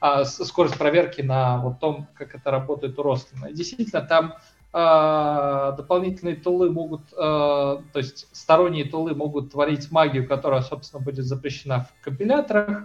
А, 0.00 0.24
скорость 0.24 0.78
проверки 0.78 1.22
на 1.22 1.58
вот 1.58 1.80
том, 1.80 2.08
как 2.14 2.34
это 2.34 2.50
работает 2.50 2.98
у 2.98 3.02
Roslyn. 3.02 3.52
действительно, 3.52 4.02
там 4.02 4.34
а, 4.72 5.72
дополнительные 5.72 6.36
тулы 6.36 6.70
могут, 6.70 7.02
а, 7.16 7.82
то 7.92 7.98
есть 7.98 8.28
сторонние 8.32 8.84
тулы 8.84 9.14
могут 9.14 9.52
творить 9.52 9.90
магию, 9.90 10.28
которая, 10.28 10.60
собственно, 10.60 11.02
будет 11.02 11.24
запрещена 11.24 11.84
в 11.84 12.04
компиляторах. 12.04 12.84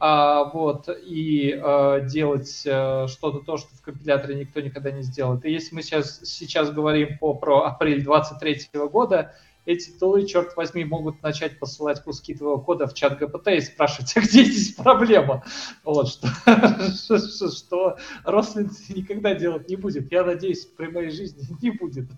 А, 0.00 0.44
вот, 0.44 0.88
и 0.88 1.58
а, 1.60 2.00
делать 2.00 2.64
а, 2.66 3.06
что-то 3.08 3.40
то, 3.40 3.56
что 3.56 3.74
в 3.74 3.82
компиляторе 3.82 4.36
никто 4.36 4.60
никогда 4.60 4.90
не 4.92 5.02
сделает. 5.02 5.44
И 5.44 5.50
если 5.50 5.74
мы 5.74 5.82
сейчас, 5.82 6.20
сейчас 6.24 6.70
говорим 6.70 7.18
по, 7.18 7.34
про 7.34 7.64
апрель 7.64 8.04
2023 8.04 8.80
года, 8.88 9.34
эти 9.68 9.90
тулы, 9.90 10.24
черт 10.24 10.56
возьми, 10.56 10.82
могут 10.82 11.22
начать 11.22 11.58
посылать 11.58 12.02
куски 12.02 12.34
твоего 12.34 12.58
кода 12.58 12.86
в 12.86 12.94
чат 12.94 13.18
ГПТ 13.18 13.48
и 13.48 13.60
спрашивать, 13.60 14.16
а 14.16 14.20
где 14.20 14.42
здесь 14.42 14.74
проблема? 14.74 15.44
Вот, 15.84 16.08
что, 16.08 16.28
что, 16.96 17.50
что 17.50 17.98
никогда 18.24 19.34
делать 19.34 19.68
не 19.68 19.76
будет. 19.76 20.10
Я 20.10 20.24
надеюсь, 20.24 20.64
при 20.64 20.86
моей 20.86 21.10
жизни 21.10 21.44
не 21.62 21.70
будет. 21.70 22.08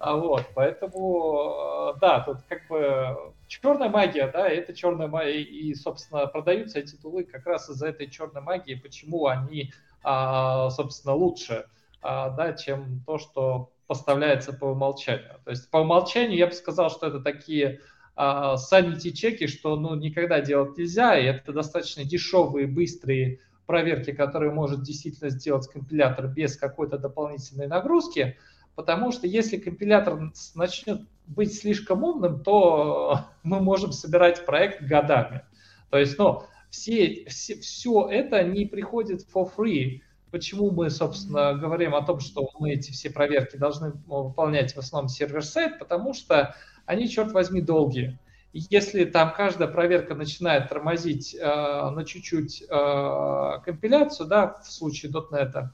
А 0.00 0.16
вот, 0.16 0.46
поэтому, 0.56 1.94
да, 2.00 2.20
тут 2.20 2.38
как 2.48 2.66
бы 2.68 3.32
черная 3.46 3.88
магия, 3.88 4.26
да, 4.26 4.48
это 4.48 4.74
черная 4.74 5.06
магия, 5.06 5.42
и, 5.42 5.72
собственно, 5.76 6.26
продаются 6.26 6.80
эти 6.80 6.96
тулы 6.96 7.22
как 7.22 7.46
раз 7.46 7.70
из-за 7.70 7.86
этой 7.86 8.10
черной 8.10 8.42
магии, 8.42 8.74
почему 8.74 9.28
они, 9.28 9.72
а, 10.02 10.70
собственно, 10.70 11.14
лучше, 11.14 11.66
а, 12.02 12.30
да, 12.30 12.52
чем 12.52 13.04
то, 13.06 13.18
что 13.18 13.70
поставляется 13.94 14.52
по 14.52 14.66
умолчанию. 14.66 15.40
То 15.44 15.52
есть 15.52 15.70
по 15.70 15.78
умолчанию 15.78 16.36
я 16.36 16.48
бы 16.48 16.52
сказал, 16.52 16.90
что 16.90 17.06
это 17.06 17.20
такие 17.20 17.80
а, 18.16 18.56
sanity 18.56 19.12
чеки, 19.12 19.46
что 19.46 19.76
ну, 19.76 19.94
никогда 19.94 20.40
делать 20.40 20.76
нельзя, 20.76 21.16
и 21.16 21.26
это 21.26 21.52
достаточно 21.52 22.04
дешевые, 22.04 22.66
быстрые 22.66 23.38
проверки, 23.66 24.10
которые 24.10 24.52
может 24.52 24.82
действительно 24.82 25.30
сделать 25.30 25.68
компилятор 25.68 26.26
без 26.26 26.56
какой-то 26.56 26.98
дополнительной 26.98 27.68
нагрузки, 27.68 28.36
потому 28.74 29.12
что 29.12 29.28
если 29.28 29.58
компилятор 29.58 30.32
начнет 30.56 31.02
быть 31.28 31.54
слишком 31.54 32.02
умным, 32.02 32.42
то 32.42 33.20
мы 33.44 33.60
можем 33.60 33.92
собирать 33.92 34.44
проект 34.44 34.82
годами. 34.82 35.42
То 35.90 35.98
есть, 35.98 36.18
ну, 36.18 36.42
все, 36.68 37.26
все, 37.28 37.54
все 37.60 38.08
это 38.10 38.42
не 38.42 38.66
приходит 38.66 39.24
for 39.32 39.48
free. 39.56 40.00
Почему 40.34 40.72
мы, 40.72 40.90
собственно, 40.90 41.54
говорим 41.54 41.94
о 41.94 42.04
том, 42.04 42.18
что 42.18 42.50
мы 42.58 42.72
эти 42.72 42.90
все 42.90 43.08
проверки 43.08 43.56
должны 43.56 43.92
выполнять 44.08 44.74
в 44.74 44.78
основном 44.78 45.08
сервер-сайт? 45.08 45.78
Потому 45.78 46.12
что 46.12 46.56
они, 46.86 47.08
черт 47.08 47.30
возьми, 47.30 47.60
долгие. 47.60 48.18
Если 48.52 49.04
там 49.04 49.32
каждая 49.32 49.68
проверка 49.68 50.16
начинает 50.16 50.68
тормозить 50.68 51.36
э, 51.36 51.40
на 51.40 52.04
чуть-чуть 52.04 52.64
э, 52.68 53.60
компиляцию, 53.64 54.26
да, 54.26 54.60
в 54.60 54.72
случае 54.72 55.12
.NET, 55.12 55.68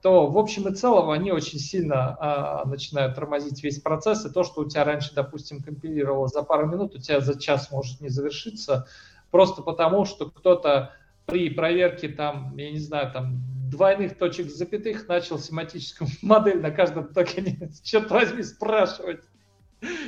то 0.00 0.26
в 0.28 0.38
общем 0.38 0.66
и 0.66 0.74
целом 0.74 1.10
они 1.10 1.30
очень 1.30 1.58
сильно 1.58 2.16
э, 2.18 2.68
начинают 2.70 3.16
тормозить 3.16 3.62
весь 3.62 3.82
процесс, 3.82 4.24
и 4.24 4.30
то, 4.30 4.44
что 4.44 4.62
у 4.62 4.64
тебя 4.66 4.84
раньше, 4.84 5.14
допустим, 5.14 5.62
компилировалось 5.62 6.32
за 6.32 6.42
пару 6.42 6.66
минут, 6.66 6.94
у 6.94 6.98
тебя 6.98 7.20
за 7.20 7.38
час 7.38 7.70
может 7.70 8.00
не 8.00 8.08
завершиться, 8.08 8.88
просто 9.30 9.60
потому 9.60 10.06
что 10.06 10.30
кто-то 10.30 10.92
при 11.26 11.50
проверке 11.50 12.08
там, 12.08 12.56
я 12.56 12.70
не 12.70 12.78
знаю, 12.78 13.12
там 13.12 13.42
двойных 13.76 14.18
точек 14.18 14.50
запятых 14.50 15.06
начал 15.08 15.38
семантическую 15.38 16.10
модель 16.22 16.60
на 16.60 16.70
каждом 16.70 17.12
токене, 17.12 17.70
черт 17.82 18.10
возьми, 18.10 18.42
спрашивать. 18.42 19.22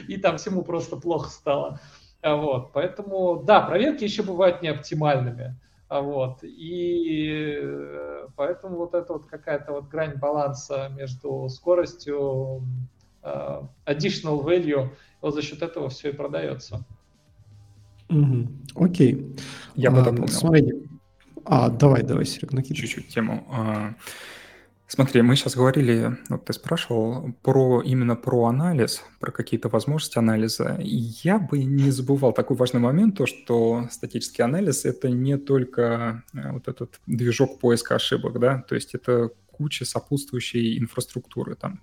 И 0.09 0.17
там 0.17 0.39
всему 0.39 0.63
просто 0.63 0.97
плохо 0.97 1.31
стало. 1.31 1.81
А 2.23 2.35
вот, 2.35 2.73
поэтому, 2.73 3.43
да, 3.45 3.61
проверки 3.61 4.03
еще 4.03 4.23
бывают 4.23 4.63
неоптимальными. 4.63 5.57
А 5.89 6.01
вот, 6.01 6.43
и 6.43 7.59
э, 7.63 8.27
поэтому 8.37 8.77
вот 8.77 8.95
это 8.95 9.15
вот 9.15 9.27
какая-то 9.27 9.73
вот 9.73 9.89
грань 9.89 10.19
баланса 10.19 10.91
между 10.95 11.49
скоростью, 11.49 12.63
uh, 13.23 13.67
additional 13.87 14.45
value, 14.45 14.91
вот 15.23 15.35
за 15.35 15.43
счет 15.43 15.63
этого 15.63 15.89
все 15.89 16.11
и 16.11 16.13
продается. 16.13 16.85
Окей. 18.75 19.35
Я 19.75 19.91
бы 19.91 20.03
дополнил. 20.03 20.29
Смотрите, 20.29 20.88
а, 21.49 21.71
давай, 21.71 22.03
давай, 22.03 22.25
Серег, 22.27 22.53
накидывай. 22.53 22.87
Чуть-чуть 22.87 23.09
тему. 23.09 23.47
А, 23.51 23.95
смотри, 24.87 25.23
мы 25.23 25.35
сейчас 25.35 25.57
говорили, 25.57 26.17
вот 26.29 26.45
ты 26.45 26.53
спрашивал 26.53 27.33
про 27.43 27.81
именно 27.83 28.17
про 28.17 28.47
анализ, 28.47 29.03
про 29.19 29.33
какие-то 29.33 29.69
возможности 29.69 30.19
анализа. 30.19 30.79
Я 30.81 31.39
бы 31.39 31.65
не 31.65 31.91
забывал 31.91 32.33
такой 32.33 32.57
важный 32.57 32.81
момент, 32.81 33.17
то, 33.17 33.27
что 33.27 33.89
статический 33.91 34.45
анализ— 34.45 34.85
это 34.87 35.09
не 35.09 35.39
только 35.39 36.23
э, 36.35 36.53
вот 36.53 36.69
этот 36.69 37.01
движок 37.07 37.59
поиска 37.61 37.95
ошибок, 37.95 38.39
да, 38.39 38.63
то 38.69 38.75
есть 38.75 38.95
это 38.95 39.31
куча 39.51 39.85
сопутствующей 39.85 40.79
инфраструктуры, 40.79 41.55
там, 41.57 41.81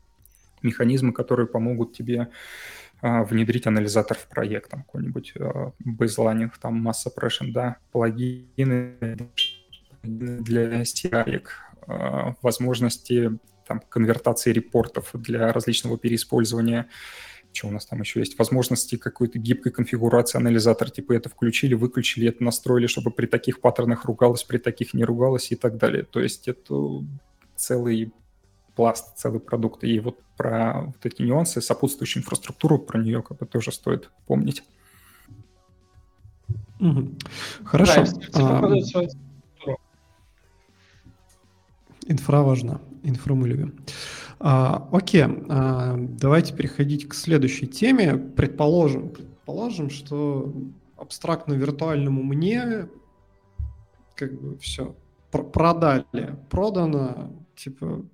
механизмы, 0.61 1.11
которые 1.11 1.47
помогут 1.47 1.93
тебе 1.93 2.30
а, 3.01 3.24
внедрить 3.24 3.68
анализатор 3.68 4.18
в 4.18 4.28
проект, 4.28 4.72
там 4.72 4.84
какой-нибудь 4.84 5.34
бейзлайнинг, 5.80 6.53
а, 6.55 6.59
там 6.59 6.76
масса 6.76 7.09
suppression, 7.09 7.51
да, 7.51 7.78
плагины 7.91 8.95
для 10.06 10.82
CI, 10.84 11.43
а, 11.88 12.36
возможности 12.41 13.38
там, 13.68 13.82
конвертации 13.89 14.51
репортов 14.51 15.10
для 15.14 15.51
различного 15.51 15.97
переиспользования. 15.97 16.88
Что 17.51 17.68
у 17.68 17.72
нас 17.72 17.86
там 17.86 18.01
еще 18.01 18.20
есть? 18.20 18.38
Возможности 18.38 18.97
какой-то 18.97 19.39
гибкой 19.39 19.72
конфигурации 19.72 20.38
анализатора, 20.38 20.89
типа 20.89 21.14
это 21.14 21.30
включили, 21.30 21.74
выключили, 21.74 22.28
это 22.28 22.43
настроили, 22.43 22.88
чтобы 22.88 23.12
при 23.12 23.28
таких 23.28 23.62
паттернах 23.62 24.06
ругалось, 24.06 24.43
при 24.43 24.58
таких 24.58 24.93
не 24.93 25.06
ругалось 25.06 25.51
и 25.51 25.56
так 25.56 25.78
далее. 25.78 26.03
То 26.03 26.20
есть 26.20 26.47
это 26.47 27.03
целый 27.56 28.14
пласт, 28.76 29.18
целый 29.18 29.39
продукт. 29.39 29.84
И 29.84 29.99
вот 29.99 30.20
про 30.36 30.82
вот 30.88 31.06
эти 31.06 31.22
нюансы, 31.22 31.62
сопутствующую 31.62 32.24
инфраструктуру, 32.24 32.78
про 32.78 32.99
нее 32.99 33.24
как 33.24 33.38
бы 33.38 33.45
тоже 33.45 33.72
стоит 33.72 34.10
помнить. 34.28 34.64
Угу. 36.80 37.16
Хорошо. 37.64 38.03
Да, 38.34 38.60
а, 38.60 38.74
инфра 42.06 42.41
важна. 42.41 42.82
Инфру 43.03 43.36
мы 43.36 43.47
любим. 43.47 43.76
А, 44.39 44.89
окей, 44.91 45.26
а, 45.49 45.95
давайте 45.97 46.53
переходить 46.53 47.08
к 47.08 47.14
следующей 47.14 47.68
теме. 47.68 48.16
Предположим, 48.16 49.10
предположим, 49.10 49.89
что 49.89 50.53
абстрактно-виртуальному 50.97 52.24
мне 52.24 52.88
как 54.16 54.39
бы 54.39 54.58
все 54.58 54.95
продали, 55.32 56.38
продано, 56.49 57.34
типа 57.56 58.06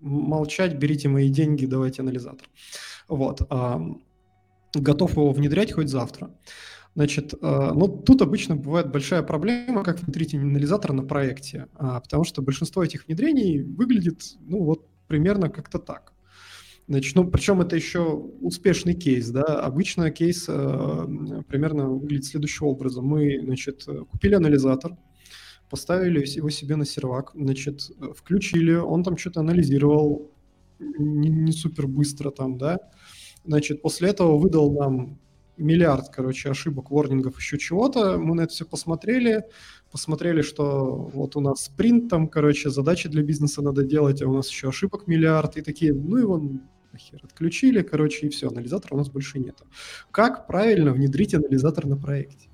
молчать, 0.00 0.74
берите 0.74 1.08
мои 1.08 1.28
деньги, 1.30 1.66
давайте 1.66 2.02
анализатор. 2.02 2.46
Вот. 3.08 3.40
Готов 4.74 5.12
его 5.12 5.32
внедрять 5.32 5.72
хоть 5.72 5.88
завтра. 5.88 6.30
Значит, 6.96 7.34
а, 7.42 7.74
ну 7.74 7.88
тут 7.88 8.22
обычно 8.22 8.56
бывает 8.56 8.90
большая 8.90 9.22
проблема, 9.22 9.84
как 9.84 10.00
внедрить 10.00 10.34
анализатор 10.34 10.94
на 10.94 11.02
проекте, 11.02 11.66
а, 11.74 12.00
потому 12.00 12.24
что 12.24 12.40
большинство 12.40 12.82
этих 12.82 13.06
внедрений 13.06 13.62
выглядит, 13.62 14.22
ну 14.40 14.64
вот, 14.64 14.88
примерно 15.06 15.50
как-то 15.50 15.78
так. 15.78 16.14
Значит, 16.88 17.14
ну, 17.14 17.28
причем 17.30 17.60
это 17.60 17.76
еще 17.76 18.00
успешный 18.00 18.94
кейс, 18.94 19.28
да. 19.28 19.42
Обычно 19.42 20.10
кейс 20.10 20.46
э, 20.48 21.06
примерно 21.48 21.90
выглядит 21.90 22.26
следующим 22.26 22.66
образом. 22.66 23.04
Мы, 23.04 23.40
значит, 23.42 23.84
купили 24.08 24.34
анализатор, 24.34 24.96
поставили 25.68 26.24
его 26.24 26.48
себе 26.48 26.76
на 26.76 26.86
сервак, 26.86 27.32
значит, 27.34 27.90
включили, 28.16 28.72
он 28.72 29.02
там 29.02 29.16
что-то 29.16 29.40
анализировал 29.40 30.30
не, 30.78 31.28
не 31.28 31.52
супер 31.52 31.88
быстро 31.88 32.30
там, 32.30 32.56
да, 32.56 32.78
значит, 33.44 33.82
после 33.82 34.10
этого 34.10 34.38
выдал 34.38 34.72
нам 34.72 35.18
миллиард, 35.56 36.08
короче, 36.10 36.50
ошибок, 36.50 36.90
ворнингов, 36.90 37.38
еще 37.38 37.58
чего-то, 37.58 38.18
мы 38.18 38.34
на 38.34 38.42
это 38.42 38.52
все 38.52 38.64
посмотрели, 38.64 39.44
посмотрели, 39.90 40.42
что 40.42 41.10
вот 41.12 41.36
у 41.36 41.40
нас 41.40 41.64
спринт 41.64 42.10
там, 42.10 42.28
короче, 42.28 42.70
задачи 42.70 43.08
для 43.08 43.22
бизнеса 43.22 43.62
надо 43.62 43.82
делать, 43.82 44.22
а 44.22 44.28
у 44.28 44.34
нас 44.34 44.48
еще 44.50 44.68
ошибок 44.68 45.06
миллиард, 45.06 45.56
и 45.56 45.62
такие, 45.62 45.92
ну 45.92 46.16
его 46.16 46.38
нахер 46.92 47.20
отключили, 47.22 47.82
короче, 47.82 48.26
и 48.26 48.30
все, 48.30 48.48
анализатора 48.48 48.94
у 48.94 48.98
нас 48.98 49.08
больше 49.08 49.38
нету. 49.38 49.64
Как 50.10 50.46
правильно 50.46 50.92
внедрить 50.92 51.34
анализатор 51.34 51.86
на 51.86 51.96
проекте? 51.96 52.48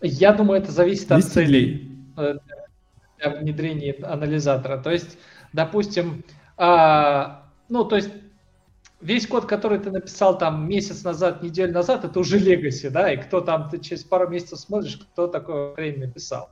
Я 0.00 0.34
думаю, 0.34 0.60
это 0.60 0.70
зависит 0.70 1.10
от 1.10 1.24
целей 1.24 1.90
э, 2.18 2.34
для 3.18 3.30
внедрения 3.30 3.94
анализатора. 4.02 4.76
То 4.76 4.90
есть, 4.90 5.16
допустим, 5.54 6.24
а, 6.56 7.50
ну, 7.68 7.84
то 7.84 7.96
есть 7.96 8.10
весь 9.04 9.26
код, 9.26 9.44
который 9.44 9.78
ты 9.78 9.90
написал 9.90 10.38
там 10.38 10.66
месяц 10.66 11.04
назад, 11.04 11.42
неделю 11.42 11.72
назад, 11.72 12.04
это 12.04 12.18
уже 12.18 12.38
legacy, 12.38 12.88
да, 12.88 13.12
и 13.12 13.18
кто 13.18 13.40
там, 13.42 13.68
ты 13.68 13.78
через 13.78 14.02
пару 14.02 14.28
месяцев 14.28 14.58
смотришь, 14.58 14.96
кто 14.96 15.26
такое 15.26 15.74
время 15.74 16.06
написал. 16.06 16.50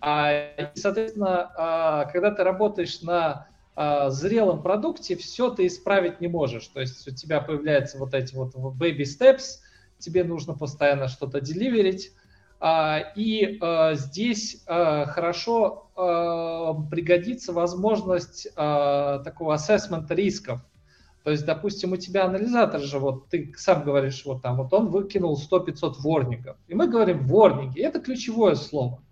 А, 0.00 0.32
и, 0.32 0.68
соответственно, 0.74 1.52
а, 1.56 2.04
когда 2.06 2.32
ты 2.32 2.42
работаешь 2.42 3.02
на 3.02 3.46
а, 3.76 4.10
зрелом 4.10 4.62
продукте, 4.62 5.16
все 5.16 5.50
ты 5.50 5.66
исправить 5.68 6.20
не 6.20 6.26
можешь. 6.26 6.66
То 6.66 6.80
есть 6.80 7.06
у 7.06 7.14
тебя 7.14 7.40
появляются 7.40 7.98
вот 7.98 8.14
эти 8.14 8.34
вот 8.34 8.54
baby 8.54 9.02
steps, 9.02 9.60
тебе 9.98 10.24
нужно 10.24 10.54
постоянно 10.54 11.06
что-то 11.06 11.40
деливерить, 11.40 12.12
а, 12.58 12.98
и 13.14 13.58
а, 13.60 13.94
здесь 13.94 14.64
а, 14.66 15.06
хорошо 15.06 15.84
пригодится 16.90 17.54
возможность 17.54 18.52
такого 18.54 19.54
ассессмента 19.54 20.14
рисков. 20.14 20.60
То 21.26 21.32
есть, 21.32 21.44
допустим, 21.44 21.90
у 21.90 21.96
тебя 21.96 22.26
анализатор 22.26 22.80
же, 22.80 23.00
вот 23.00 23.28
ты 23.30 23.52
сам 23.56 23.82
говоришь, 23.82 24.24
вот 24.24 24.42
там, 24.42 24.58
вот 24.58 24.72
он 24.72 24.90
выкинул 24.90 25.36
100-500 25.36 25.94
ворнингов. 25.98 26.56
И 26.68 26.74
мы 26.74 26.86
говорим 26.86 27.26
ворнинги, 27.26 27.80
это 27.80 27.98
ключевое 27.98 28.54
слово. 28.54 29.02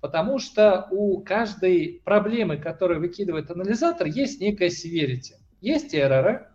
Потому 0.00 0.38
что 0.38 0.86
у 0.92 1.20
каждой 1.22 2.02
проблемы, 2.04 2.56
которую 2.56 3.00
выкидывает 3.00 3.50
анализатор, 3.50 4.06
есть 4.06 4.40
некая 4.40 4.68
severity. 4.68 5.40
Есть 5.60 5.92
эрроры, 5.92 6.46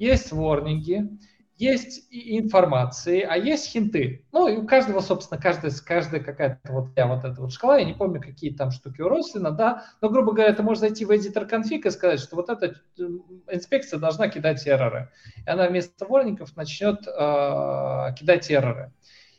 есть 0.00 0.32
ворнинги, 0.32 1.16
есть 1.58 2.06
информации, 2.10 3.22
а 3.22 3.36
есть 3.36 3.70
хинты. 3.70 4.26
Ну, 4.32 4.48
и 4.48 4.56
у 4.56 4.66
каждого, 4.66 5.00
собственно, 5.00 5.40
каждая, 5.40 5.72
каждая 5.84 6.20
какая-то 6.20 6.72
вот, 6.72 6.90
я, 6.96 7.06
вот 7.06 7.24
эта 7.24 7.40
вот 7.40 7.52
шкала, 7.52 7.78
я 7.78 7.84
не 7.84 7.94
помню, 7.94 8.20
какие 8.20 8.54
там 8.54 8.70
штуки 8.70 9.00
у 9.00 9.08
Рослина, 9.08 9.50
да, 9.50 9.84
но, 10.00 10.10
грубо 10.10 10.32
говоря, 10.32 10.52
ты 10.52 10.62
можешь 10.62 10.80
зайти 10.80 11.04
в 11.04 11.10
editor 11.10 11.46
конфиг 11.46 11.86
и 11.86 11.90
сказать, 11.90 12.20
что 12.20 12.36
вот 12.36 12.50
эта 12.50 12.66
э, 12.98 13.02
инспекция 13.50 13.98
должна 13.98 14.28
кидать 14.28 14.66
эрроры. 14.66 15.10
И 15.46 15.48
она 15.48 15.68
вместо 15.68 16.04
ворников 16.04 16.56
начнет 16.56 17.06
э, 17.06 18.14
кидать 18.18 18.50
эрроры. 18.50 18.92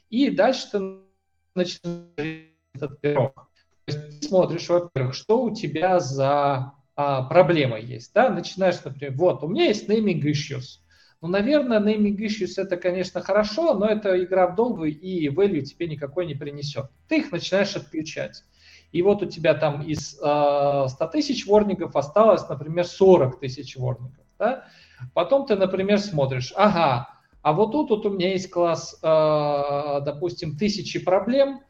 И 0.09 0.31
дальше 0.31 0.71
ты 0.71 0.79
начинаешь 1.53 2.51
этот 2.73 2.99
пирог. 3.01 3.33
То 3.85 3.93
есть 3.93 4.21
ты 4.21 4.27
смотришь, 4.27 4.67
во-первых, 4.69 5.13
что 5.13 5.43
у 5.43 5.53
тебя 5.53 5.99
за 5.99 6.73
а, 6.95 7.23
проблема 7.23 7.77
есть, 7.79 8.11
да, 8.13 8.29
начинаешь, 8.29 8.83
например, 8.83 9.13
вот, 9.13 9.43
у 9.43 9.47
меня 9.47 9.65
есть 9.65 9.87
naming 9.87 10.19
issues, 10.21 10.79
ну, 11.21 11.27
наверное, 11.29 11.79
naming 11.79 12.17
issues 12.17 12.53
это, 12.57 12.77
конечно, 12.77 13.21
хорошо, 13.21 13.73
но 13.73 13.87
это 13.87 14.23
игра 14.23 14.47
в 14.47 14.55
долгую 14.55 14.91
и 14.91 15.27
value 15.29 15.61
тебе 15.61 15.87
никакой 15.87 16.25
не 16.25 16.35
принесет. 16.35 16.85
Ты 17.07 17.19
их 17.19 17.31
начинаешь 17.31 17.75
отключать. 17.75 18.43
И 18.91 19.01
вот 19.01 19.21
у 19.21 19.25
тебя 19.25 19.53
там 19.53 19.81
из 19.81 20.19
э, 20.21 20.85
100 20.87 21.07
тысяч 21.07 21.45
ворнингов 21.45 21.95
осталось, 21.95 22.47
например, 22.47 22.85
40 22.85 23.39
тысяч 23.39 23.75
ворнингов. 23.75 24.25
Да? 24.37 24.65
Потом 25.13 25.45
ты, 25.45 25.55
например, 25.55 25.99
смотришь, 25.99 26.53
ага, 26.55 27.09
а 27.41 27.53
вот 27.53 27.71
тут 27.71 27.89
вот 27.89 28.05
у 28.05 28.11
меня 28.11 28.31
есть 28.31 28.49
класс, 28.49 28.99
э, 29.01 30.01
допустим, 30.05 30.55
тысячи 30.55 31.03
проблем 31.03 31.61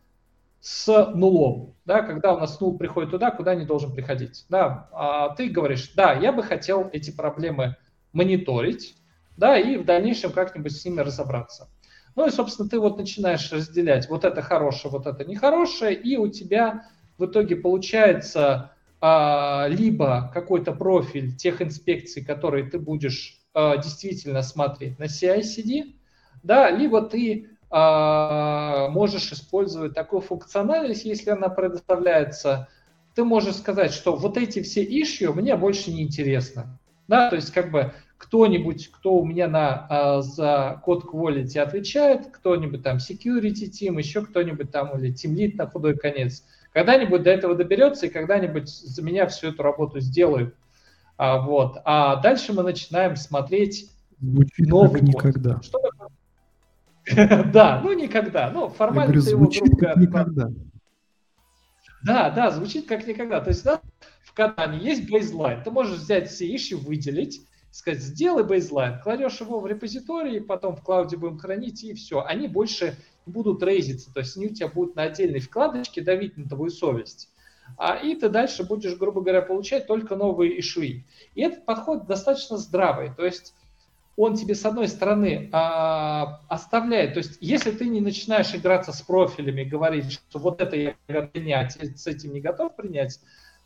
с 0.59 1.11
нулом, 1.13 1.75
да, 1.85 2.01
когда 2.01 2.33
у 2.33 2.39
нас 2.39 2.59
нул 2.59 2.77
приходит 2.77 3.11
туда, 3.11 3.31
куда 3.31 3.55
не 3.55 3.65
должен 3.65 3.93
приходить. 3.93 4.45
Да, 4.49 4.89
а 4.91 5.29
ты 5.35 5.49
говоришь, 5.49 5.93
да, 5.95 6.13
я 6.13 6.31
бы 6.31 6.43
хотел 6.43 6.89
эти 6.91 7.11
проблемы 7.11 7.77
мониторить, 8.11 8.95
да, 9.37 9.57
и 9.57 9.77
в 9.77 9.85
дальнейшем 9.85 10.31
как-нибудь 10.31 10.75
с 10.75 10.83
ними 10.83 11.01
разобраться. 11.01 11.69
Ну 12.15 12.27
и, 12.27 12.31
собственно, 12.31 12.67
ты 12.67 12.79
вот 12.79 12.97
начинаешь 12.97 13.51
разделять 13.51 14.09
вот 14.09 14.25
это 14.25 14.41
хорошее, 14.41 14.91
вот 14.91 15.05
это 15.05 15.23
нехорошее, 15.23 15.93
и 15.93 16.17
у 16.17 16.27
тебя 16.27 16.87
в 17.17 17.25
итоге 17.25 17.55
получается 17.55 18.71
а, 18.99 19.67
либо 19.69 20.31
какой-то 20.33 20.71
профиль 20.71 21.35
тех 21.35 21.61
инспекций, 21.61 22.25
которые 22.25 22.69
ты 22.69 22.79
будешь 22.79 23.39
а, 23.53 23.77
действительно 23.77 24.41
смотреть 24.41 24.97
на 24.97 25.03
CI-CD, 25.03 25.93
да, 26.41 26.71
либо 26.71 27.03
ты 27.03 27.49
а, 27.69 28.89
можешь 28.89 29.31
использовать 29.31 29.93
такую 29.93 30.21
функциональность, 30.21 31.05
если 31.05 31.29
она 31.29 31.49
предоставляется, 31.49 32.67
ты 33.13 33.23
можешь 33.23 33.55
сказать, 33.55 33.93
что 33.93 34.15
вот 34.15 34.37
эти 34.37 34.61
все 34.61 34.83
issue 34.83 35.33
мне 35.33 35.55
больше 35.55 35.91
не 35.91 36.03
интересно. 36.03 36.79
Да, 37.07 37.29
то 37.29 37.35
есть 37.37 37.53
как 37.53 37.71
бы 37.71 37.93
кто-нибудь, 38.17 38.89
кто 38.91 39.15
у 39.15 39.25
меня 39.25 39.47
на, 39.47 39.87
а, 39.89 40.21
за 40.21 40.81
код 40.83 41.05
quality 41.05 41.59
отвечает, 41.59 42.27
кто-нибудь 42.31 42.83
там 42.83 42.97
security 42.97 43.69
team, 43.69 43.97
еще 43.97 44.25
кто-нибудь 44.25 44.71
там 44.71 44.97
или 44.97 45.13
team 45.13 45.35
lead 45.35 45.55
на 45.55 45.67
худой 45.67 45.95
конец, 45.95 46.43
когда-нибудь 46.73 47.23
до 47.23 47.29
этого 47.29 47.55
доберется 47.55 48.07
и 48.07 48.09
когда-нибудь 48.09 48.69
за 48.69 49.01
меня 49.01 49.27
всю 49.27 49.49
эту 49.49 49.63
работу 49.63 49.99
сделают. 49.99 50.55
А, 51.17 51.39
вот. 51.39 51.77
а 51.85 52.17
дальше 52.17 52.53
мы 52.53 52.63
начинаем 52.63 53.15
смотреть 53.15 53.91
Звучит 54.19 54.67
новый 54.67 54.99
как 54.99 55.01
никогда. 55.03 55.61
Что 55.61 55.79
Да, 57.53 57.81
ну 57.83 57.93
никогда. 57.93 58.49
Ну, 58.51 58.69
формально 58.69 59.13
говорю, 59.13 59.21
звучит 59.21 59.65
его, 59.65 59.77
как 59.77 59.97
никогда. 59.97 60.49
Да, 62.03 62.29
да, 62.29 62.51
звучит 62.51 62.87
как 62.87 63.07
никогда. 63.07 63.41
То 63.41 63.49
есть 63.49 63.63
да, 63.63 63.81
в 64.23 64.33
Катане 64.33 64.79
есть 64.79 65.09
бейзлайн. 65.09 65.63
Ты 65.63 65.71
можешь 65.71 65.99
взять 65.99 66.29
все 66.29 66.53
иши, 66.55 66.75
выделить, 66.75 67.41
сказать, 67.77 68.01
сделай 68.01 68.43
бейзлайн, 68.43 68.99
кладешь 68.99 69.39
его 69.39 69.59
в 69.59 69.67
репозитории, 69.67 70.39
потом 70.39 70.75
в 70.75 70.81
клауде 70.81 71.15
будем 71.15 71.37
хранить, 71.37 71.83
и 71.83 71.93
все. 71.93 72.23
Они 72.25 72.47
больше 72.47 72.97
будут 73.27 73.61
рейзиться, 73.61 74.11
то 74.11 74.21
есть 74.21 74.35
они 74.35 74.47
у 74.47 74.53
тебя 74.53 74.67
будут 74.67 74.95
на 74.95 75.03
отдельной 75.03 75.39
вкладочке 75.39 76.01
давить 76.01 76.37
на 76.37 76.49
твою 76.49 76.71
совесть. 76.71 77.29
А, 77.77 77.95
и 77.95 78.15
ты 78.15 78.29
дальше 78.29 78.63
будешь, 78.63 78.97
грубо 78.97 79.21
говоря, 79.21 79.43
получать 79.43 79.85
только 79.85 80.15
новые 80.15 80.59
ишуи. 80.59 81.05
И 81.35 81.41
этот 81.41 81.65
подход 81.65 82.07
достаточно 82.07 82.57
здравый, 82.57 83.11
то 83.15 83.23
есть 83.23 83.53
он 84.15 84.35
тебе, 84.35 84.55
с 84.55 84.65
одной 84.65 84.87
стороны, 84.87 85.47
а, 85.51 86.41
оставляет, 86.47 87.13
то 87.13 87.19
есть 87.19 87.37
если 87.41 87.69
ты 87.69 87.87
не 87.87 88.01
начинаешь 88.01 88.55
играться 88.55 88.91
с 88.91 89.03
профилями, 89.03 89.63
говорить, 89.63 90.13
что 90.13 90.39
вот 90.39 90.61
это 90.61 90.75
я 90.75 90.95
готов 91.07 91.31
принять, 91.31 91.77
с 91.79 92.07
этим 92.07 92.33
не 92.33 92.41
готов 92.41 92.75
принять, 92.75 93.19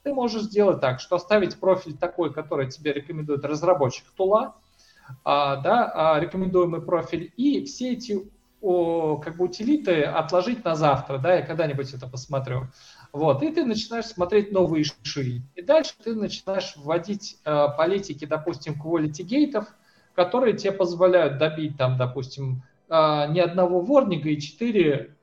ты 0.03 0.13
можешь 0.13 0.43
сделать 0.43 0.81
так, 0.81 0.99
что 0.99 1.15
оставить 1.15 1.59
профиль 1.59 1.97
такой, 1.97 2.33
который 2.33 2.69
тебе 2.69 2.93
рекомендует 2.93 3.45
разработчик 3.45 4.05
тула, 4.15 4.55
а, 5.23 5.57
да, 5.57 5.91
а, 5.93 6.19
рекомендуемый 6.19 6.81
профиль, 6.81 7.31
и 7.37 7.65
все 7.65 7.93
эти 7.93 8.19
о, 8.61 9.17
как 9.17 9.37
бы 9.37 9.45
утилиты 9.45 10.03
отложить 10.03 10.63
на 10.63 10.75
завтра, 10.75 11.17
да, 11.17 11.35
я 11.35 11.41
когда-нибудь 11.41 11.93
это 11.93 12.07
посмотрю. 12.07 12.67
Вот, 13.11 13.41
и 13.41 13.51
ты 13.51 13.65
начинаешь 13.65 14.05
смотреть 14.05 14.51
новые 14.51 14.83
ши. 14.83 15.41
И 15.55 15.61
дальше 15.61 15.93
ты 16.03 16.13
начинаешь 16.13 16.73
вводить 16.77 17.39
э, 17.43 17.67
политики, 17.75 18.25
допустим, 18.25 18.79
quality 18.81 19.23
гейтов, 19.23 19.65
которые 20.13 20.55
тебе 20.55 20.71
позволяют 20.71 21.39
добить 21.39 21.75
там, 21.77 21.97
допустим, 21.97 22.61
э, 22.87 22.93
ни 23.31 23.39
одного 23.39 23.81
ворнинга 23.81 24.29
и 24.29 24.39
4 24.39 25.15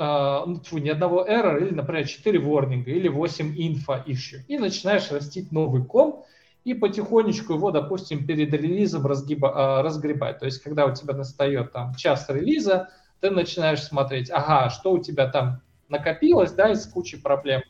Uh, 0.00 0.46
ну, 0.46 0.78
ни 0.78 0.88
одного 0.88 1.26
error, 1.26 1.60
или, 1.60 1.74
например, 1.74 2.08
4 2.08 2.38
ворнинга, 2.38 2.90
или 2.90 3.08
8 3.08 3.54
инфа 3.54 4.02
issue. 4.06 4.40
И 4.48 4.56
начинаешь 4.56 5.10
растить 5.10 5.52
новый 5.52 5.84
ком, 5.84 6.24
и 6.64 6.72
потихонечку 6.72 7.52
его, 7.52 7.70
допустим, 7.70 8.26
перед 8.26 8.50
релизом 8.54 9.06
разгиба, 9.06 9.48
uh, 9.48 9.82
разгребать. 9.82 10.38
То 10.38 10.46
есть, 10.46 10.62
когда 10.62 10.86
у 10.86 10.94
тебя 10.94 11.12
настает 11.12 11.72
там 11.72 11.94
час 11.96 12.30
релиза, 12.30 12.88
ты 13.20 13.28
начинаешь 13.30 13.82
смотреть, 13.82 14.30
ага, 14.30 14.70
что 14.70 14.92
у 14.92 15.02
тебя 15.02 15.26
там 15.28 15.60
накопилось, 15.90 16.52
да, 16.52 16.70
из 16.70 16.86
кучи 16.86 17.20
проблем, 17.20 17.60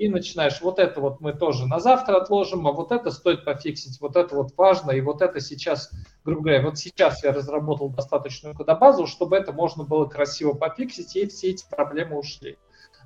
и 0.00 0.08
начинаешь, 0.08 0.62
вот 0.62 0.78
это 0.78 0.98
вот 0.98 1.20
мы 1.20 1.34
тоже 1.34 1.66
на 1.66 1.78
завтра 1.78 2.16
отложим, 2.16 2.66
а 2.66 2.72
вот 2.72 2.90
это 2.90 3.10
стоит 3.10 3.44
пофиксить, 3.44 4.00
вот 4.00 4.16
это 4.16 4.34
вот 4.34 4.56
важно, 4.56 4.92
и 4.92 5.02
вот 5.02 5.20
это 5.20 5.40
сейчас, 5.40 5.90
грубо 6.24 6.40
говоря, 6.40 6.62
вот 6.62 6.78
сейчас 6.78 7.22
я 7.22 7.34
разработал 7.34 7.90
достаточную 7.90 8.56
кодобазу, 8.56 9.06
чтобы 9.06 9.36
это 9.36 9.52
можно 9.52 9.84
было 9.84 10.06
красиво 10.06 10.54
пофиксить, 10.54 11.14
и 11.16 11.26
все 11.26 11.50
эти 11.50 11.66
проблемы 11.68 12.18
ушли. 12.18 12.56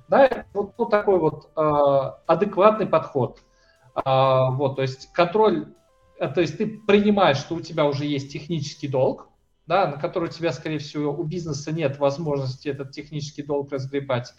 Да, 0.07 0.45
вот, 0.53 0.71
вот 0.77 0.89
такой 0.89 1.19
вот 1.19 1.49
э, 1.53 2.11
адекватный 2.27 2.87
подход. 2.87 3.41
Э, 3.97 4.51
вот, 4.51 4.77
то 4.77 4.81
есть 4.81 5.11
контроль, 5.11 5.73
э, 6.17 6.29
то 6.29 6.39
есть 6.39 6.57
ты 6.57 6.65
принимаешь, 6.65 7.39
что 7.39 7.55
у 7.55 7.59
тебя 7.59 7.83
уже 7.87 8.05
есть 8.05 8.31
технический 8.31 8.87
долг, 8.87 9.27
да, 9.67 9.87
на 9.87 9.97
который 9.97 10.29
у 10.29 10.31
тебя, 10.31 10.53
скорее 10.53 10.79
всего, 10.79 11.11
у 11.11 11.23
бизнеса 11.25 11.73
нет 11.73 11.97
возможности 11.97 12.69
этот 12.69 12.91
технический 12.91 13.43
долг 13.43 13.73
разгребать 13.73 14.33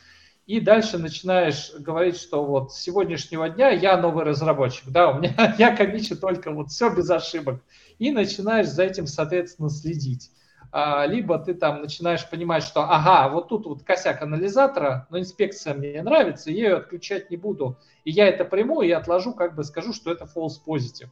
и 0.46 0.60
дальше 0.60 0.96
начинаешь 0.98 1.72
говорить, 1.74 2.16
что 2.16 2.44
вот 2.44 2.72
с 2.72 2.80
сегодняшнего 2.80 3.48
дня 3.48 3.70
я 3.70 3.96
новый 3.96 4.24
разработчик, 4.24 4.88
да, 4.88 5.10
у 5.10 5.18
меня 5.18 5.54
я 5.58 5.76
комичу 5.76 6.16
только 6.16 6.52
вот 6.52 6.70
все 6.70 6.94
без 6.94 7.10
ошибок, 7.10 7.60
и 7.98 8.12
начинаешь 8.12 8.68
за 8.68 8.84
этим, 8.84 9.06
соответственно, 9.06 9.68
следить. 9.70 10.30
А, 10.70 11.06
либо 11.06 11.38
ты 11.38 11.54
там 11.54 11.80
начинаешь 11.80 12.28
понимать, 12.28 12.62
что 12.62 12.82
ага, 12.82 13.28
вот 13.28 13.48
тут 13.48 13.66
вот 13.66 13.82
косяк 13.82 14.22
анализатора, 14.22 15.06
но 15.10 15.18
инспекция 15.18 15.74
мне 15.74 16.00
нравится, 16.02 16.50
я 16.50 16.56
ее 16.56 16.76
отключать 16.76 17.30
не 17.30 17.36
буду, 17.36 17.78
и 18.04 18.10
я 18.10 18.28
это 18.28 18.44
приму 18.44 18.82
и 18.82 18.90
отложу, 18.90 19.32
как 19.32 19.56
бы 19.56 19.64
скажу, 19.64 19.92
что 19.92 20.12
это 20.12 20.24
false 20.24 20.60
positive. 20.64 21.10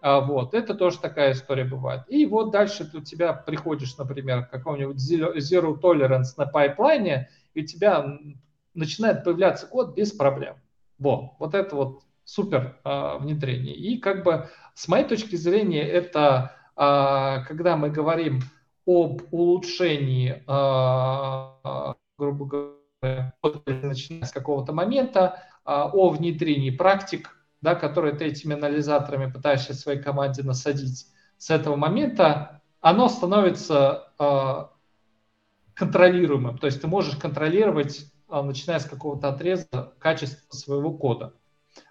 А, 0.00 0.20
вот, 0.20 0.54
это 0.54 0.74
тоже 0.74 0.98
такая 1.00 1.32
история 1.32 1.64
бывает. 1.64 2.02
И 2.08 2.24
вот 2.24 2.50
дальше 2.50 2.84
ты 2.84 2.98
у 2.98 3.00
тебя 3.02 3.32
приходишь, 3.32 3.96
например, 3.98 4.46
к 4.46 4.50
какому-нибудь 4.50 4.96
zero 4.96 5.78
tolerance 5.80 6.34
на 6.36 6.46
пайплайне, 6.46 7.28
и 7.54 7.62
у 7.62 7.66
тебя 7.66 8.18
начинает 8.74 9.24
появляться 9.24 9.66
код 9.66 9.94
без 9.94 10.12
проблем. 10.12 10.56
Во, 10.98 11.36
вот 11.38 11.54
это 11.54 11.74
вот 11.76 12.02
супер 12.24 12.78
э, 12.84 13.18
внедрение. 13.18 13.74
И 13.74 13.98
как 13.98 14.24
бы 14.24 14.48
с 14.74 14.88
моей 14.88 15.04
точки 15.04 15.36
зрения 15.36 15.86
это, 15.86 16.56
э, 16.76 17.44
когда 17.46 17.76
мы 17.76 17.90
говорим 17.90 18.40
об 18.86 19.22
улучшении, 19.30 20.42
э, 20.46 21.94
грубо 22.18 22.46
говоря, 22.46 23.34
начиная 23.66 24.24
с 24.24 24.32
какого-то 24.32 24.72
момента, 24.72 25.42
э, 25.64 25.70
о 25.70 26.10
внедрении 26.10 26.70
практик, 26.70 27.36
да, 27.60 27.74
которые 27.74 28.14
ты 28.14 28.26
этими 28.26 28.54
анализаторами 28.54 29.30
пытаешься 29.30 29.74
своей 29.74 30.00
команде 30.00 30.42
насадить, 30.42 31.06
с 31.38 31.50
этого 31.50 31.76
момента 31.76 32.62
оно 32.80 33.08
становится 33.08 34.12
э, 34.18 34.64
контролируемым. 35.74 36.58
То 36.58 36.66
есть 36.66 36.80
ты 36.80 36.86
можешь 36.86 37.16
контролировать 37.16 38.12
начиная 38.42 38.78
с 38.78 38.84
какого-то 38.84 39.28
отреза 39.28 39.92
качества 39.98 40.56
своего 40.56 40.92
кода. 40.92 41.34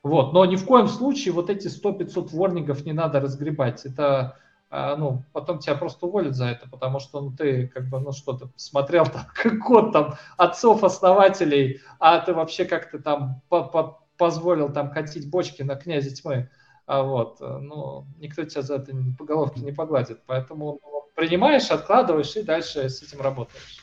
Вот. 0.02 0.34
Но 0.34 0.46
ни 0.46 0.56
в 0.56 0.66
коем 0.66 0.88
случае 0.88 1.34
вот 1.34 1.50
эти 1.50 1.68
100-500 1.68 2.30
ворнингов 2.30 2.86
не 2.86 2.94
надо 2.94 3.20
разгребать. 3.20 3.86
Это 3.86 4.38
а, 4.76 4.96
ну, 4.96 5.22
потом 5.34 5.60
тебя 5.60 5.76
просто 5.76 6.08
уволят 6.08 6.36
за 6.36 6.48
это, 6.48 6.68
потому 6.68 7.00
что 7.00 7.22
ну, 7.22 7.32
ты 7.32 7.68
как 7.68 7.90
бы, 7.90 8.00
ну, 8.00 8.12
что-то 8.12 8.50
смотрел 8.56 9.06
там, 9.06 9.28
как 9.36 9.60
код 9.60 9.94
там 9.94 10.16
отцов-основателей, 10.36 11.82
а 12.00 12.20
ты 12.20 12.34
вообще 12.34 12.66
как-то 12.66 12.98
там 12.98 13.44
по 13.50 13.70
-по 13.72 13.98
позволил 14.18 14.74
там 14.74 14.90
катить 14.90 15.30
бочки 15.30 15.62
на 15.62 15.76
князе 15.76 16.10
тьмы. 16.10 16.50
А 16.88 17.04
вот, 17.04 17.40
ну, 17.40 18.08
никто 18.18 18.44
тебя 18.46 18.64
за 18.64 18.78
это 18.78 18.96
по 19.16 19.26
головке 19.26 19.62
не 19.62 19.74
погладит. 19.74 20.22
Поэтому 20.26 20.80
ну, 20.82 21.04
принимаешь, 21.16 21.70
откладываешь 21.70 22.36
и 22.36 22.42
дальше 22.42 22.90
с 22.90 23.04
этим 23.04 23.22
работаешь. 23.22 23.83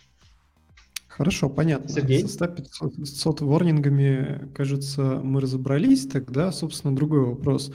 Хорошо, 1.20 1.50
понятно. 1.50 1.86
Сергей? 1.90 2.22
Со 2.22 2.28
100 2.28 2.46
500 2.46 3.40
ворнингами, 3.42 4.48
кажется, 4.54 5.20
мы 5.22 5.42
разобрались. 5.42 6.06
Тогда, 6.06 6.50
собственно, 6.50 6.96
другой 6.96 7.20
вопрос. 7.26 7.70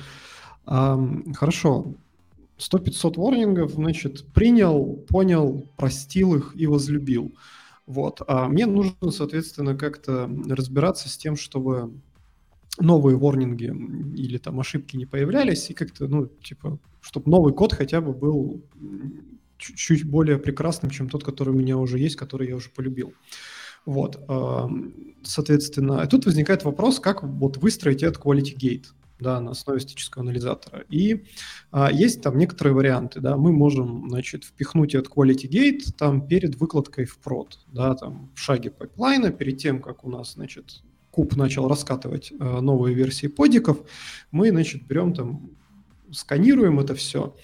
А, 0.65 0.99
хорошо, 1.35 1.93
100-500 2.57 3.17
ворнингов, 3.17 3.73
значит, 3.73 4.25
принял, 4.33 4.95
понял, 5.07 5.69
простил 5.77 6.33
их 6.33 6.53
и 6.55 6.65
возлюбил. 6.65 7.35
Вот. 7.85 8.23
А 8.27 8.47
мне 8.47 8.65
нужно, 8.65 9.11
соответственно, 9.11 9.75
как-то 9.75 10.27
разбираться 10.49 11.07
с 11.07 11.15
тем, 11.15 11.35
чтобы 11.35 11.93
новые 12.79 13.15
warning 13.15 13.59
и 13.59 13.65
или 14.19 14.39
там 14.39 14.59
ошибки 14.59 14.97
не 14.97 15.05
появлялись, 15.05 15.69
и 15.69 15.75
как-то, 15.75 16.07
ну, 16.07 16.25
типа, 16.25 16.79
чтобы 16.99 17.29
новый 17.29 17.53
код 17.53 17.73
хотя 17.73 18.01
бы 18.01 18.11
был 18.11 18.63
чуть-чуть 19.57 20.03
более 20.03 20.37
прекрасным, 20.37 20.91
чем 20.91 21.09
тот, 21.09 21.23
который 21.23 21.49
у 21.49 21.57
меня 21.57 21.77
уже 21.77 21.99
есть, 21.99 22.15
который 22.15 22.47
я 22.47 22.55
уже 22.55 22.69
полюбил. 22.69 23.13
Вот, 23.85 24.19
соответственно, 25.21 26.07
тут 26.07 26.25
возникает 26.25 26.63
вопрос, 26.63 26.99
как 26.99 27.21
вот 27.21 27.57
выстроить 27.57 28.01
этот 28.01 28.19
quality 28.19 28.57
gate 28.57 28.85
да, 29.19 29.39
на 29.39 29.51
основе 29.51 29.79
статического 29.79 30.23
анализатора. 30.23 30.83
И 30.89 31.25
а, 31.71 31.91
есть 31.91 32.21
там 32.21 32.37
некоторые 32.37 32.73
варианты, 32.73 33.21
да, 33.21 33.37
мы 33.37 33.51
можем, 33.51 34.09
значит, 34.09 34.43
впихнуть 34.43 34.95
этот 34.95 35.11
quality 35.11 35.47
gate 35.49 35.93
там 35.97 36.27
перед 36.27 36.55
выкладкой 36.55 37.05
в 37.05 37.17
прод, 37.19 37.59
да, 37.67 37.95
там 37.95 38.31
в 38.35 38.39
шаге 38.39 38.71
пайплайна, 38.71 39.31
перед 39.31 39.57
тем, 39.57 39.81
как 39.81 40.03
у 40.03 40.09
нас, 40.09 40.33
значит, 40.33 40.83
куб 41.11 41.35
начал 41.35 41.67
раскатывать 41.67 42.33
а, 42.39 42.61
новые 42.61 42.95
версии 42.95 43.27
подиков, 43.27 43.79
мы, 44.31 44.49
значит, 44.49 44.85
берем 44.85 45.13
там, 45.13 45.51
сканируем 46.11 46.79
это 46.79 46.93
все, 46.95 47.35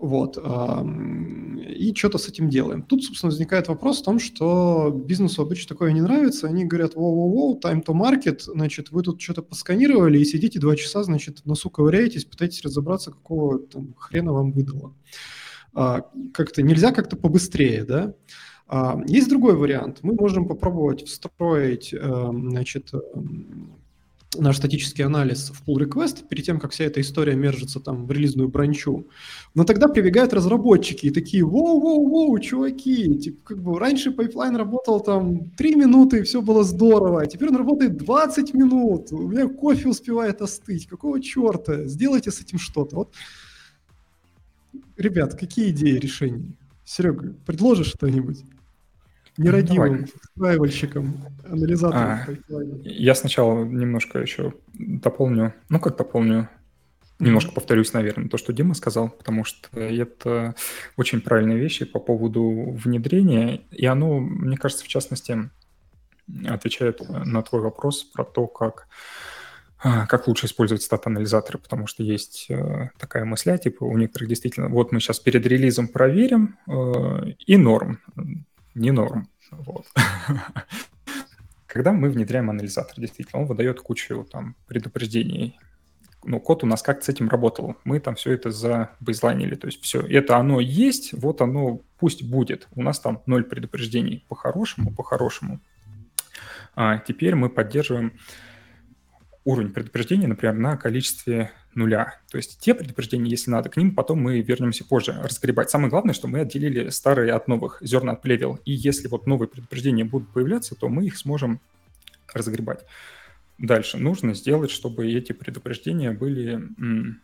вот. 0.00 0.36
И 0.36 1.94
что-то 1.94 2.18
с 2.18 2.28
этим 2.28 2.48
делаем. 2.48 2.82
Тут, 2.82 3.04
собственно, 3.04 3.30
возникает 3.30 3.68
вопрос 3.68 4.00
в 4.00 4.04
том, 4.04 4.18
что 4.18 4.90
бизнесу 4.90 5.42
обычно 5.42 5.68
такое 5.68 5.92
не 5.92 6.00
нравится. 6.00 6.46
Они 6.46 6.64
говорят, 6.64 6.94
воу-воу-воу, 6.94 7.60
time 7.60 7.84
to 7.84 7.94
market, 7.94 8.40
значит, 8.40 8.90
вы 8.90 9.02
тут 9.02 9.20
что-то 9.20 9.42
посканировали 9.42 10.18
и 10.18 10.24
сидите 10.24 10.58
два 10.58 10.74
часа, 10.76 11.02
значит, 11.02 11.44
носу 11.44 11.70
ковыряетесь, 11.70 12.24
пытаетесь 12.24 12.62
разобраться, 12.62 13.10
какого 13.10 13.60
там 13.60 13.94
хрена 13.96 14.32
вам 14.32 14.52
выдало. 14.52 14.94
А, 15.72 16.06
как-то 16.32 16.62
нельзя 16.62 16.92
как-то 16.92 17.16
побыстрее, 17.16 17.84
да? 17.84 18.14
А, 18.66 19.00
есть 19.06 19.28
другой 19.28 19.54
вариант. 19.54 19.98
Мы 20.02 20.14
можем 20.14 20.48
попробовать 20.48 21.06
встроить, 21.06 21.94
значит, 21.94 22.90
наш 24.38 24.58
статический 24.58 25.04
анализ 25.04 25.50
в 25.50 25.68
pull 25.68 25.84
request 25.84 26.28
перед 26.28 26.44
тем, 26.44 26.60
как 26.60 26.70
вся 26.70 26.84
эта 26.84 27.00
история 27.00 27.34
мержится 27.34 27.80
там 27.80 28.06
в 28.06 28.12
релизную 28.12 28.48
бранчу. 28.48 29.06
Но 29.54 29.64
тогда 29.64 29.88
прибегают 29.88 30.32
разработчики 30.32 31.06
и 31.06 31.10
такие, 31.10 31.44
воу-воу-воу, 31.44 32.38
чуваки, 32.40 33.18
типа, 33.18 33.38
как 33.44 33.62
бы 33.62 33.78
раньше 33.78 34.12
пайплайн 34.12 34.56
работал 34.56 35.00
там 35.00 35.50
3 35.56 35.74
минуты, 35.74 36.20
и 36.20 36.22
все 36.22 36.42
было 36.42 36.62
здорово, 36.62 37.22
а 37.22 37.26
теперь 37.26 37.48
он 37.48 37.56
работает 37.56 37.96
20 37.96 38.54
минут, 38.54 39.12
у 39.12 39.28
меня 39.28 39.48
кофе 39.48 39.88
успевает 39.88 40.40
остыть, 40.42 40.86
какого 40.86 41.20
черта, 41.20 41.84
сделайте 41.86 42.30
с 42.30 42.40
этим 42.40 42.58
что-то. 42.58 42.96
Вот. 42.96 43.14
Ребят, 44.96 45.34
какие 45.34 45.70
идеи 45.70 45.96
решений? 45.96 46.56
Серега, 46.84 47.34
предложишь 47.46 47.88
что-нибудь? 47.88 48.44
Нерадивым 49.36 50.06
устраивальщиком, 50.34 51.24
анализатором. 51.44 52.08
А, 52.08 52.26
я 52.84 53.14
сначала 53.14 53.64
немножко 53.64 54.18
еще 54.18 54.54
дополню, 54.74 55.54
ну 55.68 55.80
как 55.80 55.96
дополню, 55.96 56.48
немножко 57.18 57.52
повторюсь, 57.52 57.92
наверное, 57.92 58.28
то, 58.28 58.38
что 58.38 58.52
Дима 58.52 58.74
сказал, 58.74 59.10
потому 59.10 59.44
что 59.44 59.68
это 59.78 60.54
очень 60.96 61.20
правильные 61.20 61.58
вещи 61.58 61.84
по 61.84 62.00
поводу 62.00 62.72
внедрения, 62.82 63.62
и 63.70 63.86
оно, 63.86 64.18
мне 64.18 64.56
кажется, 64.56 64.84
в 64.84 64.88
частности, 64.88 65.50
отвечает 66.46 67.00
на 67.08 67.42
твой 67.42 67.60
вопрос 67.60 68.04
про 68.04 68.24
то, 68.24 68.46
как 68.46 68.86
а, 69.82 70.06
как 70.06 70.28
лучше 70.28 70.44
использовать 70.44 70.82
стат-анализаторы, 70.82 71.58
потому 71.58 71.86
что 71.86 72.02
есть 72.02 72.46
э, 72.50 72.90
такая 72.98 73.24
мысля, 73.24 73.56
типа 73.56 73.84
у 73.84 73.96
некоторых 73.96 74.28
действительно, 74.28 74.68
вот 74.68 74.92
мы 74.92 75.00
сейчас 75.00 75.18
перед 75.20 75.46
релизом 75.46 75.88
проверим, 75.88 76.58
э, 76.68 77.30
и 77.46 77.56
норм 77.56 77.98
не 78.80 78.90
норм. 78.90 79.28
Вот. 79.50 79.86
Когда 81.66 81.92
мы 81.92 82.10
внедряем 82.10 82.50
анализатор, 82.50 82.98
действительно, 82.98 83.42
он 83.42 83.46
выдает 83.46 83.80
кучу 83.80 84.24
там 84.24 84.56
предупреждений. 84.66 85.58
Ну, 86.24 86.40
код 86.40 86.64
у 86.64 86.66
нас 86.66 86.82
как 86.82 87.02
с 87.02 87.08
этим 87.08 87.28
работал. 87.28 87.76
Мы 87.84 88.00
там 88.00 88.14
все 88.14 88.32
это 88.32 88.50
забейзлайнили. 88.50 89.54
То 89.54 89.68
есть 89.68 89.80
все, 89.82 90.00
это 90.00 90.36
оно 90.36 90.60
есть, 90.60 91.12
вот 91.12 91.40
оно 91.40 91.80
пусть 91.98 92.22
будет. 92.22 92.68
У 92.74 92.82
нас 92.82 92.98
там 92.98 93.22
ноль 93.26 93.44
предупреждений. 93.44 94.24
По-хорошему, 94.28 94.92
по-хорошему. 94.92 95.60
А 96.74 96.98
теперь 96.98 97.34
мы 97.34 97.48
поддерживаем 97.48 98.18
уровень 99.50 99.72
предупреждений, 99.72 100.26
например, 100.26 100.54
на 100.54 100.76
количестве 100.76 101.50
нуля. 101.74 102.20
То 102.30 102.36
есть 102.36 102.58
те 102.60 102.74
предупреждения, 102.74 103.30
если 103.30 103.50
надо, 103.50 103.68
к 103.68 103.76
ним 103.76 103.94
потом 103.94 104.20
мы 104.20 104.40
вернемся 104.40 104.84
позже 104.84 105.12
разгребать. 105.12 105.70
Самое 105.70 105.90
главное, 105.90 106.14
что 106.14 106.28
мы 106.28 106.40
отделили 106.40 106.88
старые 106.90 107.32
от 107.32 107.48
новых, 107.48 107.78
зерна 107.80 108.12
от 108.12 108.22
плевел. 108.22 108.58
И 108.64 108.72
если 108.72 109.08
вот 109.08 109.26
новые 109.26 109.48
предупреждения 109.48 110.04
будут 110.04 110.28
появляться, 110.30 110.74
то 110.74 110.88
мы 110.88 111.06
их 111.06 111.16
сможем 111.16 111.60
разгребать. 112.32 112.84
Дальше 113.58 113.98
нужно 113.98 114.34
сделать, 114.34 114.70
чтобы 114.70 115.12
эти 115.12 115.32
предупреждения 115.32 116.12
были 116.12 116.62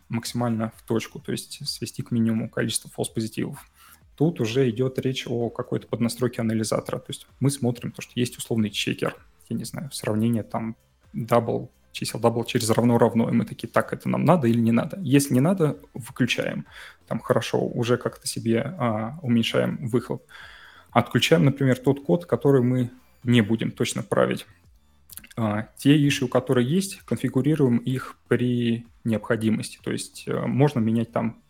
максимально 0.07 0.71
в 0.75 0.83
точку, 0.83 1.19
то 1.19 1.31
есть 1.31 1.67
свести 1.67 2.03
к 2.03 2.11
минимуму 2.11 2.49
количество 2.49 2.89
false 2.89 3.11
positive 3.13 3.51
ов. 3.51 3.65
Тут 4.15 4.39
уже 4.39 4.69
идет 4.69 4.99
речь 4.99 5.25
о 5.27 5.49
какой-то 5.49 5.87
поднастройке 5.87 6.41
анализатора. 6.41 6.99
То 6.99 7.09
есть 7.09 7.27
мы 7.39 7.49
смотрим 7.49 7.91
то, 7.91 8.01
что 8.01 8.11
есть 8.15 8.37
условный 8.37 8.69
чекер, 8.69 9.15
я 9.49 9.55
не 9.55 9.63
знаю, 9.63 9.91
сравнение 9.91 10.43
там 10.43 10.75
double 11.13 11.69
чисел 11.97 12.19
double 12.19 12.43
через 12.43 12.69
равно-равно, 12.69 13.29
и 13.29 13.33
мы 13.33 13.45
такие, 13.45 13.67
так, 13.67 13.91
это 13.91 14.07
нам 14.07 14.23
надо 14.23 14.47
или 14.47 14.59
не 14.59 14.71
надо? 14.71 14.99
Если 15.01 15.33
не 15.33 15.39
надо, 15.39 15.77
выключаем. 15.93 16.65
Там 17.07 17.19
хорошо, 17.19 17.59
уже 17.59 17.97
как-то 17.97 18.27
себе 18.27 18.75
а, 18.77 19.17
уменьшаем 19.21 19.87
выхлоп. 19.87 20.23
Отключаем, 20.91 21.45
например, 21.45 21.77
тот 21.77 22.03
код, 22.03 22.25
который 22.25 22.61
мы 22.61 22.91
не 23.23 23.41
будем 23.41 23.71
точно 23.71 24.03
править. 24.03 24.45
А, 25.35 25.69
те 25.77 25.97
issue, 25.97 26.27
которые 26.27 26.67
есть, 26.67 27.01
конфигурируем 27.01 27.77
их 27.77 28.15
при 28.27 28.85
необходимости. 29.03 29.79
То 29.83 29.91
есть 29.91 30.25
а, 30.27 30.45
можно 30.45 30.79
менять 30.79 31.11
там 31.11 31.41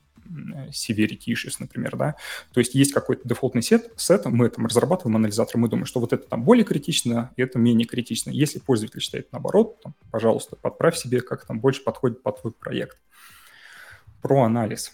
severity 0.69 1.28
issues, 1.28 1.55
например, 1.59 1.95
да. 1.95 2.15
То 2.53 2.59
есть 2.59 2.75
есть 2.75 2.93
какой-то 2.93 3.28
дефолтный 3.28 3.61
сет, 3.61 3.91
сет, 3.97 4.25
мы 4.25 4.49
там 4.49 4.65
разрабатываем 4.65 5.15
анализатор, 5.15 5.57
мы 5.57 5.69
думаем, 5.69 5.86
что 5.86 5.99
вот 5.99 6.13
это 6.13 6.28
там 6.28 6.43
более 6.43 6.65
критично, 6.65 7.32
это 7.38 7.59
менее 7.59 7.88
критично. 7.88 8.30
Если 8.30 8.59
пользователь 8.59 9.01
считает 9.01 9.32
наоборот, 9.32 9.82
там, 9.82 9.95
пожалуйста, 10.11 10.55
подправь 10.55 10.97
себе, 10.97 11.21
как 11.21 11.45
там 11.45 11.59
больше 11.59 11.84
подходит 11.84 12.23
под 12.23 12.41
твой 12.41 12.53
проект. 12.53 12.97
Про 14.21 14.43
анализ. 14.43 14.91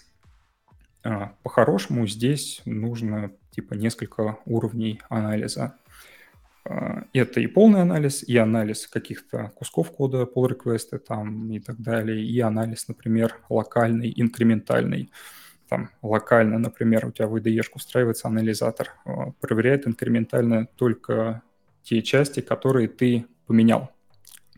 А, 1.02 1.34
по-хорошему 1.42 2.06
здесь 2.06 2.62
нужно 2.64 3.32
типа 3.50 3.74
несколько 3.74 4.38
уровней 4.46 5.00
анализа. 5.08 5.76
А, 6.64 7.04
это 7.12 7.40
и 7.40 7.46
полный 7.46 7.82
анализ, 7.82 8.22
и 8.22 8.36
анализ 8.36 8.86
каких-то 8.86 9.52
кусков 9.54 9.90
кода, 9.90 10.22
pull 10.22 10.48
request 10.48 10.98
там 10.98 11.50
и 11.50 11.60
так 11.60 11.80
далее, 11.80 12.24
и 12.24 12.40
анализ, 12.40 12.88
например, 12.88 13.40
локальный, 13.48 14.12
инкрементальный. 14.16 15.10
Там 15.68 15.90
локально, 16.02 16.58
например, 16.58 17.06
у 17.06 17.12
тебя 17.12 17.26
в 17.26 17.36
IDE 17.36 17.62
устраивается 17.74 18.28
анализатор, 18.28 18.92
а, 19.04 19.32
проверяет 19.40 19.86
инкрементально 19.86 20.66
только 20.76 21.42
те 21.82 22.02
части, 22.02 22.40
которые 22.40 22.88
ты 22.88 23.26
поменял. 23.46 23.90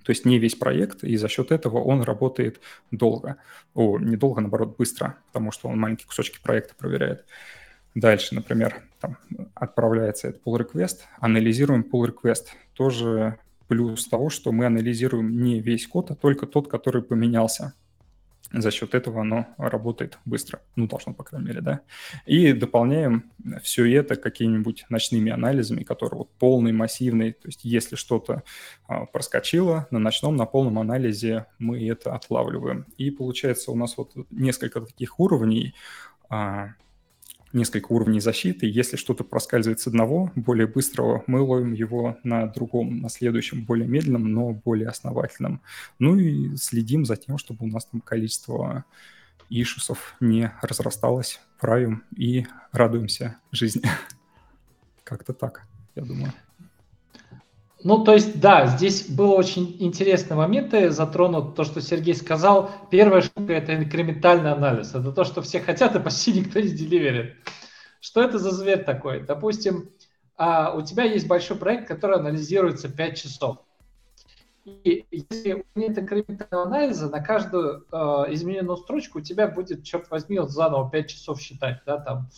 То 0.04 0.10
есть 0.10 0.24
не 0.24 0.38
весь 0.38 0.54
проект, 0.54 1.02
и 1.02 1.16
за 1.16 1.28
счет 1.28 1.50
этого 1.50 1.78
он 1.78 2.02
работает 2.02 2.60
долго. 2.92 3.38
О, 3.74 3.98
не 3.98 4.16
долго, 4.16 4.40
наоборот, 4.40 4.76
быстро, 4.78 5.18
потому 5.32 5.50
что 5.50 5.68
он 5.68 5.80
маленькие 5.80 6.06
кусочки 6.06 6.38
проекта 6.40 6.76
проверяет. 6.76 7.24
Дальше, 7.96 8.34
например, 8.34 8.82
там, 9.00 9.16
отправляется 9.54 10.28
этот 10.28 10.42
pull 10.44 10.58
request, 10.58 10.98
анализируем 11.18 11.80
pull 11.80 12.06
request. 12.06 12.48
Тоже 12.74 13.38
плюс 13.68 14.06
того, 14.06 14.28
что 14.28 14.52
мы 14.52 14.66
анализируем 14.66 15.42
не 15.42 15.60
весь 15.60 15.86
код, 15.86 16.10
а 16.10 16.14
только 16.14 16.46
тот, 16.46 16.68
который 16.68 17.02
поменялся. 17.02 17.72
За 18.52 18.70
счет 18.70 18.94
этого 18.94 19.22
оно 19.22 19.46
работает 19.56 20.18
быстро. 20.26 20.60
Ну, 20.76 20.86
должно, 20.86 21.14
по 21.14 21.24
крайней 21.24 21.46
мере, 21.48 21.62
да. 21.62 21.80
И 22.26 22.52
дополняем 22.52 23.32
все 23.62 23.90
это 23.90 24.16
какими-нибудь 24.16 24.84
ночными 24.90 25.32
анализами, 25.32 25.82
которые 25.82 26.18
вот 26.18 26.30
полный, 26.38 26.72
массивный. 26.72 27.32
То 27.32 27.48
есть 27.48 27.64
если 27.64 27.96
что-то 27.96 28.42
а, 28.86 29.06
проскочило, 29.06 29.88
на 29.90 29.98
ночном, 29.98 30.36
на 30.36 30.44
полном 30.44 30.78
анализе 30.78 31.46
мы 31.58 31.88
это 31.88 32.14
отлавливаем. 32.14 32.84
И 32.98 33.10
получается 33.10 33.72
у 33.72 33.74
нас 33.74 33.96
вот 33.96 34.12
несколько 34.30 34.82
таких 34.82 35.18
уровней. 35.18 35.74
А, 36.28 36.74
несколько 37.56 37.92
уровней 37.92 38.20
защиты. 38.20 38.66
Если 38.66 38.96
что-то 38.96 39.24
проскальзывает 39.24 39.80
с 39.80 39.86
одного, 39.86 40.30
более 40.36 40.66
быстрого, 40.66 41.24
мы 41.26 41.40
ловим 41.40 41.72
его 41.72 42.18
на 42.22 42.46
другом, 42.46 43.00
на 43.00 43.08
следующем, 43.08 43.64
более 43.64 43.88
медленном, 43.88 44.32
но 44.32 44.52
более 44.52 44.88
основательном. 44.88 45.60
Ну 45.98 46.16
и 46.16 46.56
следим 46.56 47.04
за 47.04 47.16
тем, 47.16 47.38
чтобы 47.38 47.64
у 47.64 47.68
нас 47.68 47.86
там 47.86 48.00
количество 48.00 48.84
ишусов 49.48 50.14
не 50.20 50.52
разрасталось, 50.62 51.40
правим 51.58 52.04
и 52.16 52.46
радуемся 52.72 53.36
жизни. 53.50 53.82
Как-то 55.04 55.32
так, 55.32 55.62
я 55.94 56.04
думаю. 56.04 56.32
Ну, 57.84 58.04
то 58.04 58.14
есть, 58.14 58.40
да, 58.40 58.66
здесь 58.66 59.08
было 59.08 59.34
очень 59.34 59.76
интересные 59.80 60.36
моменты, 60.36 60.90
затронут 60.90 61.54
то, 61.54 61.64
что 61.64 61.80
Сергей 61.80 62.14
сказал. 62.14 62.70
Первая 62.90 63.20
штука– 63.20 63.52
это 63.54 63.76
инкрементальный 63.76 64.52
анализ. 64.52 64.94
Это 64.94 65.12
то, 65.12 65.24
что 65.24 65.42
все 65.42 65.60
хотят, 65.60 65.94
и 65.94 66.00
почти 66.00 66.32
никто 66.32 66.58
не 66.58 66.68
деливерит. 66.68 67.36
Что 68.00 68.22
это 68.22 68.38
за 68.38 68.50
зверь 68.50 68.82
такой? 68.84 69.24
Допустим, 69.24 69.90
а, 70.36 70.72
у 70.72 70.82
тебя 70.82 71.04
есть 71.04 71.26
большой 71.26 71.56
проект, 71.56 71.86
который 71.86 72.16
анализируется 72.16 72.88
5 72.88 73.16
часов. 73.16 73.58
И 74.64 75.06
если 75.10 75.64
нет 75.76 75.96
инкрементального 75.96 76.66
анализа, 76.66 77.08
на 77.08 77.20
каждую 77.22 77.86
э, 77.92 77.96
измененную 78.30 78.76
строчку 78.76 79.18
у 79.18 79.22
тебя 79.22 79.46
будет, 79.46 79.84
черт 79.84 80.10
возьми, 80.10 80.40
вот 80.40 80.50
заново 80.50 80.90
5 80.90 81.08
часов 81.08 81.40
считать, 81.40 81.82
да, 81.86 81.98
там, 81.98 82.28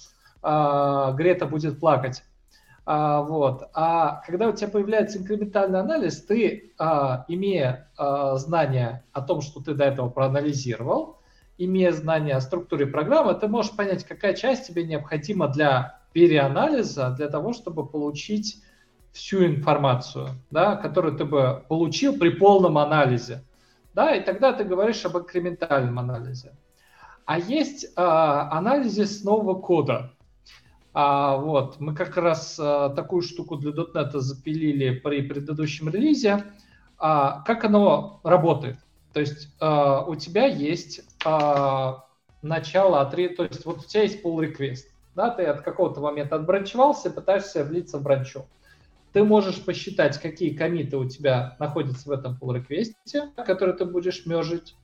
э, 0.42 1.16
Грета 1.16 1.46
будет 1.46 1.80
плакать. 1.80 2.22
А, 2.90 3.20
вот. 3.20 3.68
А 3.74 4.22
когда 4.24 4.48
у 4.48 4.52
тебя 4.52 4.68
появляется 4.68 5.18
инкрементальный 5.18 5.78
анализ, 5.78 6.22
ты, 6.22 6.72
а, 6.78 7.26
имея 7.28 7.90
а, 7.98 8.36
знания 8.36 9.04
о 9.12 9.20
том, 9.20 9.42
что 9.42 9.60
ты 9.60 9.74
до 9.74 9.84
этого 9.84 10.08
проанализировал, 10.08 11.20
имея 11.58 11.92
знания 11.92 12.34
о 12.34 12.40
структуре 12.40 12.86
программы, 12.86 13.34
ты 13.34 13.46
можешь 13.46 13.76
понять, 13.76 14.04
какая 14.04 14.32
часть 14.32 14.68
тебе 14.68 14.84
необходима 14.84 15.48
для 15.48 16.00
переанализа, 16.14 17.10
для 17.10 17.28
того, 17.28 17.52
чтобы 17.52 17.86
получить 17.86 18.62
всю 19.12 19.44
информацию, 19.44 20.28
да, 20.50 20.74
которую 20.76 21.14
ты 21.14 21.26
бы 21.26 21.62
получил 21.68 22.18
при 22.18 22.30
полном 22.30 22.78
анализе. 22.78 23.44
Да, 23.92 24.14
и 24.14 24.24
тогда 24.24 24.54
ты 24.54 24.64
говоришь 24.64 25.04
об 25.04 25.18
инкрементальном 25.18 25.98
анализе. 25.98 26.56
А 27.26 27.38
есть 27.38 27.84
э, 27.84 27.88
анализ 27.96 29.22
нового 29.24 29.60
кода. 29.60 30.12
А, 31.00 31.36
вот, 31.36 31.78
мы 31.78 31.94
как 31.94 32.16
раз 32.16 32.58
а, 32.58 32.88
такую 32.88 33.22
штуку 33.22 33.54
для 33.54 33.70
.NET 33.70 34.18
запилили 34.18 34.98
при 34.98 35.22
предыдущем 35.22 35.90
релизе. 35.90 36.42
А, 36.98 37.42
как 37.42 37.64
оно 37.64 38.18
работает? 38.24 38.78
То 39.12 39.20
есть 39.20 39.54
а, 39.60 40.04
у 40.04 40.16
тебя 40.16 40.46
есть 40.46 41.02
а, 41.24 42.04
начало, 42.42 43.04
то 43.06 43.44
есть 43.44 43.64
вот 43.64 43.78
у 43.78 43.84
тебя 43.84 44.02
есть 44.02 44.24
pull 44.24 44.40
request, 44.40 44.86
да, 45.14 45.30
ты 45.30 45.44
от 45.44 45.60
какого-то 45.60 46.00
момента 46.00 46.34
отбранчевался, 46.34 47.10
пытаешься 47.10 47.62
влиться 47.62 47.98
в 47.98 48.02
бранчу. 48.02 48.46
Ты 49.12 49.22
можешь 49.22 49.64
посчитать, 49.64 50.18
какие 50.18 50.52
комиты 50.52 50.96
у 50.96 51.08
тебя 51.08 51.54
находятся 51.60 52.08
в 52.08 52.10
этом 52.10 52.36
pull 52.42 52.60
request, 52.60 52.94
который 53.46 53.76
ты 53.76 53.84
будешь 53.84 54.26
мержить. 54.26 54.74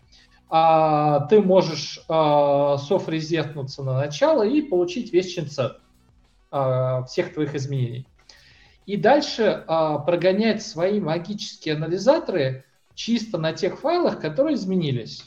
А, 0.48 1.26
ты 1.26 1.40
можешь 1.40 2.04
а, 2.08 2.78
софт-резетнуться 2.78 3.82
на 3.82 3.94
начало 3.94 4.44
и 4.44 4.62
получить 4.62 5.12
весь 5.12 5.34
чинсет. 5.34 5.80
А, 6.56 7.02
всех 7.02 7.34
твоих 7.34 7.56
изменений. 7.56 8.06
И 8.86 8.96
дальше 8.96 9.64
а, 9.66 9.98
прогонять 9.98 10.62
свои 10.62 11.00
магические 11.00 11.74
анализаторы 11.74 12.64
чисто 12.94 13.38
на 13.38 13.52
тех 13.52 13.80
файлах, 13.80 14.20
которые 14.20 14.54
изменились. 14.54 15.24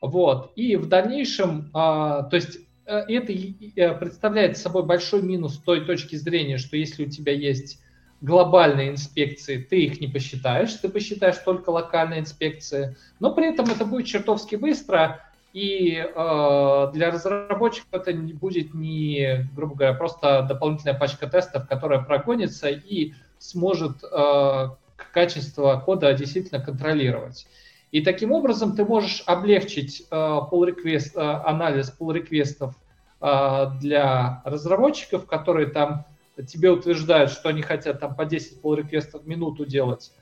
Вот. 0.00 0.50
И 0.56 0.74
в 0.74 0.88
дальнейшем, 0.88 1.70
а, 1.72 2.24
то 2.24 2.34
есть 2.34 2.58
э, 2.86 2.96
это 2.96 3.32
э, 3.32 3.94
представляет 3.94 4.58
собой 4.58 4.84
большой 4.84 5.22
минус 5.22 5.54
с 5.54 5.58
той 5.58 5.84
точки 5.84 6.16
зрения, 6.16 6.58
что 6.58 6.76
если 6.76 7.06
у 7.06 7.08
тебя 7.08 7.32
есть 7.32 7.80
глобальные 8.20 8.90
инспекции, 8.90 9.58
ты 9.58 9.84
их 9.84 10.00
не 10.00 10.08
посчитаешь, 10.08 10.74
ты 10.74 10.88
посчитаешь 10.88 11.38
только 11.44 11.70
локальные 11.70 12.18
инспекции, 12.18 12.96
но 13.20 13.32
при 13.32 13.50
этом 13.50 13.66
это 13.66 13.84
будет 13.84 14.08
чертовски 14.08 14.56
быстро, 14.56 15.20
и 15.52 15.96
э, 15.96 16.90
для 16.92 17.10
разработчиков 17.10 17.88
это 17.92 18.12
не 18.12 18.32
будет 18.32 18.74
не, 18.74 19.48
грубо 19.54 19.74
говоря, 19.74 19.94
просто 19.94 20.42
дополнительная 20.42 20.98
пачка 20.98 21.26
тестов, 21.26 21.66
которая 21.68 22.00
прогонится 22.00 22.68
и 22.68 23.14
сможет 23.38 24.02
э, 24.04 24.68
качество 25.12 25.82
кода 25.84 26.12
действительно 26.12 26.60
контролировать. 26.60 27.46
И 27.90 28.02
таким 28.02 28.32
образом 28.32 28.76
ты 28.76 28.84
можешь 28.84 29.22
облегчить 29.26 30.06
э, 30.10 30.14
pull 30.14 30.68
request, 30.68 31.12
э, 31.14 31.20
анализ 31.20 31.94
pull 31.98 32.12
реквестов 32.12 32.74
э, 33.20 33.66
для 33.80 34.42
разработчиков, 34.44 35.26
которые 35.26 35.68
там 35.68 36.04
тебе 36.46 36.70
утверждают, 36.70 37.30
что 37.30 37.48
они 37.48 37.62
хотят 37.62 38.00
там 38.00 38.14
по 38.14 38.26
10 38.26 38.60
pull 38.62 38.76
реквестов 38.76 39.22
в 39.22 39.28
минуту 39.28 39.64
делать 39.64 40.12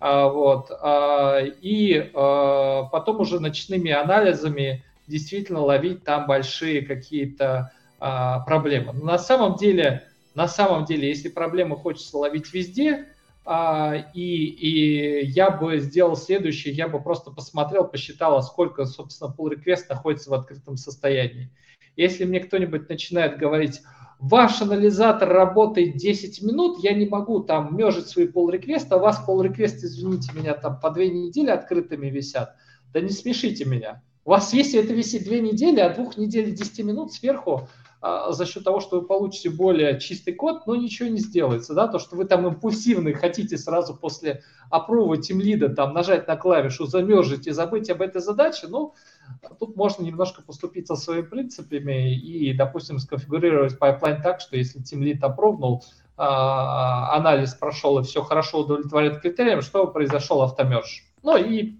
вот. 0.00 0.70
А, 0.80 1.40
и 1.40 2.10
а, 2.14 2.84
потом 2.84 3.20
уже 3.20 3.38
ночными 3.38 3.90
анализами 3.90 4.82
действительно 5.06 5.60
ловить 5.60 6.04
там 6.04 6.26
большие 6.26 6.82
какие-то 6.82 7.72
проблемы. 7.98 8.94
Но 8.94 9.04
на 9.04 9.18
самом 9.18 9.56
деле, 9.56 10.04
на 10.34 10.48
самом 10.48 10.86
деле, 10.86 11.08
если 11.08 11.28
проблемы 11.28 11.76
хочется 11.76 12.16
ловить 12.16 12.50
везде, 12.54 13.08
и, 14.14 14.44
и 14.44 15.26
я 15.26 15.50
бы 15.50 15.78
сделал 15.80 16.16
следующее, 16.16 16.72
я 16.72 16.88
бы 16.88 17.02
просто 17.02 17.30
посмотрел, 17.30 17.84
посчитал, 17.84 18.42
сколько, 18.42 18.86
собственно, 18.86 19.34
pull 19.36 19.52
request 19.52 19.86
находится 19.90 20.30
в 20.30 20.34
открытом 20.34 20.78
состоянии. 20.78 21.50
Если 21.96 22.24
мне 22.24 22.40
кто-нибудь 22.40 22.88
начинает 22.88 23.36
говорить, 23.36 23.82
ваш 24.20 24.60
анализатор 24.60 25.28
работает 25.28 25.96
10 25.96 26.42
минут, 26.42 26.78
я 26.82 26.92
не 26.92 27.06
могу 27.06 27.40
там 27.40 27.76
мержить 27.76 28.08
свои 28.08 28.26
pull 28.26 28.50
реквесты 28.50 28.94
а 28.94 28.98
у 28.98 29.00
вас 29.00 29.22
pull 29.26 29.42
реквесты 29.42 29.86
извините 29.86 30.32
меня, 30.34 30.54
там 30.54 30.78
по 30.78 30.90
две 30.90 31.10
недели 31.10 31.50
открытыми 31.50 32.08
висят. 32.08 32.54
Да 32.92 33.00
не 33.00 33.10
смешите 33.10 33.64
меня. 33.64 34.02
У 34.24 34.30
вас 34.30 34.52
если 34.52 34.78
это 34.80 34.92
висит 34.92 35.24
две 35.24 35.40
недели, 35.40 35.80
а 35.80 35.94
двух 35.94 36.18
недель 36.18 36.54
10 36.54 36.84
минут 36.84 37.12
сверху 37.12 37.68
а, 38.02 38.32
за 38.32 38.44
счет 38.44 38.64
того, 38.64 38.80
что 38.80 39.00
вы 39.00 39.06
получите 39.06 39.48
более 39.48 39.98
чистый 39.98 40.34
код, 40.34 40.66
но 40.66 40.76
ничего 40.76 41.08
не 41.08 41.18
сделается, 41.18 41.74
да, 41.74 41.88
то, 41.88 41.98
что 41.98 42.16
вы 42.16 42.26
там 42.26 42.46
импульсивный 42.46 43.14
хотите 43.14 43.56
сразу 43.56 43.94
после 43.94 44.42
опрува 44.70 45.16
тимлида 45.16 45.70
там 45.70 45.94
нажать 45.94 46.28
на 46.28 46.36
клавишу, 46.36 46.86
замержить 46.86 47.46
и 47.46 47.50
забыть 47.50 47.90
об 47.90 48.02
этой 48.02 48.20
задаче, 48.20 48.68
ну, 48.68 48.94
Тут 49.58 49.76
можно 49.76 50.02
немножко 50.02 50.42
поступить 50.42 50.86
со 50.86 50.96
своими 50.96 51.22
принципами 51.22 52.14
и, 52.14 52.52
допустим, 52.52 52.98
сконфигурировать 52.98 53.78
пайплайн 53.78 54.22
так, 54.22 54.40
что 54.40 54.56
если 54.56 54.80
тимлит 54.80 55.22
апрувнул, 55.22 55.84
а, 56.16 57.16
анализ 57.16 57.54
прошел 57.54 57.98
и 57.98 58.02
все 58.02 58.22
хорошо 58.22 58.60
удовлетворяет 58.60 59.20
критериям, 59.20 59.62
что 59.62 59.86
произошел 59.86 60.42
auto-merge. 60.42 61.04
Ну 61.22 61.36
и 61.36 61.78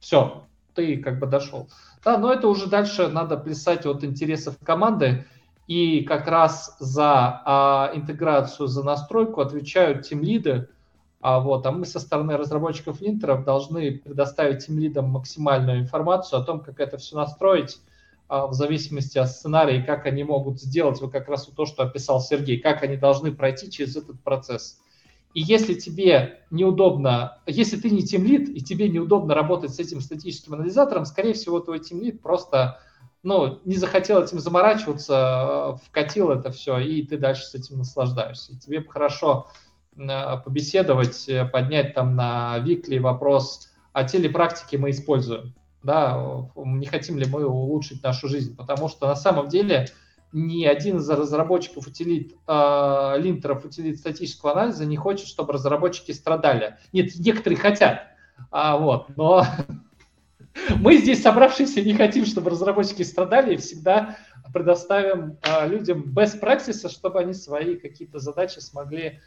все, 0.00 0.44
ты 0.74 0.96
как 0.96 1.18
бы 1.18 1.26
дошел. 1.26 1.68
Да, 2.04 2.18
но 2.18 2.32
это 2.32 2.48
уже 2.48 2.66
дальше 2.68 3.08
надо 3.08 3.36
плясать 3.36 3.86
от 3.86 4.02
интересов 4.02 4.56
команды, 4.64 5.26
и 5.68 6.02
как 6.02 6.26
раз 6.26 6.76
за 6.80 7.42
а, 7.44 7.90
интеграцию, 7.94 8.66
за 8.66 8.82
настройку 8.82 9.40
отвечают 9.40 10.08
тимлиды, 10.08 10.68
а, 11.22 11.38
вот, 11.38 11.64
а 11.66 11.70
мы 11.70 11.86
со 11.86 12.00
стороны 12.00 12.36
разработчиков 12.36 13.00
линтеров 13.00 13.44
должны 13.44 13.92
предоставить 13.92 14.68
им 14.68 14.80
лидам 14.80 15.08
максимальную 15.08 15.78
информацию 15.78 16.40
о 16.40 16.44
том, 16.44 16.60
как 16.60 16.80
это 16.80 16.98
все 16.98 17.16
настроить, 17.16 17.78
а, 18.28 18.48
в 18.48 18.54
зависимости 18.54 19.18
от 19.18 19.30
сценария, 19.30 19.82
как 19.82 20.04
они 20.06 20.24
могут 20.24 20.60
сделать, 20.60 21.00
вот 21.00 21.12
как 21.12 21.28
раз 21.28 21.46
то, 21.46 21.64
что 21.64 21.84
описал 21.84 22.20
Сергей, 22.20 22.58
как 22.58 22.82
они 22.82 22.96
должны 22.96 23.30
пройти 23.30 23.70
через 23.70 23.94
этот 23.94 24.20
процесс. 24.20 24.80
И 25.32 25.40
если 25.40 25.74
тебе 25.74 26.40
неудобно, 26.50 27.38
если 27.46 27.76
ты 27.78 27.90
не 27.90 28.02
тимлид, 28.02 28.48
и 28.48 28.60
тебе 28.60 28.88
неудобно 28.88 29.34
работать 29.34 29.72
с 29.72 29.78
этим 29.78 30.00
статическим 30.00 30.54
анализатором, 30.54 31.04
скорее 31.04 31.34
всего, 31.34 31.60
твой 31.60 31.78
тимлид 31.78 32.20
просто 32.20 32.80
ну, 33.22 33.60
не 33.64 33.76
захотел 33.76 34.20
этим 34.20 34.40
заморачиваться, 34.40 35.14
а, 35.16 35.78
вкатил 35.86 36.30
это 36.30 36.50
все, 36.50 36.78
и 36.78 37.06
ты 37.06 37.16
дальше 37.16 37.44
с 37.44 37.54
этим 37.54 37.78
наслаждаешься. 37.78 38.54
И 38.54 38.56
тебе 38.56 38.80
бы 38.80 38.90
хорошо 38.90 39.46
побеседовать, 39.96 41.28
э, 41.28 41.44
поднять 41.44 41.94
там 41.94 42.16
на 42.16 42.58
Викли 42.58 42.98
вопрос, 42.98 43.70
а 43.92 44.04
телепрактики 44.04 44.76
мы 44.76 44.90
используем, 44.90 45.54
да, 45.82 46.48
не 46.56 46.86
хотим 46.86 47.18
ли 47.18 47.26
мы 47.26 47.44
улучшить 47.46 48.02
нашу 48.02 48.28
жизнь, 48.28 48.56
потому 48.56 48.88
что 48.88 49.06
на 49.06 49.16
самом 49.16 49.48
деле 49.48 49.88
ни 50.32 50.64
один 50.64 50.96
из 50.96 51.10
разработчиков 51.10 51.86
утилит, 51.86 52.34
э, 52.46 53.14
линтеров 53.18 53.64
утилит 53.64 53.98
статического 53.98 54.52
анализа 54.52 54.86
не 54.86 54.96
хочет, 54.96 55.26
чтобы 55.28 55.52
разработчики 55.52 56.12
страдали. 56.12 56.78
Нет, 56.92 57.12
некоторые 57.18 57.58
хотят, 57.58 58.06
а, 58.50 58.78
вот, 58.78 59.14
но 59.16 59.44
мы 60.78 60.96
здесь 60.96 61.22
собравшиеся 61.22 61.82
не 61.82 61.94
хотим, 61.94 62.24
чтобы 62.24 62.50
разработчики 62.50 63.02
страдали 63.02 63.54
и 63.54 63.58
всегда 63.58 64.16
предоставим 64.52 65.38
а, 65.42 65.66
людям 65.66 66.02
без 66.02 66.32
практиса, 66.32 66.88
чтобы 66.88 67.20
они 67.20 67.34
свои 67.34 67.76
какие-то 67.76 68.18
задачи 68.18 68.58
смогли 68.58 69.20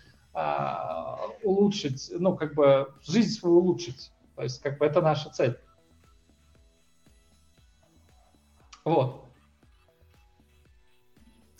улучшить, 1.44 2.12
ну, 2.18 2.36
как 2.36 2.56
бы 2.56 2.94
жизнь 3.02 3.32
свою 3.32 3.58
улучшить. 3.58 4.12
То 4.36 4.44
есть, 4.44 4.62
как 4.62 4.78
бы 4.78 4.86
это 4.86 5.02
наша 5.02 5.30
цель. 5.30 5.58
Вот. 8.84 9.26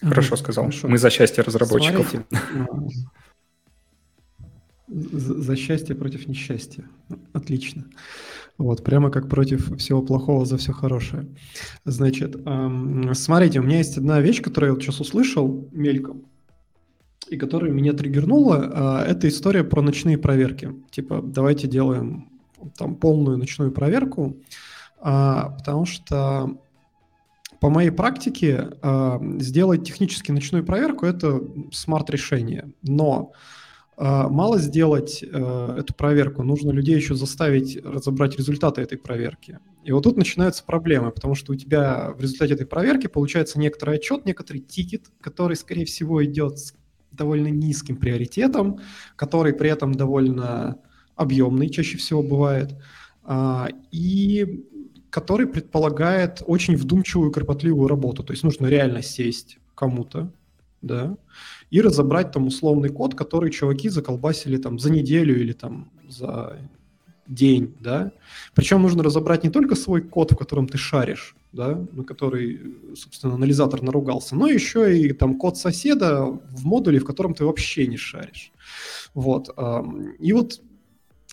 Хорошо 0.02 0.36
сказал. 0.36 0.66
Хорошо. 0.66 0.88
Мы 0.88 0.98
за 0.98 1.10
счастье 1.10 1.44
разработчиков. 1.44 2.10
Смотрите, 2.10 2.26
за 4.88 5.56
счастье 5.56 5.96
против 5.96 6.28
несчастья. 6.28 6.88
Отлично. 7.34 7.86
Вот, 8.58 8.84
прямо 8.84 9.10
как 9.10 9.30
против 9.30 9.78
всего 9.78 10.02
плохого 10.02 10.46
за 10.46 10.58
все 10.58 10.72
хорошее. 10.72 11.28
Значит, 11.84 12.36
эм, 12.46 13.14
смотрите, 13.14 13.60
у 13.60 13.64
меня 13.64 13.80
есть 13.80 13.98
одна 13.98 14.22
вещь, 14.22 14.42
которую 14.42 14.70
я 14.70 14.74
вот 14.76 14.84
сейчас 14.84 15.02
услышал 15.02 15.68
мельком, 15.72 16.26
и 17.30 17.38
которая 17.38 17.72
меня 17.72 17.94
триггернула. 17.94 19.04
Э, 19.06 19.12
это 19.12 19.28
история 19.28 19.64
про 19.64 19.82
ночные 19.82 20.18
проверки. 20.18 20.74
Типа, 20.92 21.22
давайте 21.22 21.68
делаем 21.68 22.30
там 22.78 22.96
полную 22.96 23.38
ночную 23.38 23.72
проверку, 23.72 24.38
э, 25.00 25.42
потому 25.58 25.86
что 25.86 26.58
по 27.60 27.70
моей 27.70 27.92
практике 27.92 28.70
э, 28.82 29.20
сделать 29.40 29.86
технически 29.86 30.32
ночную 30.32 30.64
проверку– 30.66 31.06
это 31.08 31.42
смарт-решение. 31.72 32.72
Но 32.84 33.32
а, 33.98 34.28
мало 34.28 34.60
сделать 34.60 35.24
эту 35.24 35.94
проверку, 35.96 36.44
нужно 36.44 36.72
людей 36.72 36.98
еще 36.98 37.16
заставить 37.16 37.82
разобрать 37.82 38.36
результаты 38.36 38.82
этой 38.82 38.98
проверки. 38.98 39.60
И 39.86 39.94
вот 39.94 40.04
тут 40.04 40.18
начинаются 40.18 40.66
проблемы, 40.66 41.12
потому 41.12 41.34
что 41.34 41.54
у 41.54 41.56
тебя 41.56 42.12
в 42.12 42.22
результате 42.22 42.56
этой 42.56 42.68
проверки 42.68 43.08
получается 43.08 43.58
некоторый 43.58 43.96
отчет, 43.96 44.26
некоторый 44.26 44.60
тикет, 44.60 45.06
который, 45.22 45.56
скорее 45.56 45.86
всего, 45.86 46.24
идет 46.26 46.60
с 46.60 46.74
довольно 47.16 47.48
низким 47.48 47.98
приоритетом, 47.98 48.80
который 49.16 49.54
при 49.54 49.70
этом 49.70 49.94
довольно 49.94 50.78
объемный 51.16 51.70
чаще 51.70 51.98
всего 51.98 52.22
бывает, 52.22 52.76
а, 53.24 53.70
и 53.92 54.66
который 55.10 55.48
предполагает 55.48 56.44
очень 56.46 56.76
вдумчивую, 56.76 57.32
кропотливую 57.32 57.88
работу. 57.88 58.24
То 58.24 58.34
есть 58.34 58.44
нужно 58.44 58.68
реально 58.68 59.02
сесть 59.02 59.60
кому-то, 59.74 60.32
да, 60.82 61.18
и 61.72 61.82
разобрать 61.82 62.32
там 62.32 62.48
условный 62.48 62.90
код, 62.90 63.16
который 63.16 63.50
чуваки 63.50 63.90
заколбасили 63.90 64.58
там 64.58 64.78
за 64.78 64.92
неделю 64.92 65.40
или 65.40 65.54
там 65.54 65.92
за 66.08 66.60
день, 67.28 67.76
да. 67.80 68.12
Причем 68.54 68.82
нужно 68.82 69.04
разобрать 69.04 69.44
не 69.44 69.50
только 69.50 69.76
свой 69.76 70.02
код, 70.02 70.32
в 70.32 70.36
котором 70.36 70.68
ты 70.68 70.78
шаришь, 70.78 71.36
да, 71.52 71.86
на 71.92 72.04
который, 72.04 72.78
собственно, 72.96 73.36
анализатор 73.36 73.82
наругался, 73.82 74.36
но 74.36 74.48
еще 74.48 74.98
и 74.98 75.14
там 75.14 75.38
код 75.38 75.58
соседа 75.58 76.24
в 76.26 76.66
модуле, 76.66 77.00
в 77.00 77.06
котором 77.06 77.34
ты 77.34 77.46
вообще 77.46 77.88
не 77.88 77.98
шаришь. 77.98 78.52
Вот. 79.14 79.50
И 80.20 80.34
вот 80.34 80.62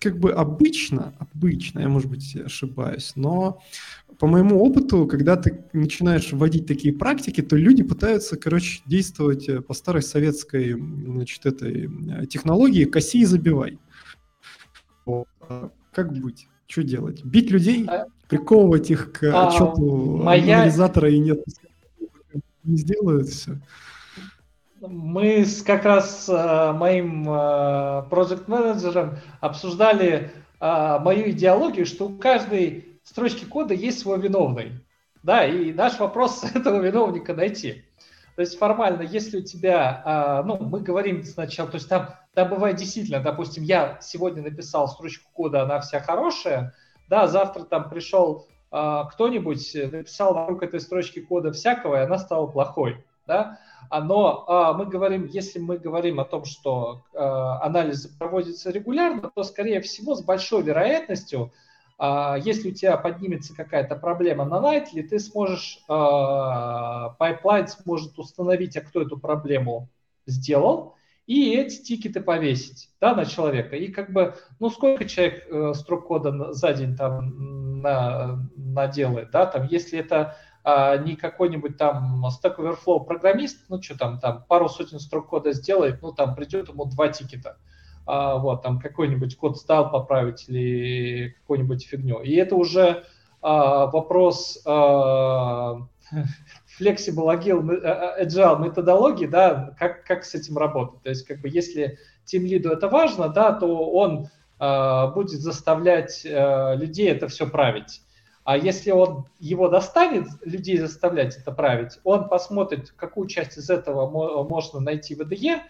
как 0.00 0.18
бы 0.18 0.32
обычно, 0.32 1.14
обычно, 1.18 1.80
я, 1.80 1.88
может 1.88 2.10
быть, 2.10 2.36
ошибаюсь, 2.36 3.12
но 3.14 3.60
по 4.18 4.26
моему 4.26 4.62
опыту, 4.62 5.06
когда 5.06 5.36
ты 5.36 5.64
начинаешь 5.72 6.32
вводить 6.32 6.66
такие 6.66 6.92
практики, 6.92 7.40
то 7.40 7.56
люди 7.56 7.82
пытаются, 7.82 8.36
короче, 8.36 8.82
действовать 8.86 9.48
э, 9.48 9.60
по 9.60 9.74
старой 9.74 10.02
советской, 10.02 10.74
значит, 10.74 11.44
этой 11.46 11.88
э, 11.88 12.26
технологии 12.26 12.84
«коси 12.84 13.22
и 13.22 13.24
забивай». 13.24 13.78
Вот. 15.04 15.26
Как 15.92 16.12
быть? 16.12 16.48
Что 16.66 16.82
делать? 16.82 17.22
Бить 17.24 17.50
людей? 17.50 17.86
А, 17.86 18.06
приковывать 18.28 18.90
их 18.90 19.12
к 19.12 19.24
а, 19.24 19.48
отчету 19.48 20.16
моя... 20.16 20.60
анализатора 20.60 21.10
и 21.10 21.18
нет, 21.18 21.44
не 22.64 22.76
сделают 22.76 23.28
все? 23.28 23.58
Мы 24.80 25.44
с 25.44 25.62
как 25.62 25.84
раз 25.84 26.28
э, 26.28 26.72
моим 26.72 27.28
э, 27.28 28.02
проект-менеджером 28.10 29.18
обсуждали 29.40 30.32
э, 30.60 30.98
мою 31.00 31.30
идеологию, 31.30 31.86
что 31.86 32.08
у 32.08 32.18
каждой 32.18 32.98
строчки 33.04 33.44
кода 33.44 33.74
есть 33.74 34.00
свой 34.00 34.20
виновный. 34.20 34.72
Да, 35.22 35.46
и 35.46 35.72
наш 35.72 36.00
вопрос 36.00 36.42
этого 36.54 36.80
виновника 36.82 37.34
найти. 37.34 37.84
То 38.34 38.40
есть 38.40 38.58
формально, 38.58 39.02
если 39.02 39.38
у 39.38 39.42
тебя, 39.42 40.02
а, 40.04 40.42
ну, 40.42 40.56
мы 40.56 40.80
говорим 40.80 41.22
сначала, 41.22 41.68
то 41.68 41.76
есть 41.76 41.88
там, 41.88 42.14
там 42.34 42.48
бывает 42.48 42.76
действительно, 42.76 43.20
допустим, 43.20 43.62
я 43.62 43.98
сегодня 44.00 44.42
написал 44.42 44.88
строчку 44.88 45.30
кода, 45.34 45.62
она 45.62 45.80
вся 45.80 46.00
хорошая, 46.00 46.74
да, 47.08 47.26
завтра 47.26 47.64
там 47.64 47.90
пришел 47.90 48.46
а, 48.70 49.04
кто-нибудь, 49.04 49.76
написал 49.92 50.32
вокруг 50.32 50.62
этой 50.62 50.80
строчки 50.80 51.20
кода 51.20 51.52
всякого, 51.52 51.96
и 51.96 52.04
она 52.04 52.16
стала 52.16 52.46
плохой, 52.46 53.04
да, 53.26 53.58
а, 53.90 54.00
но 54.00 54.74
мы 54.78 54.86
говорим, 54.86 55.26
если 55.26 55.58
мы 55.58 55.76
говорим 55.76 56.18
о 56.18 56.24
том, 56.24 56.46
что 56.46 57.02
анализ 57.12 58.06
проводится 58.06 58.70
регулярно, 58.70 59.30
то, 59.34 59.42
скорее 59.42 59.82
всего, 59.82 60.14
с 60.14 60.22
большой 60.22 60.62
вероятностью 60.62 61.52
если 62.44 62.70
у 62.70 62.74
тебя 62.74 62.96
поднимется 62.96 63.54
какая-то 63.54 63.94
проблема 63.94 64.44
на 64.44 64.56
Nightly, 64.56 65.02
ты 65.02 65.18
сможешь, 65.20 65.78
пайплайн 65.86 67.68
сможет 67.68 68.18
установить, 68.18 68.76
а 68.76 68.80
кто 68.80 69.02
эту 69.02 69.18
проблему 69.18 69.88
сделал, 70.26 70.96
и 71.26 71.54
эти 71.54 71.82
тикеты 71.82 72.20
повесить 72.20 72.90
да, 73.00 73.14
на 73.14 73.24
человека. 73.24 73.76
И 73.76 73.88
как 73.88 74.12
бы, 74.12 74.34
ну 74.58 74.70
сколько 74.70 75.04
человек 75.04 75.46
э, 75.48 75.72
строк 75.74 76.06
кода 76.06 76.52
за 76.52 76.72
день 76.72 76.96
там 76.96 77.80
на, 77.80 78.48
наделает, 78.56 79.30
да, 79.30 79.46
там, 79.46 79.66
если 79.66 79.98
это 79.98 80.36
а, 80.64 80.96
не 80.96 81.16
какой-нибудь 81.16 81.76
там 81.76 82.24
Stack 82.26 82.56
Overflow 82.56 83.04
программист, 83.04 83.64
ну 83.68 83.82
что 83.82 83.98
там, 83.98 84.20
там 84.20 84.44
пару 84.48 84.68
сотен 84.68 85.00
строк 85.00 85.28
кода 85.28 85.52
сделает, 85.52 86.02
ну 86.02 86.12
там 86.12 86.34
придет 86.34 86.68
ему 86.68 86.84
два 86.84 87.08
тикета 87.08 87.58
а, 88.06 88.38
вот, 88.38 88.62
там 88.62 88.78
какой-нибудь 88.78 89.36
код 89.36 89.58
стал 89.58 89.90
поправить 89.90 90.48
или 90.48 91.36
какую-нибудь 91.40 91.86
фигню. 91.86 92.20
И 92.20 92.34
это 92.34 92.56
уже 92.56 93.04
а, 93.40 93.86
вопрос 93.86 94.60
а, 94.66 95.86
flexible, 96.80 97.28
agile, 97.28 97.80
э, 97.82 98.24
agile 98.24 98.60
методологии, 98.62 99.26
да, 99.26 99.74
как, 99.78 100.04
как 100.04 100.24
с 100.24 100.34
этим 100.34 100.58
работать. 100.58 101.02
То 101.02 101.08
есть, 101.10 101.26
как 101.26 101.40
бы, 101.40 101.48
если 101.48 101.98
тем 102.24 102.44
лиду 102.44 102.70
это 102.70 102.88
важно, 102.88 103.28
да, 103.28 103.52
то 103.52 103.90
он 103.90 104.28
а, 104.58 105.08
будет 105.08 105.40
заставлять 105.40 106.24
а, 106.24 106.74
людей 106.74 107.10
это 107.10 107.28
все 107.28 107.48
править. 107.48 108.02
А 108.44 108.56
если 108.56 108.90
он 108.90 109.26
его 109.38 109.68
достанет, 109.68 110.26
людей 110.44 110.76
заставлять 110.76 111.36
это 111.36 111.52
править, 111.52 111.98
он 112.04 112.28
посмотрит, 112.28 112.92
какую 112.96 113.28
часть 113.28 113.56
из 113.56 113.70
этого 113.70 114.08
можно 114.48 114.80
найти 114.80 115.14
в 115.14 115.20
IDE, 115.20 115.60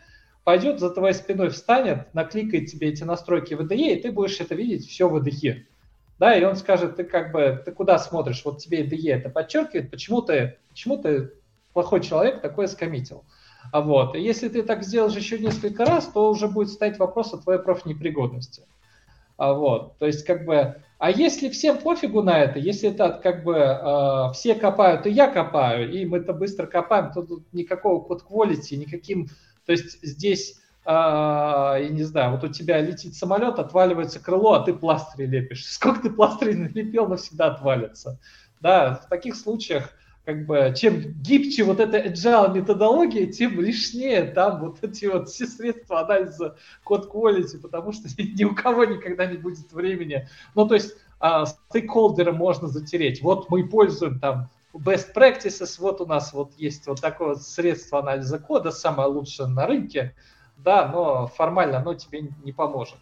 пойдет 0.44 0.80
за 0.80 0.90
твоей 0.90 1.14
спиной, 1.14 1.50
встанет, 1.50 2.12
накликает 2.14 2.70
тебе 2.70 2.88
эти 2.88 3.04
настройки 3.04 3.54
в 3.54 3.72
и 3.72 3.96
ты 3.96 4.10
будешь 4.10 4.40
это 4.40 4.54
видеть 4.54 4.88
все 4.88 5.08
в 5.08 5.16
IDE. 5.16 5.64
Да, 6.18 6.36
и 6.36 6.44
он 6.44 6.56
скажет, 6.56 6.96
ты 6.96 7.04
как 7.04 7.32
бы, 7.32 7.60
ты 7.64 7.72
куда 7.72 7.98
смотришь, 7.98 8.44
вот 8.44 8.58
тебе 8.58 8.84
IDE 8.84 9.12
это 9.12 9.30
подчеркивает, 9.30 9.90
почему 9.90 10.22
ты, 10.22 10.58
почему 10.68 10.96
ты 10.96 11.32
плохой 11.72 12.00
человек 12.00 12.40
такое 12.40 12.66
скоммитил. 12.66 13.24
А 13.70 13.80
вот, 13.80 14.16
и 14.16 14.20
если 14.20 14.48
ты 14.48 14.62
так 14.62 14.82
сделаешь 14.82 15.16
еще 15.16 15.38
несколько 15.38 15.84
раз, 15.84 16.06
то 16.08 16.30
уже 16.30 16.48
будет 16.48 16.70
стоять 16.70 16.98
вопрос 16.98 17.32
о 17.32 17.38
твоей 17.38 17.60
профнепригодности. 17.60 18.64
А 19.36 19.54
вот, 19.54 19.98
то 19.98 20.06
есть 20.06 20.24
как 20.24 20.44
бы, 20.44 20.76
а 20.98 21.10
если 21.10 21.48
всем 21.48 21.78
пофигу 21.78 22.22
на 22.22 22.38
это, 22.38 22.58
если 22.58 22.90
это 22.90 23.18
как 23.22 23.44
бы 23.44 23.56
э, 23.56 24.32
все 24.34 24.54
копают, 24.54 25.06
и 25.06 25.10
я 25.10 25.28
копаю, 25.28 25.90
и 25.90 26.04
мы 26.04 26.18
это 26.18 26.32
быстро 26.32 26.66
копаем, 26.66 27.12
то 27.12 27.22
тут 27.22 27.52
никакого 27.52 28.00
код 28.00 28.24
quality, 28.28 28.76
никаким 28.76 29.28
то 29.66 29.72
есть 29.72 30.02
здесь, 30.02 30.60
э, 30.84 30.90
я 30.90 31.88
не 31.88 32.02
знаю, 32.02 32.32
вот 32.32 32.44
у 32.44 32.48
тебя 32.48 32.80
летит 32.80 33.14
самолет, 33.14 33.58
отваливается 33.58 34.20
крыло, 34.20 34.54
а 34.54 34.64
ты 34.64 34.74
пластыри 34.74 35.26
лепишь. 35.26 35.66
Сколько 35.70 36.02
ты 36.02 36.10
пластырей 36.10 36.54
налепил, 36.54 37.06
навсегда 37.08 37.46
отвалится. 37.46 38.18
Да, 38.60 39.02
в 39.04 39.08
таких 39.08 39.36
случаях 39.36 39.90
как 40.24 40.46
бы, 40.46 40.72
чем 40.76 41.00
гибче 41.20 41.64
вот 41.64 41.80
эта 41.80 41.98
agile 41.98 42.54
методология, 42.54 43.26
тем 43.26 43.60
лишнее 43.60 44.22
там 44.22 44.60
вот 44.60 44.78
эти 44.82 45.06
вот 45.06 45.28
все 45.28 45.46
средства 45.46 46.00
анализа 46.00 46.56
code 46.84 47.10
quality, 47.12 47.58
потому 47.58 47.92
что 47.92 48.08
ни 48.18 48.44
у 48.44 48.54
кого 48.54 48.84
никогда 48.84 49.26
не 49.26 49.36
будет 49.36 49.72
времени. 49.72 50.28
Ну, 50.54 50.68
то 50.68 50.74
есть 50.74 50.94
а, 51.18 51.44
можно 52.32 52.68
затереть. 52.68 53.22
Вот 53.22 53.50
мы 53.50 53.68
пользуем 53.68 54.18
там 54.20 54.48
best 54.72 55.14
practices, 55.14 55.76
вот 55.78 56.00
у 56.00 56.06
нас 56.06 56.32
вот 56.32 56.52
есть 56.56 56.86
вот 56.86 57.00
такое 57.00 57.28
вот 57.28 57.42
средство 57.42 58.00
анализа 58.00 58.38
кода, 58.38 58.70
самое 58.70 59.08
лучшее 59.08 59.48
на 59.48 59.66
рынке, 59.66 60.14
да, 60.56 60.88
но 60.88 61.26
формально 61.26 61.78
оно 61.78 61.94
тебе 61.94 62.28
не 62.42 62.52
поможет. 62.52 62.98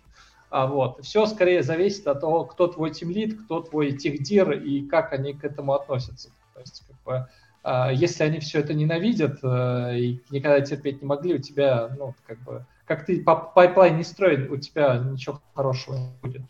А 0.51 0.66
вот. 0.66 1.05
Все 1.05 1.27
скорее 1.27 1.63
зависит 1.63 2.07
от 2.09 2.21
того, 2.21 2.45
кто 2.45 2.67
твой 2.67 2.91
тимлид, 2.91 3.41
кто 3.45 3.61
твой 3.61 3.92
техдир 3.92 4.51
и 4.51 4.83
как 4.87 5.13
они 5.13 5.33
к 5.33 5.45
этому 5.45 5.75
относятся. 5.75 6.30
То 6.55 6.61
есть, 6.61 6.83
как 6.87 7.03
бы, 7.05 7.29
а, 7.63 7.92
если 7.92 8.25
они 8.25 8.41
все 8.41 8.59
это 8.59 8.75
ненавидят 8.75 9.38
э, 9.42 9.99
и 9.99 10.22
никогда 10.30 10.61
терпеть 10.61 11.03
не 11.03 11.07
могли, 11.07 11.34
у 11.34 11.38
тебя, 11.38 11.95
ну, 11.97 12.14
как 12.26 12.38
бы, 12.41 12.67
как 12.84 13.07
ты 13.07 13.22
пайплайн 13.22 13.97
не 13.97 14.03
строй, 14.03 14.50
у 14.51 14.57
тебя 14.57 14.99
ничего 14.99 15.41
хорошего 15.55 15.97
не 15.97 16.11
будет. 16.21 16.42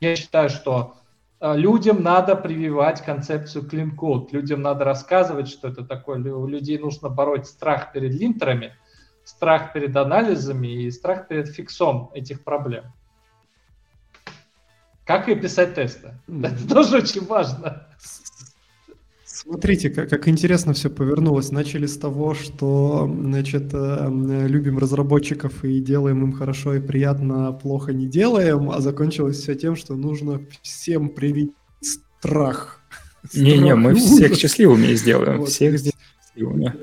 Я 0.00 0.16
считаю, 0.16 0.50
что 0.50 0.96
людям 1.40 2.02
надо 2.02 2.34
прививать 2.34 3.04
концепцию 3.04 3.68
clean 3.68 3.94
code, 3.96 4.28
людям 4.32 4.62
надо 4.62 4.84
рассказывать, 4.84 5.48
что 5.48 5.68
это 5.68 5.84
такое. 5.84 6.18
У 6.34 6.46
людей 6.46 6.78
нужно 6.78 7.08
бороть 7.08 7.46
страх 7.46 7.92
перед 7.92 8.12
линтерами, 8.12 8.74
страх 9.24 9.72
перед 9.72 9.96
анализами 9.96 10.84
и 10.84 10.90
страх 10.90 11.28
перед 11.28 11.48
фиксом 11.48 12.10
этих 12.14 12.42
проблем. 12.42 12.84
Как 15.04 15.28
и 15.28 15.34
писать 15.34 15.74
тесты. 15.74 16.18
Mm-hmm. 16.26 16.46
Это 16.46 16.68
тоже 16.68 16.98
очень 16.98 17.24
важно. 17.24 17.86
Смотрите, 19.40 19.88
как, 19.88 20.10
как 20.10 20.26
интересно 20.26 20.72
все 20.72 20.90
повернулось. 20.90 21.52
Начали 21.52 21.86
с 21.86 21.96
того, 21.96 22.34
что, 22.34 23.08
значит, 23.22 23.70
э, 23.72 24.08
любим 24.48 24.78
разработчиков 24.78 25.64
и 25.64 25.78
делаем 25.78 26.24
им 26.24 26.32
хорошо 26.32 26.74
и 26.74 26.80
приятно, 26.80 27.46
а 27.46 27.52
плохо 27.52 27.92
не 27.92 28.06
делаем, 28.08 28.68
а 28.68 28.80
закончилось 28.80 29.38
все 29.38 29.54
тем, 29.54 29.76
что 29.76 29.94
нужно 29.94 30.40
всем 30.62 31.08
привить 31.10 31.52
страх. 31.80 32.80
Не-не, 33.32 33.76
мы 33.76 33.94
всех 33.94 34.34
счастливыми 34.34 34.92
сделаем, 34.94 35.38
вот. 35.38 35.50
всех 35.50 35.78
сделаем 35.78 36.00
счастливыми. 36.20 36.74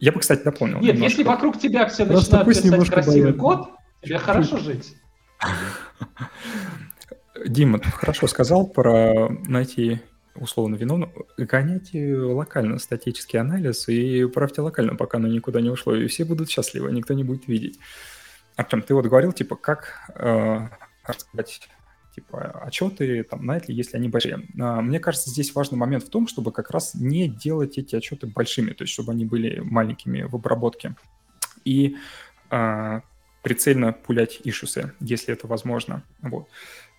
Я 0.00 0.12
бы, 0.12 0.20
кстати, 0.20 0.42
напомнил. 0.44 0.80
Нет, 0.80 0.96
немножко. 0.96 1.18
если 1.18 1.22
вокруг 1.22 1.58
тебя 1.58 1.88
все 1.88 2.04
Просто 2.04 2.44
начинают 2.44 2.84
писать 2.84 2.92
красивый 2.92 3.22
боятся. 3.22 3.40
код, 3.40 3.70
тебе 4.02 4.18
хорошо 4.18 4.58
жить. 4.58 4.96
Дима, 7.46 7.78
ты 7.78 7.90
хорошо 7.90 8.26
сказал 8.26 8.66
про 8.66 9.30
найти 9.46 10.02
условно 10.40 10.76
виновного, 10.76 11.26
гоняйте 11.36 12.16
локально 12.16 12.78
статический 12.78 13.38
анализ 13.38 13.88
и 13.88 14.26
правьте 14.26 14.60
локально, 14.60 14.96
пока 14.96 15.18
оно 15.18 15.28
никуда 15.28 15.60
не 15.60 15.70
ушло, 15.70 15.94
и 15.94 16.06
все 16.06 16.24
будут 16.24 16.50
счастливы, 16.50 16.92
никто 16.92 17.14
не 17.14 17.24
будет 17.24 17.48
видеть. 17.48 17.78
Артем, 18.56 18.82
ты 18.82 18.94
вот 18.94 19.06
говорил, 19.06 19.32
типа, 19.32 19.56
как 19.56 20.10
э, 20.14 20.68
рассказать 21.04 21.68
типа 22.14 22.62
отчеты 22.64 23.22
там 23.22 23.46
на 23.46 23.56
это, 23.56 23.70
если 23.70 23.96
они 23.96 24.08
большие. 24.08 24.40
А, 24.60 24.80
мне 24.80 24.98
кажется, 24.98 25.30
здесь 25.30 25.54
важный 25.54 25.78
момент 25.78 26.04
в 26.04 26.10
том, 26.10 26.26
чтобы 26.26 26.50
как 26.50 26.70
раз 26.70 26.94
не 26.94 27.28
делать 27.28 27.78
эти 27.78 27.94
отчеты 27.94 28.26
большими, 28.26 28.72
то 28.72 28.82
есть 28.82 28.92
чтобы 28.92 29.12
они 29.12 29.24
были 29.24 29.60
маленькими 29.60 30.22
в 30.22 30.34
обработке. 30.34 30.96
И 31.64 31.96
а, 32.50 33.02
прицельно 33.42 33.92
пулять 33.92 34.40
ишусы, 34.42 34.94
если 35.00 35.32
это 35.32 35.46
возможно. 35.46 36.02
Вот 36.20 36.48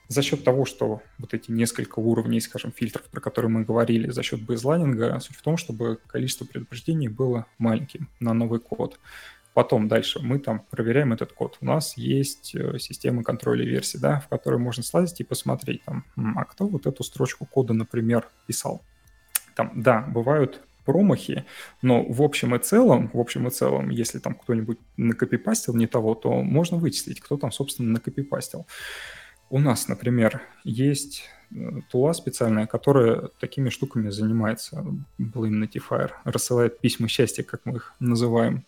за 0.10 0.23
счет 0.23 0.44
того, 0.44 0.65
что 0.65 1.02
вот 1.19 1.34
эти 1.34 1.52
несколько 1.52 1.99
уровней, 1.99 2.41
скажем, 2.41 2.72
фильтров, 2.72 3.06
про 3.06 3.22
которые 3.22 3.52
мы 3.52 3.64
говорили, 3.64 4.10
за 4.10 4.23
счет 4.23 4.41
бейзлайнинга, 4.41 5.19
суть 5.19 5.38
в 5.38 5.41
том, 5.44 5.56
чтобы 5.56 5.99
количество 6.07 6.45
предупреждений 6.45 7.07
было 7.07 7.45
маленьким 7.60 8.10
на 8.19 8.34
новый 8.34 8.60
код. 8.60 8.99
Потом 9.53 9.88
дальше 9.88 10.19
мы 10.19 10.40
там 10.40 10.65
проверяем 10.72 11.14
этот 11.14 11.31
код. 11.34 11.57
У 11.61 11.65
нас 11.65 11.95
есть 11.95 12.56
э, 12.56 12.80
система 12.80 13.23
контроля 13.23 13.64
версий, 13.65 13.99
да, 13.99 14.19
в 14.19 14.27
которой 14.27 14.57
можно 14.57 14.84
слазить 14.84 15.19
и 15.22 15.23
посмотреть, 15.23 15.84
там, 15.86 16.06
а 16.36 16.45
кто 16.45 16.68
вот 16.68 16.88
эту 16.88 17.03
строчку 17.03 17.45
кода, 17.45 17.73
например, 17.73 18.27
писал. 18.48 18.81
Там, 19.56 19.73
да, 19.76 20.02
бывают 20.02 20.61
промахи, 20.86 21.45
но 21.84 22.03
в 22.03 22.23
общем 22.23 22.56
и 22.56 22.60
целом, 22.60 23.11
в 23.14 23.19
общем 23.19 23.48
и 23.48 23.52
целом, 23.52 23.90
если 23.90 24.18
там 24.18 24.34
кто-нибудь 24.34 24.80
накопипастил 24.98 25.76
не 25.76 25.86
того, 25.86 26.15
то 26.15 26.41
можно 26.41 26.77
вычислить, 26.77 27.19
кто 27.19 27.38
там, 27.38 27.52
собственно, 27.52 27.91
накопипастил. 27.91 28.65
У 29.50 29.60
нас, 29.60 29.88
например, 29.88 30.42
есть 30.64 31.24
э, 31.52 31.82
тула 31.92 32.14
специальная, 32.14 32.68
которая 32.68 33.30
такими 33.40 33.70
штуками 33.70 34.10
занимается. 34.10 34.86
Blame 35.18 35.64
Notifier 35.64 36.12
рассылает 36.24 36.80
письма 36.80 37.08
счастья, 37.08 37.44
как 37.44 37.62
мы 37.66 37.78
их 37.78 37.94
называем. 38.00 38.66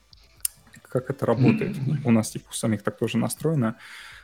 Как 0.89 1.09
это 1.09 1.25
работает? 1.25 1.77
У 2.03 2.11
нас 2.11 2.31
типа 2.31 2.49
у 2.49 2.53
самих 2.53 2.83
так 2.83 2.97
тоже 2.97 3.17
настроено. 3.17 3.77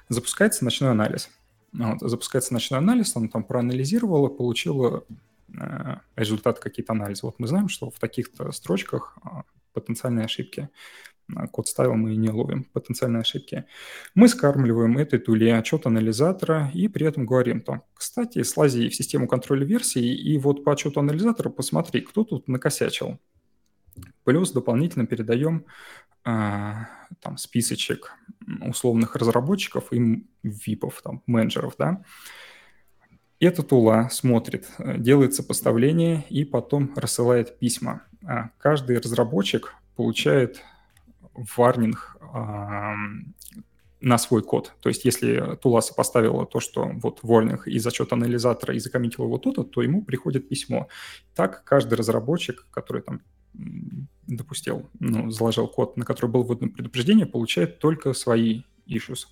Запускается 0.10 0.66
ночной 0.66 0.92
анализ. 0.92 1.30
Вот, 1.74 2.00
запускается 2.02 2.54
ночной 2.54 2.80
анализ, 2.80 3.16
он 3.16 3.30
там 3.30 3.44
проанализировал 3.44 4.28
и 4.28 4.36
получил 4.36 5.06
э, 5.54 5.98
результаты 6.16 6.62
какие-то 6.62 6.94
анализа. 6.94 7.26
Вот 7.26 7.36
мы 7.40 7.48
знаем, 7.48 7.70
что 7.70 7.92
в 7.92 8.00
таких-то 8.00 8.52
строчках 8.52 9.18
э, 9.24 9.30
потенциальные 9.74 10.26
ошибки 10.26 10.70
код 11.52 11.68
ставил, 11.68 11.96
мы 11.96 12.16
не 12.16 12.30
ловим 12.30 12.64
потенциальные 12.66 13.22
ошибки. 13.22 13.66
Мы 14.16 14.28
скармливаем 14.28 14.98
этой 14.98 15.20
туле 15.20 15.56
отчет 15.56 15.86
анализатора 15.86 16.72
и 16.74 16.88
при 16.88 17.06
этом 17.08 17.26
говорим 17.26 17.62
там, 17.62 17.84
кстати, 17.94 18.44
слази 18.44 18.90
в 18.90 18.96
систему 18.96 19.28
контроля 19.28 19.66
версий 19.66 20.16
и 20.16 20.38
вот 20.38 20.64
по 20.64 20.72
отчету 20.74 21.00
анализатора 21.00 21.50
посмотри, 21.50 22.02
кто 22.02 22.24
тут 22.24 22.48
накосячил. 22.48 23.20
Плюс 24.24 24.52
дополнительно 24.52 25.06
передаем 25.06 25.66
а, 26.24 26.88
там 27.22 27.38
списочек 27.38 28.14
условных 28.62 29.16
разработчиков 29.16 29.92
и 29.92 30.28
випов, 30.44 31.02
там, 31.04 31.24
менеджеров, 31.26 31.76
да. 31.78 32.04
Эта 33.40 33.62
тула 33.62 34.10
смотрит, 34.12 34.68
делает 34.80 35.36
сопоставление 35.36 36.26
и 36.30 36.44
потом 36.44 36.92
рассылает 36.96 37.60
письма. 37.60 38.02
А 38.26 38.50
каждый 38.58 38.98
разработчик 38.98 39.76
получает 39.96 40.64
варнинг 41.56 42.18
на 44.00 44.18
свой 44.18 44.44
код. 44.44 44.74
То 44.82 44.90
есть 44.90 45.06
если 45.06 45.56
тула 45.62 45.82
сопоставила 45.82 46.46
то, 46.46 46.60
что 46.60 46.92
вот 46.96 47.22
warning 47.24 47.62
из 47.66 47.86
отчета 47.88 48.16
анализатора 48.16 48.76
и 48.76 48.80
закоммитила 48.80 49.26
его 49.26 49.38
тут, 49.38 49.72
то 49.72 49.82
ему 49.82 50.04
приходит 50.04 50.50
письмо. 50.50 50.88
Так 51.36 51.64
каждый 51.64 51.96
разработчик, 51.96 52.68
который 52.72 53.02
там 53.02 53.22
допустил, 54.28 54.88
ну, 55.00 55.32
заложил 55.32 55.68
код, 55.68 55.98
на 55.98 56.06
который 56.06 56.30
было 56.30 56.44
выдано 56.44 56.72
предупреждение, 56.72 57.26
получает 57.26 57.80
только 57.80 58.14
свои 58.14 58.64
issues. 58.88 59.28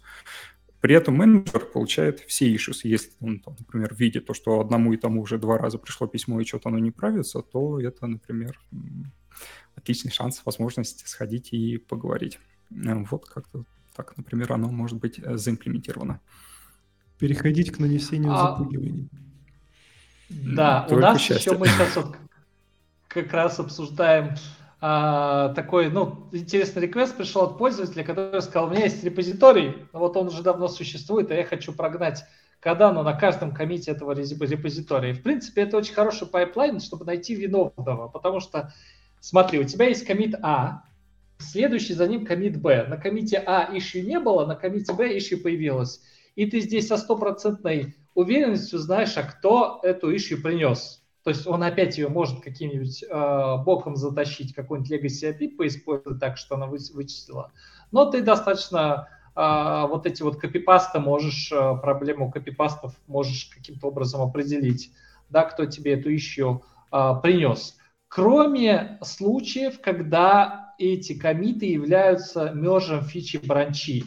При 0.81 0.95
этом 0.95 1.15
менеджер 1.15 1.65
получает 1.65 2.21
все 2.21 2.53
issues. 2.53 2.81
Если 2.83 3.11
он, 3.19 3.39
там, 3.39 3.55
например, 3.59 3.93
видит 3.95 4.25
то, 4.25 4.33
что 4.33 4.59
одному 4.59 4.93
и 4.93 4.97
тому 4.97 5.21
уже 5.21 5.37
два 5.37 5.57
раза 5.57 5.77
пришло 5.77 6.07
письмо 6.07 6.39
и 6.39 6.45
что-то 6.45 6.69
оно 6.69 6.79
не 6.79 6.91
правится, 6.91 7.41
то 7.41 7.79
это, 7.79 8.07
например, 8.07 8.59
отличный 9.75 10.11
шанс, 10.11 10.41
возможность 10.45 11.07
сходить 11.07 11.53
и 11.53 11.77
поговорить. 11.77 12.39
Э, 12.71 13.03
вот 13.09 13.25
как-то 13.25 13.63
так, 13.95 14.17
например, 14.17 14.53
оно 14.53 14.69
может 14.69 14.99
быть 14.99 15.19
э, 15.19 15.37
заимплементировано. 15.37 16.19
Переходить 17.17 17.71
к 17.71 17.79
нанесению 17.79 18.33
а... 18.33 18.37
запугиваний. 18.37 19.09
Да, 20.29 20.81
Только 20.89 20.93
у 20.93 21.01
нас 21.01 21.21
счастье. 21.21 21.51
еще 21.51 21.57
мы 21.57 21.67
сейчас 21.67 21.95
вот 21.95 22.17
как 23.07 23.31
раз 23.31 23.59
обсуждаем 23.59 24.35
а, 24.81 25.49
такой, 25.53 25.89
ну, 25.89 26.27
интересный 26.31 26.81
request 26.83 27.15
пришел 27.15 27.43
от 27.43 27.57
пользователя, 27.57 28.03
который 28.03 28.41
сказал, 28.41 28.67
у 28.67 28.71
меня 28.71 28.83
есть 28.83 29.03
репозиторий, 29.03 29.87
вот 29.93 30.17
он 30.17 30.27
уже 30.27 30.43
давно 30.43 30.67
существует, 30.67 31.31
а 31.31 31.35
я 31.35 31.45
хочу 31.45 31.73
прогнать 31.73 32.25
Qodan 32.59 32.96
у 32.96 33.03
на 33.03 33.13
каждом 33.13 33.53
коммите 33.53 33.91
этого 33.91 34.11
репозитория. 34.11 35.11
И, 35.11 35.13
в 35.13 35.21
принципе, 35.23 35.61
это 35.61 35.77
очень 35.77 35.93
хороший 35.93 36.27
пайплайн, 36.27 36.79
чтобы 36.79 37.05
найти 37.05 37.35
виновного, 37.35 38.07
потому 38.09 38.39
что 38.39 38.73
Смотри, 39.25 39.57
у 39.57 39.63
тебя 39.63 39.87
есть 39.87 40.05
коммит 40.05 40.35
А, 40.43 40.83
следующий 41.39 41.95
за 41.95 42.07
ним 42.07 42.27
коммит 42.27 42.61
Б. 42.61 42.85
На 42.87 42.95
коммите 42.95 43.39
А 43.39 43.75
issue 43.75 44.01
не 44.01 44.19
было, 44.19 44.45
на 44.45 44.53
коммите 44.53 44.93
Б 44.93 45.17
issue 45.17 45.39
появилось. 45.39 45.99
И 46.35 46.45
ты 46.45 46.59
здесь 46.59 46.85
со 46.85 46.95
стопроцентной 46.95 47.95
уверенностью 48.13 48.77
знаешь, 48.77 49.17
а 49.17 49.23
кто 49.23 49.79
эту 49.81 50.15
ищу 50.15 50.39
принес. 50.39 51.03
То 51.23 51.31
есть 51.31 51.47
он 51.47 51.63
опять 51.63 51.97
ее 51.97 52.07
может 52.07 52.43
каким-нибудь 52.43 53.01
э, 53.01 53.55
боком 53.65 53.95
затащить, 53.95 54.53
какой-нибудь 54.53 54.91
legacy 54.91 55.35
API 55.35 55.55
поиспользовать 55.55 56.19
так, 56.19 56.37
что 56.37 56.53
она 56.53 56.67
вычислила. 56.67 57.51
Но 57.91 58.05
ты 58.05 58.21
достаточно 58.21 59.07
э, 59.35 59.87
вот 59.89 60.05
эти 60.05 60.21
вот 60.21 60.39
копипасты 60.39 60.99
можешь, 60.99 61.51
э, 61.51 61.77
проблему 61.81 62.29
копипастов 62.29 62.93
можешь 63.07 63.45
каким-то 63.45 63.87
образом 63.87 64.21
определить, 64.21 64.91
да, 65.31 65.45
кто 65.45 65.65
тебе 65.65 65.93
эту 65.93 66.15
ищу 66.15 66.63
э, 66.91 67.13
принес 67.23 67.75
кроме 68.15 68.97
случаев, 69.01 69.81
когда 69.81 70.73
эти 70.77 71.19
комиты 71.19 71.65
являются 71.65 72.51
мержем 72.51 73.01
фичи 73.03 73.41
бранчи. 73.45 74.05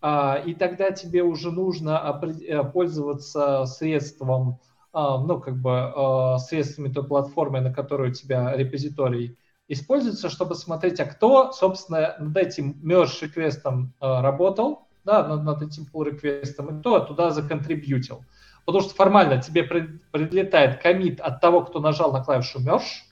А, 0.00 0.36
и 0.46 0.54
тогда 0.54 0.92
тебе 0.92 1.22
уже 1.22 1.50
нужно 1.50 2.18
э, 2.22 2.64
пользоваться 2.64 3.66
средством, 3.66 4.60
а, 4.94 5.18
ну, 5.18 5.40
как 5.40 5.60
бы 5.60 5.70
а, 5.72 6.38
средствами 6.38 6.90
той 6.90 7.04
платформы, 7.04 7.60
на 7.60 7.70
которой 7.70 8.12
у 8.12 8.14
тебя 8.14 8.56
репозиторий 8.56 9.36
используется, 9.68 10.30
чтобы 10.30 10.54
смотреть, 10.54 10.98
а 10.98 11.04
кто, 11.04 11.52
собственно, 11.52 12.16
над 12.18 12.34
этим 12.34 12.80
merge 12.82 13.12
реквестом 13.20 13.92
работал, 14.00 14.86
да, 15.04 15.28
над, 15.28 15.44
над 15.44 15.60
этим 15.60 15.86
pull 15.92 16.04
реквестом, 16.04 16.74
и 16.74 16.80
кто 16.80 17.00
туда 17.00 17.30
законтрибьютил. 17.30 18.24
Потому 18.64 18.82
что 18.84 18.94
формально 18.94 19.42
тебе 19.42 19.64
прилетает 19.64 20.80
комит 20.80 21.20
от 21.20 21.42
того, 21.42 21.60
кто 21.62 21.80
нажал 21.80 22.10
на 22.12 22.24
клавишу 22.24 22.60
merge, 22.60 23.04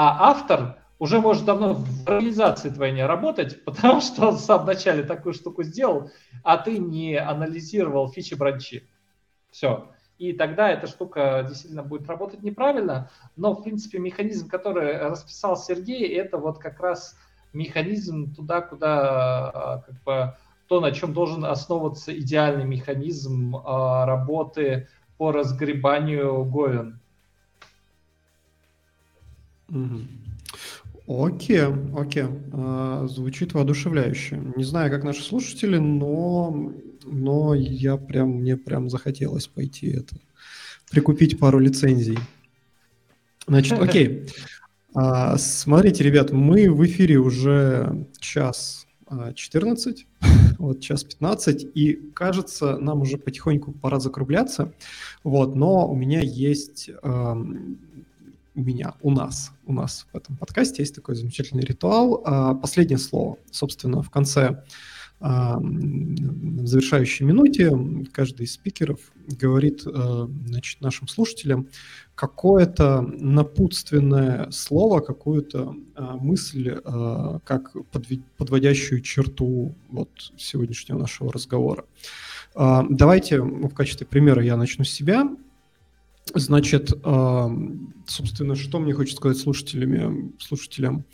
а 0.00 0.30
автор 0.30 0.76
уже 1.00 1.20
может 1.20 1.44
давно 1.44 1.74
в 1.74 2.08
организации 2.08 2.70
твоей 2.70 2.94
не 2.94 3.04
работать, 3.04 3.64
потому 3.64 4.00
что 4.00 4.28
он 4.28 4.38
сам 4.38 4.62
вначале 4.62 5.02
такую 5.02 5.34
штуку 5.34 5.64
сделал, 5.64 6.12
а 6.44 6.56
ты 6.56 6.78
не 6.78 7.16
анализировал 7.16 8.08
фичи 8.08 8.34
бранчи. 8.34 8.88
Все. 9.50 9.90
И 10.18 10.32
тогда 10.34 10.70
эта 10.70 10.86
штука 10.86 11.44
действительно 11.48 11.82
будет 11.82 12.08
работать 12.08 12.44
неправильно, 12.44 13.10
но, 13.34 13.54
в 13.54 13.64
принципе, 13.64 13.98
механизм, 13.98 14.48
который 14.48 14.96
расписал 14.98 15.56
Сергей, 15.56 16.14
это 16.14 16.38
вот 16.38 16.58
как 16.58 16.78
раз 16.78 17.16
механизм 17.52 18.32
туда, 18.32 18.60
куда 18.60 19.50
а, 19.50 19.82
как 19.84 20.02
бы 20.04 20.36
то, 20.68 20.80
на 20.80 20.92
чем 20.92 21.12
должен 21.12 21.44
основываться 21.44 22.16
идеальный 22.16 22.66
механизм 22.66 23.56
а, 23.56 24.06
работы 24.06 24.86
по 25.16 25.32
разгребанию 25.32 26.44
говен. 26.44 26.97
Окей, 31.08 31.62
окей. 31.96 32.24
А, 32.52 33.06
звучит 33.06 33.54
воодушевляюще. 33.54 34.42
Не 34.56 34.64
знаю, 34.64 34.90
как 34.90 35.04
наши 35.04 35.22
слушатели, 35.22 35.78
но, 35.78 36.72
но 37.04 37.54
я 37.54 37.96
прям, 37.96 38.40
мне 38.40 38.58
прям 38.58 38.90
захотелось 38.90 39.46
пойти 39.46 39.88
это, 39.88 40.16
прикупить 40.90 41.38
пару 41.38 41.60
лицензий. 41.60 42.18
Значит, 43.46 43.78
окей. 43.80 44.28
А, 44.94 45.38
смотрите, 45.38 46.04
ребят, 46.04 46.30
мы 46.30 46.70
в 46.70 46.84
эфире 46.84 47.16
уже 47.16 48.06
час 48.20 48.86
14, 49.34 50.06
а, 50.20 50.26
вот 50.58 50.80
час 50.80 51.04
15, 51.04 51.68
и 51.74 51.94
кажется, 52.14 52.76
нам 52.76 53.00
уже 53.00 53.16
потихоньку 53.16 53.72
пора 53.72 53.98
закругляться, 53.98 54.74
вот, 55.24 55.56
но 55.56 55.90
у 55.90 55.96
меня 55.96 56.20
есть, 56.20 56.90
у 58.58 58.62
меня, 58.64 58.94
у 59.02 59.12
нас, 59.12 59.52
у 59.66 59.72
нас 59.72 60.06
в 60.12 60.16
этом 60.16 60.36
подкасте 60.36 60.82
есть 60.82 60.94
такой 60.94 61.14
замечательный 61.14 61.62
ритуал. 61.62 62.22
А, 62.24 62.54
последнее 62.54 62.98
слово, 62.98 63.38
собственно, 63.52 64.02
в 64.02 64.10
конце 64.10 64.64
в 65.20 66.64
завершающей 66.64 67.26
минуте 67.26 67.72
каждый 68.12 68.44
из 68.44 68.52
спикеров 68.52 69.00
говорит 69.26 69.82
э, 69.84 70.28
значит, 70.46 70.80
нашим 70.80 71.08
слушателям 71.08 71.66
какое-то 72.14 73.00
напутственное 73.00 74.48
слово, 74.52 75.00
какую-то 75.00 75.74
а, 75.94 76.16
мысль, 76.16 76.76
а, 76.84 77.40
как 77.44 77.72
подводящую 78.36 79.00
черту 79.00 79.74
вот 79.88 80.10
сегодняшнего 80.36 80.98
нашего 80.98 81.32
разговора. 81.32 81.84
А, 82.54 82.84
давайте 82.88 83.40
в 83.40 83.74
качестве 83.74 84.06
примера 84.06 84.42
я 84.42 84.56
начну 84.56 84.84
с 84.84 84.90
себя. 84.90 85.28
Значит, 86.34 86.90
собственно, 88.06 88.54
что 88.54 88.78
мне 88.78 88.92
хочется 88.94 89.16
сказать 89.16 89.38
слушателями, 89.38 90.32
слушателям? 90.38 91.04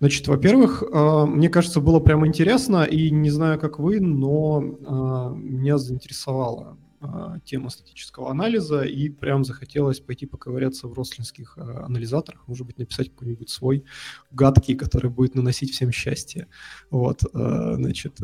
Значит, 0.00 0.26
во-первых, 0.28 0.82
а, 0.92 1.24
мне 1.24 1.48
кажется, 1.48 1.80
было 1.80 2.00
прям 2.00 2.26
интересно, 2.26 2.84
и 2.84 3.10
не 3.10 3.30
знаю, 3.30 3.60
как 3.60 3.78
вы, 3.78 4.00
но 4.00 4.62
а, 4.86 5.32
меня 5.34 5.78
заинтересовала 5.78 6.76
а, 7.00 7.38
тема 7.44 7.70
статического 7.70 8.30
анализа, 8.30 8.82
и 8.82 9.08
прям 9.08 9.44
захотелось 9.44 10.00
пойти 10.00 10.26
поковыряться 10.26 10.88
в 10.88 10.94
рослинских 10.94 11.56
анализаторах, 11.56 12.42
может 12.48 12.66
быть, 12.66 12.78
написать 12.78 13.10
какой-нибудь 13.10 13.48
свой 13.50 13.84
гадкий, 14.32 14.74
который 14.74 15.10
будет 15.10 15.36
наносить 15.36 15.70
всем 15.70 15.92
счастье. 15.92 16.48
Вот, 16.90 17.20
значит, 17.32 18.18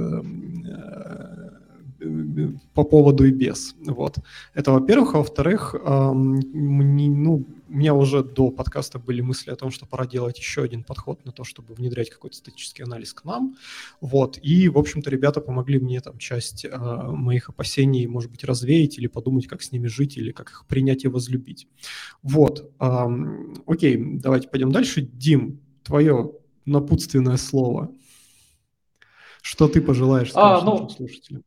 по 2.75 2.85
поводу 2.85 3.25
и 3.25 3.31
без. 3.31 3.75
Вот. 3.85 4.19
Это 4.55 4.73
во-первых. 4.73 5.15
А 5.15 5.19
во-вторых, 5.19 5.75
мне, 5.75 7.09
ну, 7.09 7.47
у 7.71 7.77
меня 7.77 7.95
уже 7.95 8.25
до 8.25 8.51
подкаста 8.51 8.99
были 8.99 9.21
мысли 9.21 9.51
о 9.51 9.57
том, 9.57 9.71
что 9.71 9.87
пора 9.87 10.07
делать 10.07 10.39
еще 10.39 10.63
один 10.63 10.83
подход 10.83 11.25
на 11.25 11.31
то, 11.31 11.45
чтобы 11.45 11.75
внедрять 11.75 12.11
какой-то 12.11 12.37
статический 12.37 12.85
анализ 12.85 13.13
к 13.13 13.25
нам. 13.25 13.55
Вот. 14.01 14.39
И, 14.43 14.69
в 14.69 14.77
общем-то, 14.77 15.09
ребята 15.09 15.41
помогли 15.41 15.79
мне 15.79 16.01
там 16.01 16.19
часть 16.19 16.65
э, 16.65 16.77
моих 16.77 17.49
опасений, 17.49 18.07
может 18.07 18.31
быть, 18.31 18.43
развеять 18.43 18.99
или 18.99 19.07
подумать, 19.07 19.47
как 19.47 19.63
с 19.63 19.71
ними 19.71 19.87
жить, 19.87 20.17
или 20.17 20.33
как 20.33 20.51
их 20.51 20.65
принять 20.67 21.05
и 21.05 21.09
возлюбить. 21.09 21.69
Вот. 22.23 22.73
Э, 22.81 23.07
окей, 23.67 23.97
давайте 24.19 24.49
пойдем 24.49 24.73
дальше. 24.73 25.03
Дим, 25.03 25.61
твое 25.85 26.33
напутственное 26.65 27.37
слово. 27.37 27.93
Что 29.43 29.69
ты 29.69 29.81
пожелаешь 29.81 30.33
а, 30.35 30.61
ну, 30.63 30.89
слушателям? 30.89 31.43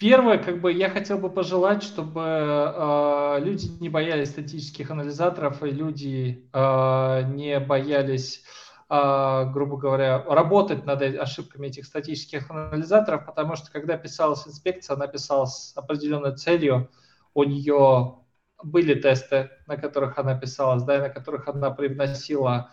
Первое, 0.00 0.38
как 0.38 0.62
бы 0.62 0.72
я 0.72 0.88
хотел 0.88 1.18
бы 1.18 1.28
пожелать, 1.28 1.82
чтобы 1.82 2.22
э, 2.22 3.36
люди 3.40 3.66
не 3.82 3.90
боялись 3.90 4.30
статических 4.30 4.90
анализаторов 4.90 5.62
и 5.62 5.70
люди 5.70 6.48
э, 6.54 7.22
не 7.26 7.60
боялись, 7.60 8.42
э, 8.88 9.44
грубо 9.52 9.76
говоря, 9.76 10.24
работать 10.26 10.86
над 10.86 11.02
ошибками 11.02 11.66
этих 11.66 11.84
статических 11.84 12.50
анализаторов, 12.50 13.26
потому 13.26 13.56
что 13.56 13.70
когда 13.70 13.98
писалась 13.98 14.48
инспекция, 14.48 14.96
она 14.96 15.06
писалась 15.06 15.52
с 15.52 15.76
определенной 15.76 16.34
целью, 16.34 16.90
у 17.34 17.44
нее 17.44 18.20
были 18.64 18.94
тесты, 18.94 19.50
на 19.66 19.76
которых 19.76 20.18
она 20.18 20.34
писалась, 20.34 20.82
да, 20.82 20.96
и 20.96 21.00
на 21.00 21.10
которых 21.10 21.46
она 21.46 21.70
привносила, 21.72 22.70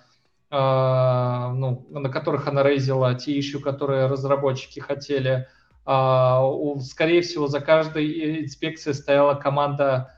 э, 0.50 0.56
ну, 0.56 1.88
на 1.90 2.08
которых 2.08 2.48
она 2.48 2.64
рейзила 2.64 3.16
те 3.16 3.38
ищу, 3.38 3.60
которые 3.60 4.06
разработчики 4.06 4.80
хотели 4.80 5.50
скорее 5.88 7.22
всего, 7.22 7.48
за 7.48 7.62
каждой 7.62 8.44
инспекцией 8.44 8.94
стояла 8.94 9.36
команда 9.36 10.14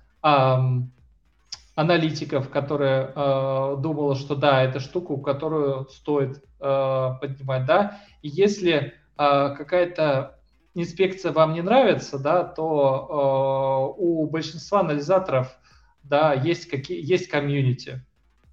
аналитиков, 1.75 2.49
которая 2.49 3.13
э, 3.15 3.77
думала, 3.77 4.15
что 4.15 4.35
да, 4.35 4.63
это 4.63 4.79
штука, 4.79 5.15
которую 5.17 5.87
стоит 5.89 6.43
э, 6.59 7.09
поднимать, 7.21 7.65
да. 7.65 8.01
И 8.21 8.27
если 8.27 8.95
какая-то 9.15 10.39
инспекция 10.75 11.31
вам 11.33 11.53
не 11.53 11.61
нравится, 11.61 12.17
да, 12.19 12.43
то 12.43 13.93
у 13.97 14.27
большинства 14.27 14.79
анализаторов, 14.79 15.57
да, 16.03 16.33
есть 16.33 16.69
какие, 16.69 17.05
есть 17.05 17.27
комьюнити. 17.27 18.01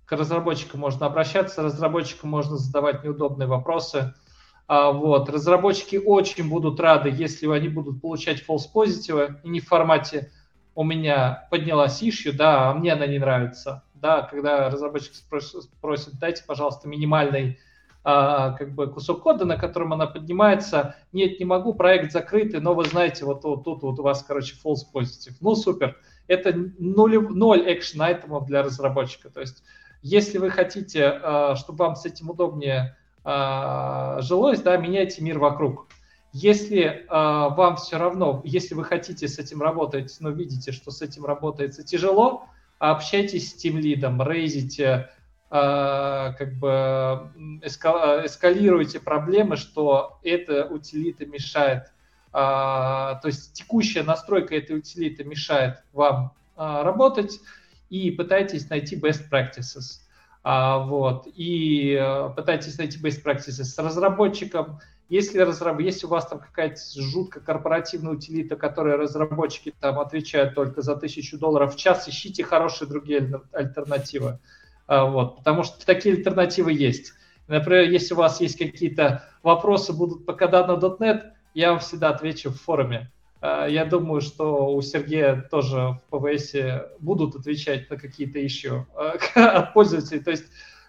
К 0.04 0.12
разработчикам 0.12 0.80
можно 0.80 1.06
обращаться, 1.06 1.62
разработчикам 1.62 2.30
можно 2.30 2.56
задавать 2.56 3.02
неудобные 3.02 3.48
вопросы, 3.48 3.98
а, 3.98 4.25
вот. 4.68 5.28
Разработчики 5.28 5.96
очень 5.96 6.48
будут 6.48 6.80
рады, 6.80 7.08
если 7.08 7.46
они 7.48 7.68
будут 7.68 8.00
получать 8.00 8.42
false 8.46 8.64
positive 8.74 9.36
и 9.42 9.48
не 9.48 9.60
в 9.60 9.68
формате 9.68 10.30
у 10.76 10.84
меня 10.84 11.48
поднялась 11.50 12.02
issue, 12.02 12.32
да, 12.32 12.70
а 12.70 12.74
мне 12.74 12.92
она 12.92 13.06
не 13.06 13.18
нравится. 13.18 13.82
Да, 13.94 14.22
когда 14.22 14.68
разработчик 14.68 15.14
спросит, 15.14 16.18
дайте, 16.20 16.44
пожалуйста, 16.46 16.86
минимальный 16.86 17.58
а, 18.04 18.52
как 18.52 18.74
бы 18.74 18.86
кусок 18.86 19.22
кода, 19.22 19.46
на 19.46 19.56
котором 19.56 19.94
она 19.94 20.06
поднимается. 20.06 20.94
Нет, 21.12 21.40
не 21.40 21.46
могу, 21.46 21.74
проект 21.74 22.12
закрытый, 22.12 22.60
но 22.60 22.74
вы 22.74 22.84
знаете, 22.84 23.24
вот, 23.24 23.42
вот 23.42 23.64
тут 23.64 23.82
вот 23.82 23.98
у 23.98 24.02
вас, 24.02 24.22
короче, 24.22 24.54
false 24.62 24.84
positive. 24.94 25.34
Ну, 25.40 25.56
супер. 25.56 25.98
Это 26.28 26.54
ноль, 26.78 27.18
ноль 27.18 27.64
экшен 27.66 28.02
айтемов 28.02 28.46
для 28.46 28.62
разработчика. 28.62 29.30
То 29.30 29.40
есть, 29.40 29.64
если 30.02 30.38
вы 30.38 30.50
хотите, 30.50 31.04
а, 31.04 31.56
чтобы 31.56 31.84
вам 31.84 31.96
с 31.96 32.04
этим 32.04 32.28
удобнее 32.28 32.96
э, 33.26 34.18
жилось, 34.22 34.62
да, 34.62 34.76
меняйте 34.76 35.22
мир 35.22 35.38
вокруг. 35.38 35.88
Если 36.32 36.82
э, 36.84 37.04
вам 37.08 37.76
все 37.76 37.98
равно, 37.98 38.40
если 38.44 38.74
вы 38.74 38.84
хотите 38.84 39.26
с 39.26 39.38
этим 39.38 39.62
работать, 39.62 40.16
но 40.20 40.30
видите, 40.30 40.70
что 40.72 40.90
с 40.90 41.02
этим 41.02 41.24
работается 41.24 41.82
тяжело, 41.82 42.44
общайтесь 42.78 43.50
с 43.50 43.54
тем 43.54 43.78
лидом, 43.78 44.22
рейзите, 44.22 45.10
э, 45.50 46.32
как 46.38 46.58
бы 46.58 47.30
эскалируйте 47.62 49.00
проблемы, 49.00 49.56
что 49.56 50.18
эта 50.22 50.66
утилита 50.66 51.26
мешает, 51.26 51.84
э, 52.32 52.34
то 52.34 53.22
есть 53.24 53.54
текущая 53.54 54.02
настройка 54.02 54.54
этой 54.56 54.78
утилиты 54.78 55.24
мешает 55.24 55.82
вам 55.92 56.32
э, 56.56 56.82
работать, 56.82 57.40
и 57.88 58.10
пытайтесь 58.10 58.68
найти 58.68 58.96
best 58.96 59.30
practices. 59.30 60.05
А, 60.48 60.78
вот, 60.78 61.26
и 61.34 61.98
э, 62.00 62.30
пытайтесь 62.36 62.78
найти 62.78 63.00
best 63.00 63.24
practices 63.24 63.64
с 63.64 63.76
разработчиком. 63.80 64.78
Если, 65.08 65.40
разраб... 65.40 65.80
если 65.80 66.06
у 66.06 66.08
вас 66.08 66.28
там 66.28 66.38
какая-то 66.38 66.80
жутко 66.94 67.40
корпоративная 67.40 68.12
утилита, 68.12 68.54
которая 68.54 68.96
разработчики 68.96 69.74
там 69.80 69.98
отвечают 69.98 70.54
только 70.54 70.82
за 70.82 70.94
тысячу 70.94 71.36
долларов 71.36 71.74
в 71.74 71.76
час, 71.76 72.08
ищите 72.08 72.44
хорошие 72.44 72.88
другие 72.88 73.42
альтернативы. 73.50 74.38
А, 74.86 75.06
вот, 75.06 75.38
потому 75.38 75.64
что 75.64 75.84
такие 75.84 76.14
альтернативы 76.14 76.72
есть. 76.72 77.14
Например, 77.48 77.90
если 77.90 78.14
у 78.14 78.18
вас 78.18 78.40
есть 78.40 78.56
какие-то 78.56 79.24
вопросы 79.42 79.92
будут 79.92 80.26
по 80.26 80.30
Cardano.net, 80.30 81.24
я 81.54 81.70
вам 81.70 81.80
всегда 81.80 82.10
отвечу 82.10 82.50
в 82.50 82.60
форуме. 82.60 83.10
А, 83.40 83.66
я 83.66 83.84
думаю, 83.84 84.20
что 84.20 84.74
у 84.74 84.82
Сергея 84.82 85.46
тоже 85.50 85.98
в 86.10 86.18
ПВС 86.18 86.54
будут 86.98 87.36
отвечать 87.36 87.90
на 87.90 87.96
какие-то 87.96 88.38
еще 88.38 88.86
от 89.34 89.72
пользователей. 89.72 90.20
То 90.20 90.30
есть 90.30 90.46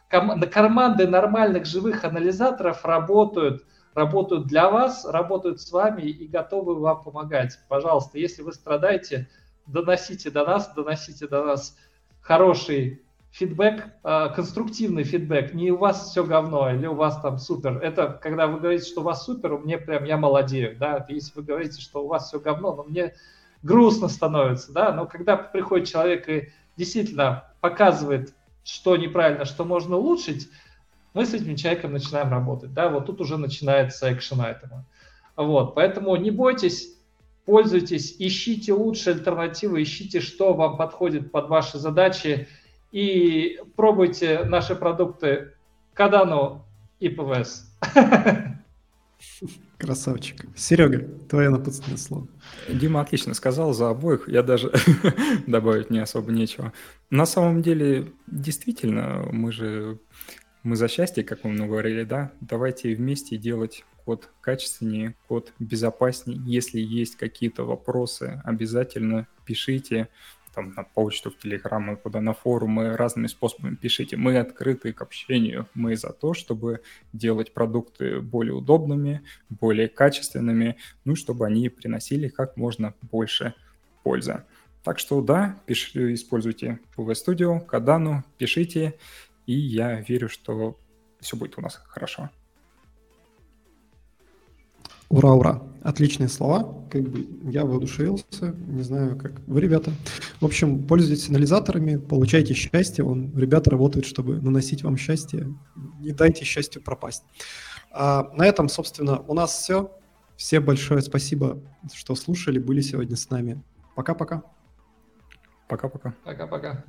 команды 0.10 1.08
нормальных 1.08 1.66
живых 1.66 2.04
анализаторов 2.04 2.86
работают, 2.86 3.66
работают 3.94 4.48
для 4.48 4.70
вас, 4.70 5.06
работают 5.06 5.60
с 5.62 5.72
вами 5.72 6.04
и 6.04 6.28
готовы 6.28 6.80
вам 6.80 7.04
помогать. 7.04 7.60
Пожалуйста, 7.68 8.18
если 8.18 8.42
вы 8.42 8.54
страдаете, 8.54 9.30
доносите 9.66 10.30
до 10.32 10.46
нас, 10.46 10.74
доносите 10.74 11.28
до 11.28 11.44
нас 11.44 11.78
хороший 12.22 13.02
фидбэк, 13.38 13.86
э, 14.04 14.30
конструктивный 14.36 15.04
фидбэк, 15.04 15.54
не 15.54 15.72
у 15.72 15.78
вас 15.78 16.10
все 16.10 16.24
говно 16.24 16.74
или 16.74 16.88
у 16.88 16.96
вас 16.96 17.22
там 17.22 17.38
супер. 17.38 17.78
Это 17.78 18.20
когда 18.22 18.48
вы 18.48 18.60
говорите, 18.60 18.86
что 18.86 19.02
у 19.02 19.04
вас 19.04 19.26
супер, 19.26 19.58
мне 19.60 19.78
прям 19.78 20.06
я 20.06 20.18
молодею, 20.18 20.76
да. 20.80 21.06
Если 21.08 21.32
вы 21.36 21.44
говорите, 21.44 21.80
что 21.80 22.04
у 22.04 22.08
вас 22.08 22.28
все 22.28 22.40
говно, 22.40 22.74
но 22.74 22.84
мне 22.84 23.14
грустно 23.62 24.08
становится, 24.08 24.72
да. 24.72 24.92
Но 24.92 25.06
когда 25.06 25.38
приходит 25.38 25.88
человек 25.88 26.28
и 26.28 26.50
действительно 26.78 27.52
показывает, 27.62 28.34
что 28.64 28.98
неправильно, 28.98 29.46
что 29.46 29.66
можно 29.66 29.98
улучшить, 29.98 30.50
мы 31.14 31.26
с 31.26 31.34
этим 31.34 31.56
человеком 31.56 31.94
начинаем 31.94 32.32
работать, 32.32 32.74
да. 32.74 32.90
Вот 32.90 33.06
тут 33.06 33.22
уже 33.22 33.38
начинается 33.38 34.12
экшен 34.12 34.42
айтема. 34.42 34.84
Вот, 35.36 35.76
поэтому 35.76 36.16
не 36.16 36.32
бойтесь, 36.32 36.98
пользуйтесь, 37.46 38.16
ищите 38.18 38.74
лучшие 38.74 39.14
альтернативы, 39.14 39.84
ищите, 39.84 40.22
что 40.22 40.56
вам 40.56 40.76
подходит 40.76 41.32
под 41.32 41.50
ваши 41.50 41.78
задачи, 41.78 42.48
и 42.92 43.62
пробуйте 43.76 44.44
наши 44.44 44.76
продукты 44.76 45.54
Кадану 45.94 46.66
и 47.00 47.10
ПВС. 47.10 47.72
Красавчик. 49.78 50.46
Серега, 50.56 51.08
твое 51.30 51.50
напутственное 51.50 51.98
слово. 51.98 52.28
Дима 52.68 53.02
отлично 53.02 53.34
сказал 53.34 53.74
за 53.74 53.90
обоих, 53.90 54.28
я 54.28 54.42
даже 54.42 54.72
добавить 55.48 55.90
не 55.90 56.00
особо 56.00 56.32
нечего. 56.32 56.74
На 57.10 57.26
самом 57.26 57.62
деле, 57.62 58.12
действительно, 58.26 59.28
мы 59.32 59.52
же 59.52 60.00
мы 60.64 60.76
за 60.76 60.88
счастье, 60.88 61.24
как 61.24 61.44
мы 61.44 61.52
много 61.52 61.72
говорили, 61.72 62.04
да? 62.04 62.32
Давайте 62.42 62.94
вместе 62.94 63.38
делать 63.38 63.86
код 64.04 64.30
качественнее, 64.42 65.16
код 65.28 65.54
безопаснее. 65.60 66.40
Если 66.46 66.80
есть 66.80 67.16
какие-то 67.16 67.64
вопросы, 67.64 68.42
обязательно 68.44 69.28
пишите 69.46 70.10
там 70.58 70.74
на 70.76 70.84
почту, 70.84 71.30
в 71.30 71.38
Телеграм, 71.38 71.96
куда 71.98 72.20
на 72.20 72.34
форумы, 72.34 72.98
разными 72.98 73.28
способами 73.28 73.76
пишите. 73.76 74.18
Мы 74.18 74.40
открыты 74.40 74.92
к 74.92 75.04
общению, 75.04 75.68
мы 75.76 75.96
за 75.96 76.12
то, 76.12 76.34
чтобы 76.34 76.82
делать 77.14 77.54
продукты 77.54 78.22
более 78.22 78.56
удобными, 78.56 79.22
более 79.50 79.88
качественными, 79.88 80.78
ну, 81.06 81.16
чтобы 81.16 81.46
они 81.46 81.70
приносили 81.70 82.28
как 82.28 82.58
можно 82.58 82.96
больше 83.04 83.54
пользы. 84.02 84.46
Так 84.84 84.98
что 84.98 85.22
да, 85.22 85.60
пиш, 85.68 85.96
используйте 85.96 86.80
PV 86.96 87.14
Studio, 87.14 87.64
Кадану, 87.64 88.24
пишите, 88.40 88.96
и 89.46 89.54
я 89.54 90.02
верю, 90.02 90.28
что 90.28 90.80
все 91.20 91.38
будет 91.38 91.60
у 91.60 91.62
нас 91.62 91.76
хорошо. 91.76 92.32
Ура, 95.10 95.34
ура. 95.34 95.64
Отличные 95.84 96.28
слова. 96.28 96.86
Как 96.92 97.04
бы 97.04 97.28
я 97.50 97.66
воодушевился. 97.66 98.54
Не 98.68 98.84
знаю, 98.84 99.18
как 99.18 99.40
вы, 99.48 99.62
ребята. 99.62 99.92
В 100.42 100.46
общем, 100.46 100.84
пользуйтесь 100.84 101.26
сигнализаторами, 101.26 101.98
получайте 101.98 102.54
счастье. 102.54 103.04
Он, 103.06 103.32
ребята 103.38 103.70
работают, 103.70 104.06
чтобы 104.06 104.42
наносить 104.42 104.84
вам 104.84 104.98
счастье. 104.98 105.48
Не 106.00 106.12
дайте 106.12 106.44
счастью 106.44 106.82
пропасть. 106.82 107.24
А, 107.92 108.30
на 108.34 108.46
этом, 108.46 108.68
собственно, 108.70 109.20
у 109.20 109.34
нас 109.34 109.52
все. 109.52 109.92
Всем 110.36 110.66
большое 110.66 111.02
спасибо, 111.02 111.60
что 111.94 112.16
слушали, 112.16 112.60
были 112.60 112.82
сегодня 112.82 113.16
с 113.16 113.30
нами. 113.30 113.62
Пока-пока. 113.96 114.44
Пока-пока. 115.68 116.14
Пока-пока. 116.24 116.84